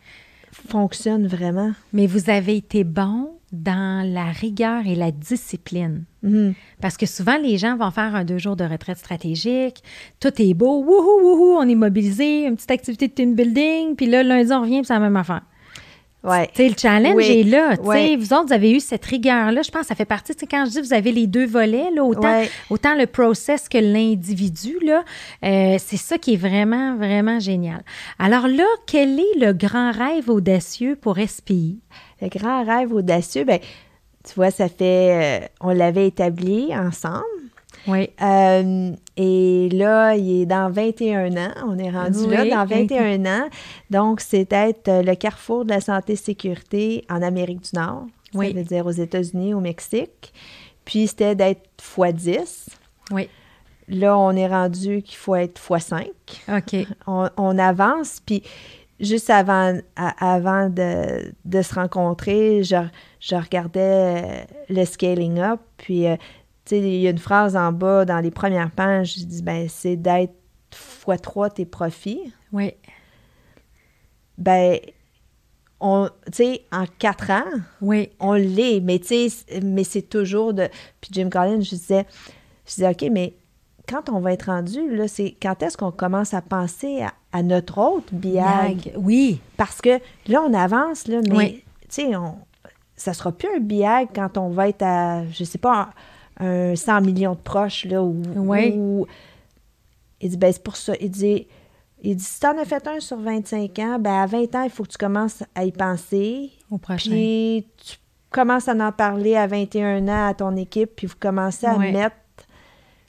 fonctionne 0.52 1.26
vraiment. 1.26 1.72
Mais 1.92 2.06
vous 2.06 2.30
avez 2.30 2.56
été 2.56 2.84
bon 2.84 3.30
dans 3.52 4.06
la 4.06 4.26
rigueur 4.26 4.86
et 4.86 4.94
la 4.94 5.10
discipline. 5.10 6.04
Mhm. 6.22 6.54
Parce 6.80 6.96
que 6.96 7.04
souvent, 7.04 7.36
les 7.36 7.58
gens 7.58 7.76
vont 7.76 7.90
faire 7.90 8.14
un 8.14 8.24
deux 8.24 8.38
jours 8.38 8.56
de 8.56 8.64
retraite 8.64 8.98
stratégique, 8.98 9.82
tout 10.20 10.32
est 10.40 10.54
beau, 10.54 10.82
wouhou, 10.82 11.20
wouhou, 11.22 11.56
on 11.58 11.68
est 11.68 11.74
mobilisé, 11.74 12.46
une 12.46 12.56
petite 12.56 12.70
activité 12.70 13.08
de 13.08 13.12
team 13.12 13.34
building, 13.34 13.94
puis 13.94 14.06
là, 14.06 14.22
lundi, 14.22 14.50
on 14.52 14.62
revient, 14.62 14.78
puis 14.78 14.86
c'est 14.86 14.94
la 14.94 15.00
même 15.00 15.16
affaire. 15.16 15.42
Ouais. 16.24 16.48
Le 16.56 16.72
challenge 16.76 17.28
est 17.28 17.42
là. 17.42 17.74
Vous 17.80 18.32
autres, 18.32 18.46
vous 18.46 18.52
avez 18.52 18.70
eu 18.72 18.80
cette 18.80 19.04
rigueur-là. 19.04 19.62
Je 19.62 19.70
pense 19.70 19.82
que 19.82 19.88
ça 19.88 19.94
fait 19.94 20.04
partie, 20.04 20.34
quand 20.48 20.64
je 20.66 20.70
dis 20.70 20.80
vous 20.80 20.92
avez 20.92 21.10
les 21.10 21.26
deux 21.26 21.46
volets, 21.46 21.90
là, 21.94 22.04
autant, 22.04 22.42
autant 22.70 22.94
le 22.96 23.06
process 23.06 23.68
que 23.68 23.78
l'individu, 23.78 24.76
là, 24.84 25.04
euh, 25.44 25.76
c'est 25.78 25.96
ça 25.96 26.18
qui 26.18 26.34
est 26.34 26.36
vraiment, 26.36 26.96
vraiment 26.96 27.40
génial. 27.40 27.82
Alors 28.18 28.46
là, 28.46 28.64
quel 28.86 29.18
est 29.18 29.38
le 29.38 29.52
grand 29.52 29.90
rêve 29.90 30.30
audacieux 30.30 30.96
pour 30.96 31.16
SPI? 31.18 31.80
Le 32.20 32.28
grand 32.28 32.64
rêve 32.64 32.92
audacieux, 32.92 33.44
ben 33.44 33.58
tu 34.24 34.34
vois, 34.34 34.52
ça 34.52 34.68
fait, 34.68 35.42
euh, 35.42 35.46
on 35.60 35.70
l'avait 35.70 36.06
établi 36.06 36.68
ensemble. 36.76 37.24
Oui. 37.86 38.10
Euh, 38.20 38.92
et 39.16 39.68
là, 39.72 40.14
il 40.14 40.42
est 40.42 40.46
dans 40.46 40.70
21 40.70 41.36
ans. 41.36 41.52
On 41.66 41.78
est 41.78 41.90
rendu 41.90 42.28
là 42.28 42.44
dans 42.44 42.64
21 42.64 43.24
ans. 43.26 43.48
Donc, 43.90 44.20
c'est 44.20 44.52
être 44.52 44.88
euh, 44.88 45.02
le 45.02 45.14
carrefour 45.14 45.64
de 45.64 45.70
la 45.70 45.80
santé-sécurité 45.80 47.04
en 47.10 47.22
Amérique 47.22 47.62
du 47.62 47.70
Nord. 47.74 48.06
Oui. 48.34 48.48
Ça 48.48 48.54
veut 48.54 48.64
dire 48.64 48.86
aux 48.86 48.90
États-Unis, 48.90 49.54
au 49.54 49.60
Mexique. 49.60 50.32
Puis, 50.84 51.08
c'était 51.08 51.34
d'être 51.34 51.68
x10. 51.78 52.68
Oui. 53.10 53.28
Là, 53.88 54.16
on 54.16 54.34
est 54.36 54.46
rendu 54.46 55.02
qu'il 55.02 55.16
faut 55.16 55.34
être 55.34 55.60
x5. 55.60 56.06
OK. 56.48 56.86
On, 57.06 57.58
avance. 57.58 58.20
Puis, 58.24 58.42
juste 59.00 59.28
avant, 59.28 59.76
avant 59.96 60.70
de, 60.70 61.32
de, 61.44 61.62
se 61.62 61.74
rencontrer, 61.74 62.62
je, 62.62 62.76
je 63.20 63.34
regardais 63.34 64.46
le 64.70 64.84
scaling 64.84 65.40
up. 65.40 65.60
Puis, 65.76 66.06
sais, 66.06 66.18
il 66.70 67.00
y 67.00 67.06
a 67.06 67.10
une 67.10 67.18
phrase 67.18 67.56
en 67.56 67.72
bas 67.72 68.04
dans 68.04 68.20
les 68.20 68.30
premières 68.30 68.70
pages, 68.70 69.18
je 69.18 69.24
dis, 69.24 69.42
ben, 69.42 69.68
c'est 69.68 69.96
d'être 69.96 70.34
fois 70.74 71.18
trois 71.18 71.50
tes 71.50 71.66
profits. 71.66 72.32
Oui. 72.52 72.72
Ben, 74.38 74.78
on, 75.80 76.08
tu 76.26 76.32
sais, 76.32 76.62
en 76.70 76.84
quatre 76.98 77.30
ans, 77.30 77.60
oui. 77.80 78.10
on 78.20 78.34
l'est, 78.34 78.80
mais 78.80 78.98
tu 78.98 79.28
sais, 79.28 79.60
mais 79.62 79.84
c'est 79.84 80.02
toujours 80.02 80.54
de... 80.54 80.68
Puis 81.00 81.10
Jim 81.12 81.28
Collins, 81.28 81.60
je 81.60 81.70
disais, 81.70 82.06
je 82.66 82.74
disais, 82.74 82.88
OK, 82.88 83.04
mais 83.10 83.34
quand 83.88 84.08
on 84.08 84.20
va 84.20 84.32
être 84.32 84.44
rendu, 84.46 84.94
là, 84.94 85.08
c'est 85.08 85.36
quand 85.42 85.62
est-ce 85.62 85.76
qu'on 85.76 85.90
commence 85.90 86.34
à 86.34 86.40
penser 86.40 87.04
à, 87.32 87.42
notre 87.42 87.78
autre 87.78 88.12
BIAG? 88.12 88.92
Oui. 88.96 89.40
Parce 89.56 89.80
que 89.80 89.98
là, 90.28 90.42
on 90.42 90.54
avance, 90.54 91.08
là, 91.08 91.20
mais, 91.28 91.64
tu 91.82 91.88
sais, 91.88 92.16
on, 92.16 92.36
ça 92.94 93.12
sera 93.12 93.32
plus 93.32 93.48
un 93.56 93.60
BIAG 93.60 94.10
quand 94.14 94.38
on 94.38 94.50
va 94.50 94.68
être 94.68 94.82
à, 94.82 95.26
je 95.26 95.42
sais 95.42 95.58
pas, 95.58 95.90
un 96.38 96.74
100 96.74 97.02
millions 97.02 97.34
de 97.34 97.40
proches, 97.40 97.84
là, 97.84 98.02
ou... 98.02 99.06
il 100.20 100.28
dit, 100.28 100.36
ben 100.36 100.52
c'est 100.52 100.62
pour 100.62 100.76
ça. 100.76 100.94
Il 101.00 101.10
dit, 101.10 101.46
il 102.02 102.16
dit, 102.16 102.24
si 102.24 102.40
tu 102.40 102.46
en 102.46 102.58
as 102.58 102.64
fait 102.64 102.86
un 102.86 103.00
sur 103.00 103.18
25 103.18 103.78
ans, 103.78 103.98
ben 103.98 104.22
à 104.22 104.26
20 104.26 104.54
ans, 104.54 104.62
il 104.62 104.70
faut 104.70 104.84
que 104.84 104.90
tu 104.90 104.98
commences 104.98 105.42
à 105.54 105.64
y 105.64 105.72
penser. 105.72 106.50
Au 106.70 106.78
prochain. 106.78 107.10
Puis 107.10 107.66
tu 107.84 107.96
commences 108.30 108.68
à 108.68 108.72
en 108.72 108.92
parler 108.92 109.36
à 109.36 109.46
21 109.46 110.08
ans 110.08 110.28
à 110.28 110.34
ton 110.34 110.56
équipe, 110.56 110.96
puis 110.96 111.06
vous 111.06 111.16
commencez 111.18 111.66
à 111.66 111.76
mettre 111.78 112.16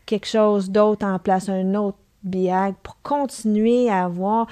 quelque 0.06 0.28
chose 0.28 0.70
d'autre 0.70 1.06
en 1.06 1.18
place, 1.18 1.50
un 1.50 1.76
autre 1.76 1.98
BIAG, 2.24 2.76
pour 2.84 3.02
continuer 3.02 3.90
à 3.90 4.06
avoir 4.06 4.48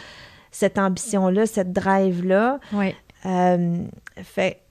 cette 0.49 0.77
ambition-là, 0.77 1.45
cette 1.45 1.71
drive-là. 1.71 2.59
Oui. 2.73 2.95
Euh, 3.25 3.77
fait 4.23 4.61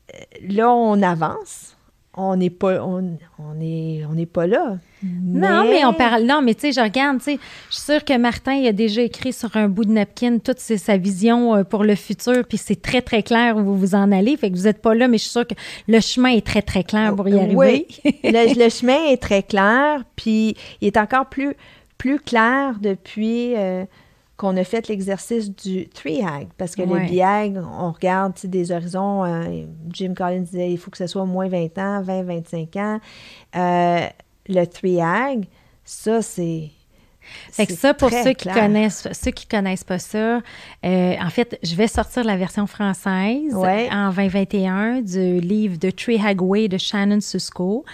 là, 0.43 0.71
on 0.73 1.01
avance 1.03 1.77
on 2.17 2.37
n'est 2.37 2.51
pas 2.51 2.85
on, 2.85 3.17
on 3.39 3.61
est 3.61 4.05
on 4.09 4.15
n'est 4.15 4.27
pas 4.27 4.47
là. 4.47 4.79
Non, 5.03 5.65
mais 5.65 5.85
on 5.85 5.95
parle 5.95 6.25
non, 6.25 6.43
mais 6.43 6.55
tu 6.55 6.61
sais, 6.61 6.73
je 6.73 6.81
regarde, 6.81 7.19
tu 7.19 7.25
sais, 7.25 7.39
je 7.71 7.75
suis 7.75 7.85
sûre 7.85 8.05
que 8.05 8.17
Martin 8.19 8.55
il 8.55 8.67
a 8.67 8.73
déjà 8.73 9.03
écrit 9.03 9.33
sur 9.33 9.57
un 9.57 9.69
bout 9.69 9.85
de 9.85 9.93
napkin 9.93 10.39
toute 10.39 10.59
sa 10.59 10.97
vision 10.97 11.55
euh, 11.55 11.65
pour 11.65 11.85
le 11.85 11.95
futur, 11.95 12.45
puis 12.47 12.59
c'est 12.59 12.83
très 12.83 13.01
très 13.01 13.23
clair 13.23 13.57
où 13.57 13.63
vous 13.63 13.77
vous 13.77 13.95
en 13.95 14.11
allez, 14.13 14.37
fait 14.37 14.51
que 14.51 14.57
vous 14.57 14.65
n'êtes 14.65 14.83
pas 14.83 14.95
là, 14.95 15.09
mais 15.09 15.19
je 15.19 15.23
suis 15.23 15.31
sûre 15.31 15.47
que 15.47 15.55
le 15.87 16.01
chemin 16.01 16.31
est 16.31 16.47
très 16.47 16.63
très 16.63 16.83
clair 16.83 17.15
pour 17.15 17.29
y 17.29 17.39
arriver. 17.39 17.55
Oui, 17.55 17.87
le, 18.25 18.69
chemin 18.69 19.07
est 19.07 19.23
très 19.23 19.43
clair, 19.43 20.03
puis 20.17 20.57
il 20.81 20.89
est 20.89 20.97
encore 20.97 21.27
plus 21.27 21.55
plus 21.97 22.19
clair 22.19 22.77
depuis 22.81 23.55
euh, 23.57 23.85
qu'on 24.41 24.57
a 24.57 24.65
fait 24.65 24.89
l'exercice 24.89 25.55
du 25.55 25.87
three-hag, 25.91 26.49
parce 26.57 26.75
que 26.75 26.81
le 26.81 27.01
BIAG, 27.01 27.59
on 27.79 27.93
regarde 27.93 28.33
des 28.43 28.73
horizons, 28.73 29.23
euh, 29.23 29.67
Jim 29.93 30.15
Collins 30.17 30.41
disait 30.41 30.73
il 30.73 30.79
faut 30.79 30.91
que 30.91 30.97
ce 30.97 31.07
soit 31.07 31.21
au 31.21 31.27
moins 31.27 31.47
20 31.47 31.77
ans, 31.77 32.01
20, 32.01 32.23
25 32.23 32.77
ans. 32.77 33.01
Euh, 33.55 34.07
le 34.49 34.65
three-hag, 34.65 35.45
ça, 35.85 36.23
c'est... 36.23 36.71
Fait 37.53 37.67
que 37.67 37.75
ça, 37.75 37.93
pour 37.93 38.09
ceux 38.09 38.33
qui 38.33 38.49
connaissent, 38.49 39.07
ceux 39.13 39.31
qui 39.31 39.47
connaissent 39.47 39.85
pas 39.85 39.99
ça, 39.99 40.41
euh, 40.87 41.15
en 41.21 41.29
fait, 41.29 41.59
je 41.63 41.75
vais 41.77 41.87
sortir 41.87 42.25
la 42.25 42.39
version 42.39 42.67
française 42.67 43.55
en 43.55 44.11
2021 44.11 45.03
du 45.03 45.39
livre 45.41 45.77
de 45.79 45.91
Tree 45.91 46.19
Hagway 46.19 46.69
de 46.69 46.79
Shannon 46.79 47.21
Susko. 47.21 47.85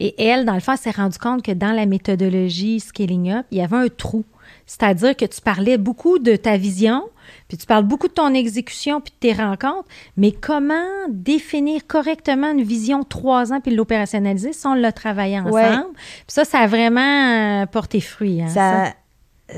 Et 0.00 0.22
elle, 0.22 0.44
dans 0.44 0.52
le 0.52 0.60
fond, 0.60 0.76
s'est 0.76 0.90
rendue 0.90 1.18
compte 1.18 1.42
que 1.42 1.52
dans 1.52 1.72
la 1.72 1.86
méthodologie 1.86 2.78
Scaling 2.78 3.30
Up, 3.30 3.46
il 3.50 3.58
y 3.58 3.62
avait 3.62 3.78
un 3.78 3.88
trou 3.88 4.22
c'est-à-dire 4.66 5.16
que 5.16 5.24
tu 5.24 5.40
parlais 5.40 5.78
beaucoup 5.78 6.18
de 6.18 6.36
ta 6.36 6.56
vision, 6.56 7.02
puis 7.48 7.56
tu 7.58 7.66
parles 7.66 7.84
beaucoup 7.84 8.08
de 8.08 8.12
ton 8.12 8.32
exécution, 8.32 9.00
puis 9.00 9.12
de 9.12 9.18
tes 9.18 9.32
rencontres, 9.32 9.88
mais 10.16 10.32
comment 10.32 10.74
définir 11.08 11.86
correctement 11.86 12.50
une 12.50 12.62
vision 12.62 13.04
trois 13.04 13.52
ans, 13.52 13.60
puis 13.60 13.74
l'opérationnaliser 13.74 14.52
si 14.52 14.66
on 14.66 14.74
l'a 14.74 14.92
travaillé 14.92 15.38
ensemble? 15.38 15.92
Puis 15.94 16.24
ça, 16.28 16.44
ça 16.44 16.60
a 16.60 16.66
vraiment 16.66 17.62
euh, 17.62 17.66
porté 17.66 18.00
fruit. 18.00 18.42
Hein, 18.42 18.48
ça, 18.48 18.94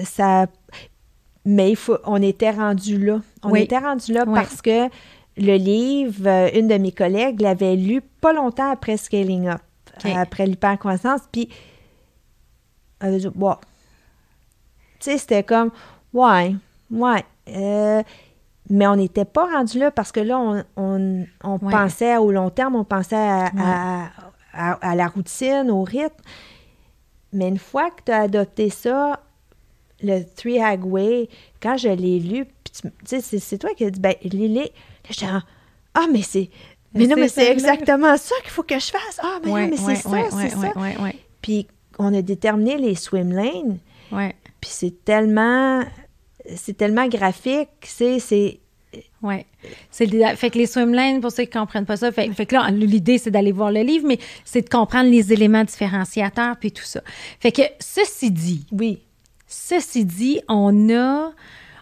ça, 0.05 0.47
Mais 1.45 1.71
il 1.71 1.77
faut, 1.77 1.99
on 2.05 2.21
était 2.21 2.51
rendu 2.51 2.99
là. 2.99 3.21
On 3.43 3.55
était 3.55 3.79
rendu 3.79 4.13
là 4.13 4.27
parce 4.27 4.61
que 4.61 4.89
le 5.37 5.57
livre, 5.57 6.27
euh, 6.27 6.51
une 6.55 6.67
de 6.67 6.79
mes 6.79 6.93
collègues 6.93 7.41
l'avait 7.41 7.77
lu 7.77 8.01
pas 8.01 8.33
longtemps 8.33 8.71
après 8.71 8.97
Scaling 8.97 9.49
Up, 9.49 9.61
après 10.05 10.47
l'hypercroissance, 10.47 11.21
puis 11.31 11.49
elle 13.01 13.15
a 13.15 13.19
dit, 13.19 13.29
bon, 13.35 13.55
tu 14.99 15.11
sais, 15.11 15.19
c'était 15.19 15.43
comme, 15.43 15.71
ouais, 16.13 16.55
ouais. 16.91 17.25
Euh, 17.49 18.03
mais 18.69 18.87
on 18.87 18.97
n'était 18.97 19.25
pas 19.25 19.47
rendu 19.47 19.79
là 19.79 19.91
parce 19.91 20.11
que 20.11 20.21
là, 20.21 20.39
on, 20.77 21.27
on, 21.45 21.59
pensait 21.59 22.17
au 22.17 22.33
long 22.33 22.51
terme, 22.51 22.75
on 22.75 22.85
pensait 22.85 23.17
à, 23.17 24.11
à, 24.53 24.97
la 24.97 25.07
routine, 25.07 25.71
au 25.71 25.85
rythme. 25.85 26.23
Mais 27.33 27.49
une 27.49 27.59
fois 27.59 27.91
que 27.91 28.03
tu 28.07 28.13
as 28.13 28.23
adopté 28.23 28.71
ça, 28.71 29.21
le 30.03 30.23
Three 30.25 30.61
Hagway, 30.61 31.29
quand 31.63 31.77
je 31.77 31.89
l'ai 31.89 32.19
lu, 32.19 32.47
tu 32.65 33.21
sais, 33.21 33.21
c'est 33.21 33.59
toi 33.59 33.71
qui 33.77 33.85
as 33.85 33.91
dit, 33.91 34.01
ben, 34.01 34.15
lis-les. 34.23 34.73
J'étais 35.09 35.27
ah, 35.97 36.07
mais 36.13 36.23
c'est. 36.23 36.51
Mais, 36.95 37.07
non, 37.07 37.17
mais 37.17 37.29
c'est 37.29 37.51
exactement 37.51 38.17
ça 38.17 38.35
qu'il 38.43 38.51
faut 38.51 38.63
que 38.63 38.79
je 38.79 38.91
fasse. 38.91 39.21
Ah, 39.23 39.39
mais 39.45 39.51
non, 39.51 39.69
mais 39.69 39.77
c'est 39.77 39.97
ça, 39.97 40.19
c'est 40.31 40.51
ça. 40.51 40.73
Puis 41.43 41.67
on 41.99 42.13
a 42.15 42.23
déterminé 42.23 42.77
les 42.77 42.95
swim 42.95 43.33
lanes. 43.33 43.79
Puis 44.67 44.75
c'est 44.75 45.05
tellement, 45.05 45.85
c'est 46.57 46.77
tellement 46.77 47.07
graphique, 47.07 47.69
c'est, 47.85 48.19
c'est 48.19 48.59
oui. 49.23 49.47
C'est 49.93 50.09
fait 50.35 50.51
que 50.51 50.59
les 50.59 50.67
swim 50.67 51.21
pour 51.21 51.31
ceux 51.31 51.45
qui 51.45 51.57
ne 51.57 51.61
comprennent 51.61 51.87
pas 51.87 51.97
ça, 51.97 52.11
fait, 52.11 52.33
fait 52.33 52.47
que 52.47 52.57
là, 52.57 52.69
l'idée, 52.73 53.19
c'est 53.19 53.31
d'aller 53.31 53.53
voir 53.53 53.71
le 53.71 53.83
livre, 53.83 54.09
mais 54.09 54.19
c'est 54.45 54.63
de 54.63 54.69
comprendre 54.69 55.09
les 55.09 55.33
éléments 55.33 55.63
différenciateurs 55.63 56.57
puis 56.57 56.73
tout 56.73 56.83
ça. 56.83 57.01
Fait 57.39 57.53
que, 57.53 57.63
ceci 57.79 58.33
dit. 58.33 58.67
Oui. 58.73 59.05
Ceci 59.47 60.05
dit, 60.05 60.41
on 60.49 60.91
a 60.93 61.31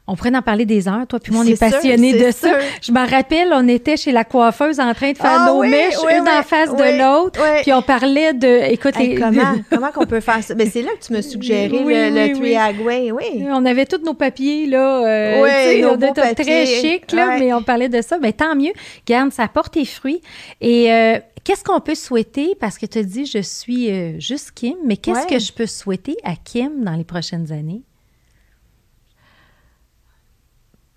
on 0.06 0.16
pourrait 0.16 0.36
en 0.36 0.42
parler 0.42 0.66
des 0.66 0.86
heures, 0.86 1.06
toi 1.08 1.18
puis 1.18 1.32
moi, 1.32 1.44
on 1.44 1.48
est, 1.48 1.58
passionnés 1.58 2.12
de 2.12 2.30
ça. 2.30 2.58
Je 2.82 2.92
me 2.92 3.08
rappelle, 3.08 3.48
on 3.52 3.66
était 3.68 3.96
chez 3.96 4.12
la 4.12 4.24
coiffeuse 4.24 4.78
en 4.78 4.92
train 4.92 5.12
de 5.12 5.16
faire 5.16 5.40
ah 5.40 5.46
nos 5.48 5.62
mèches, 5.62 5.94
une 6.10 6.28
en 6.28 6.42
face 6.42 6.74
de 6.74 6.98
l'autre, 6.98 7.40
puis 7.62 7.72
on 7.72 7.80
parlait 7.80 8.34
de... 8.34 8.70
Écoute, 8.70 8.94
comment, 9.18 9.54
comment 9.70 9.92
qu'on 9.92 10.06
peut 10.06 10.20
faire 10.20 10.42
ça? 10.42 10.54
Mais 10.54 10.64
ben, 10.64 10.70
c'est 10.70 10.82
là 10.82 10.90
que 10.98 11.06
tu 11.06 11.12
me 11.14 11.22
suggéré 11.22 11.68
le, 11.68 12.10
le 12.10 13.12
oui. 13.12 13.46
On 13.50 13.64
avait 13.64 13.86
tous 13.86 14.04
nos 14.04 14.14
papiers, 14.14 14.66
là. 14.66 15.06
Euh, 15.06 15.42
oui, 15.42 15.80
nos 15.80 15.92
on 15.92 15.96
était 15.96 16.34
très 16.34 16.66
chic, 16.66 17.10
là, 17.12 17.38
mais 17.38 17.54
on 17.54 17.62
parlait 17.62 17.88
de 17.88 18.02
ça. 18.02 18.18
Mais 18.18 18.32
ben, 18.32 18.48
tant 18.48 18.54
mieux. 18.54 18.72
Garde, 19.06 19.32
ça 19.32 19.48
porte 19.48 19.72
tes 19.72 19.84
fruits. 19.84 20.20
Et... 20.60 20.92
Euh, 20.92 21.18
qu'est-ce 21.44 21.62
qu'on 21.62 21.80
peut 21.80 21.94
souhaiter? 21.94 22.56
Parce 22.58 22.78
que 22.78 22.86
tu 22.86 22.98
as 22.98 23.02
dit, 23.02 23.26
je 23.26 23.38
suis 23.38 23.90
euh, 23.90 24.18
juste 24.18 24.52
Kim, 24.52 24.74
mais 24.84 24.96
qu'est-ce 24.96 25.26
que 25.26 25.38
je 25.38 25.52
peux 25.52 25.66
souhaiter 25.66 26.16
à 26.24 26.34
Kim 26.42 26.82
dans 26.82 26.94
les 26.94 27.04
prochaines 27.04 27.52
années? 27.52 27.82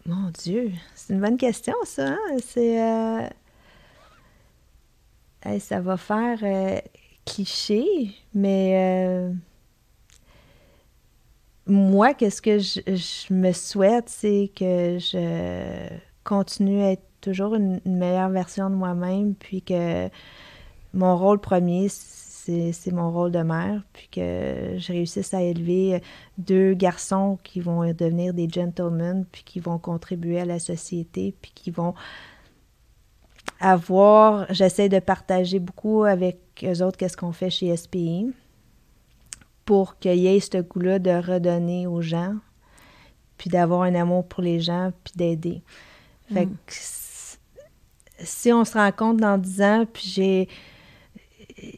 Mon 0.07 0.29
Dieu, 0.29 0.71
c'est 0.95 1.13
une 1.13 1.19
bonne 1.19 1.35
question, 1.35 1.73
ça. 1.83 2.11
Hein? 2.11 2.37
C'est. 2.41 2.81
Euh, 2.81 3.27
ça 5.59 5.81
va 5.81 5.97
faire 5.97 6.39
euh, 6.43 6.79
cliché, 7.25 7.85
mais 8.33 8.71
euh, 8.77 9.33
moi, 11.65 12.13
qu'est-ce 12.13 12.41
que 12.41 12.57
je, 12.57 13.33
me 13.33 13.51
souhaite, 13.51 14.07
c'est 14.07 14.49
que 14.55 14.97
je 14.97 15.89
continue 16.23 16.83
à 16.83 16.91
être 16.93 17.03
toujours 17.19 17.55
une 17.55 17.81
meilleure 17.85 18.29
version 18.29 18.69
de 18.69 18.75
moi-même, 18.75 19.35
puis 19.35 19.61
que 19.61 20.07
mon 20.93 21.17
rôle 21.17 21.39
premier, 21.39 21.89
c'est 22.73 22.91
mon 22.91 23.11
rôle 23.11 23.31
de 23.31 23.41
mère, 23.41 23.83
puis 23.93 24.07
que 24.11 24.75
je 24.77 24.87
réussisse 24.91 25.33
à 25.33 25.41
élever 25.41 26.01
deux 26.37 26.73
garçons 26.73 27.37
qui 27.43 27.59
vont 27.59 27.81
devenir 27.93 28.33
des 28.33 28.49
gentlemen, 28.49 29.25
puis 29.31 29.43
qui 29.43 29.59
vont 29.59 29.77
contribuer 29.77 30.39
à 30.39 30.45
la 30.45 30.59
société, 30.59 31.35
puis 31.41 31.51
qui 31.53 31.71
vont 31.71 31.93
à 33.59 33.75
voir, 33.75 34.45
j'essaie 34.49 34.89
de 34.89 34.99
partager 34.99 35.59
beaucoup 35.59 36.03
avec 36.03 36.37
eux 36.63 36.83
autres 36.83 36.97
qu'est-ce 36.97 37.17
qu'on 37.17 37.31
fait 37.31 37.49
chez 37.49 37.75
SPI 37.75 38.31
pour 39.65 39.97
qu'il 39.99 40.15
y 40.15 40.27
ait 40.27 40.39
ce 40.39 40.59
goût-là 40.61 40.99
de 40.99 41.11
redonner 41.11 41.87
aux 41.87 42.01
gens, 42.01 42.35
puis 43.37 43.49
d'avoir 43.49 43.81
un 43.81 43.95
amour 43.95 44.27
pour 44.27 44.41
les 44.41 44.59
gens, 44.59 44.91
puis 45.03 45.13
d'aider. 45.15 45.61
Fait 46.33 46.45
mm. 46.45 46.55
que 46.65 46.73
si 48.19 48.51
on 48.51 48.65
se 48.65 48.73
rend 48.73 48.91
compte 48.91 49.17
dans 49.17 49.37
10 49.37 49.61
ans, 49.61 49.85
puis 49.91 50.07
j'ai. 50.07 50.47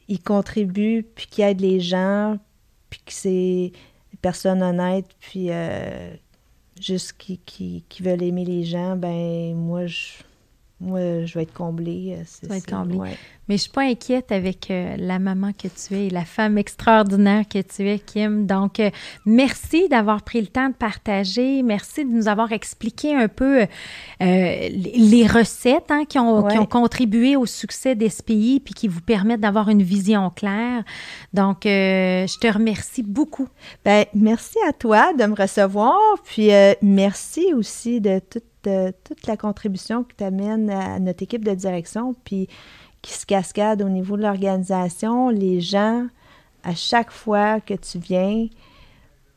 Il 0.08 0.22
contribue, 0.22 1.06
puis 1.16 1.28
qu'il 1.28 1.44
aide 1.44 1.62
les 1.62 1.80
gens, 1.80 2.38
puis 2.90 3.00
que 3.06 3.14
c'est 3.14 3.30
des 4.12 4.18
personnes 4.22 4.62
honnêtes, 4.62 5.10
puis 5.20 5.48
euh, 5.50 6.14
juste 6.80 7.14
qui, 7.18 7.38
qui, 7.46 7.84
qui, 7.88 8.04
veulent 8.04 8.24
aimer 8.24 8.46
les 8.46 8.64
gens, 8.64 8.96
ben 8.96 9.56
moi, 9.56 9.86
je 9.86 10.14
moi, 10.82 11.26
je 11.26 11.34
vais 11.34 11.44
être 11.44 11.54
comblée. 11.54 12.16
Euh, 12.18 12.24
tu 12.40 12.48
vas 12.48 12.58
être 12.58 12.70
comblée. 12.70 12.98
Mais 13.50 13.58
je 13.58 13.64
suis 13.64 13.72
pas 13.72 13.82
inquiète 13.82 14.32
avec 14.32 14.72
euh, 14.72 14.96
la 14.98 15.20
maman 15.20 15.52
que 15.52 15.68
tu 15.68 15.96
es, 15.96 16.10
la 16.10 16.24
femme 16.24 16.58
extraordinaire 16.58 17.46
que 17.50 17.60
tu 17.62 17.90
es, 17.90 18.00
Kim. 18.00 18.46
Donc, 18.46 18.80
euh, 18.80 18.90
merci 19.26 19.90
d'avoir 19.90 20.22
pris 20.22 20.40
le 20.40 20.48
temps 20.48 20.70
de 20.70 20.74
partager. 20.74 21.64
Merci 21.64 22.06
de 22.06 22.12
nous 22.12 22.30
avoir 22.30 22.54
expliqué 22.54 23.14
un 23.14 23.28
peu 23.28 23.66
les 24.22 25.28
recettes 25.28 25.90
hein, 25.90 26.04
qui, 26.08 26.18
ont, 26.18 26.44
qui, 26.48 26.58
ont, 26.58 26.66
contribué 26.66 27.36
au 27.36 27.46
succès 27.46 27.96
d'SPI 27.96 28.62
puis 28.64 28.74
qui 28.74 28.88
vous 28.88 29.02
permettent 29.02 29.42
d'avoir 29.42 29.70
une 29.70 29.84
vision 29.84 30.30
claire. 30.30 30.84
Donc, 31.34 31.62
je 31.64 32.40
te 32.40 32.48
remercie 32.48 33.04
beaucoup. 33.04 33.48
Ben, 33.84 34.06
merci 34.14 34.58
à 34.68 34.74
toi 34.74 35.14
de 35.14 35.26
me 35.26 35.36
recevoir. 35.36 35.98
Puis, 36.24 36.52
merci 36.82 37.54
aussi 37.54 38.00
de 38.00 38.22
tout 38.62 38.94
toute 39.04 39.28
la 39.28 39.38
contribution 39.38 40.04
que 40.04 40.14
tu 40.18 40.24
amènes 40.24 40.70
à 40.70 41.00
notre 41.00 41.24
équipe 41.24 41.46
de 41.46 41.54
direction, 41.54 42.16
puis 42.24 42.48
qui 43.02 43.14
se 43.14 43.26
cascade 43.26 43.82
au 43.82 43.90
niveau 43.90 44.18
de 44.18 44.24
l'organisation. 44.24 45.30
Les 45.30 45.62
gens, 45.62 46.08
à 46.64 46.76
chaque 46.76 47.12
fois 47.12 47.62
que 47.62 47.74
tu 47.74 48.00
viens, 48.00 48.48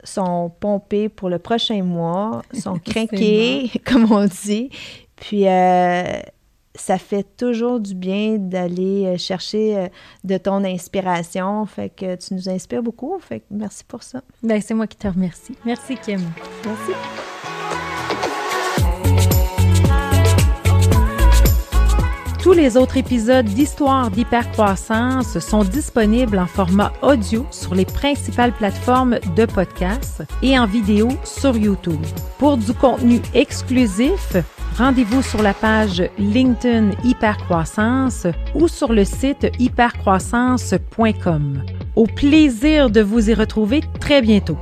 sont 0.05 0.51
pompés 0.61 1.09
pour 1.09 1.29
le 1.29 1.39
prochain 1.39 1.83
mois, 1.83 2.43
sont 2.53 2.79
craqués, 2.85 3.71
comme 3.85 4.11
on 4.11 4.27
dit. 4.27 4.71
Puis 5.17 5.47
euh, 5.47 6.21
ça 6.75 6.99
fait 6.99 7.25
toujours 7.37 7.81
du 7.81 7.95
bien 7.95 8.39
d'aller 8.39 9.07
euh, 9.07 9.17
chercher 9.17 9.77
euh, 9.77 9.89
de 10.25 10.37
ton 10.39 10.65
inspiration. 10.65 11.65
Fait 11.67 11.91
que 11.91 12.17
tu 12.17 12.35
nous 12.35 12.49
inspires 12.49 12.83
beaucoup. 12.83 13.19
Fait 13.21 13.41
que 13.41 13.45
merci 13.51 13.85
pour 13.85 14.03
ça. 14.03 14.23
Ben, 14.43 14.61
c'est 14.61 14.75
moi 14.75 14.87
qui 14.87 14.97
te 14.97 15.09
remercie. 15.09 15.57
Merci, 15.65 15.97
Kim. 15.97 16.21
Merci. 16.65 16.93
Tous 22.43 22.53
les 22.53 22.77
autres 22.77 22.97
épisodes 22.97 23.47
d'Histoire 23.47 24.11
d'hypercroissance 24.11 25.39
sont 25.39 25.63
disponibles 25.63 26.41
en 26.41 26.49
format 26.49 26.93
audio 27.01 27.47
sur 27.53 27.77
les 27.77 27.85
principales 27.85 28.53
plateformes 28.53 29.21
de 29.37 29.47
podcast 29.47 30.25
et 30.43 30.59
en 30.59 30.67
vidéo 30.67 31.11
sur 31.23 31.57
YouTube. 31.57 32.05
Pour 32.39 32.57
du 32.57 32.75
contenu 32.75 33.21
exclusif, 33.33 34.35
rendez-vous 34.77 35.23
sur 35.23 35.41
la 35.41 35.55
page 35.55 36.03
LinkedIn 36.19 36.91
Hypercroissance 37.05 38.27
ou 38.57 38.67
sur 38.67 38.93
le 38.93 39.05
site 39.05 39.47
hypercroissance.com. 39.61 41.63
Au 41.95 42.07
plaisir 42.07 42.91
de 42.91 43.03
vous 43.03 43.31
y 43.31 43.35
retrouver 43.35 43.83
très 44.01 44.21
bientôt. 44.21 44.59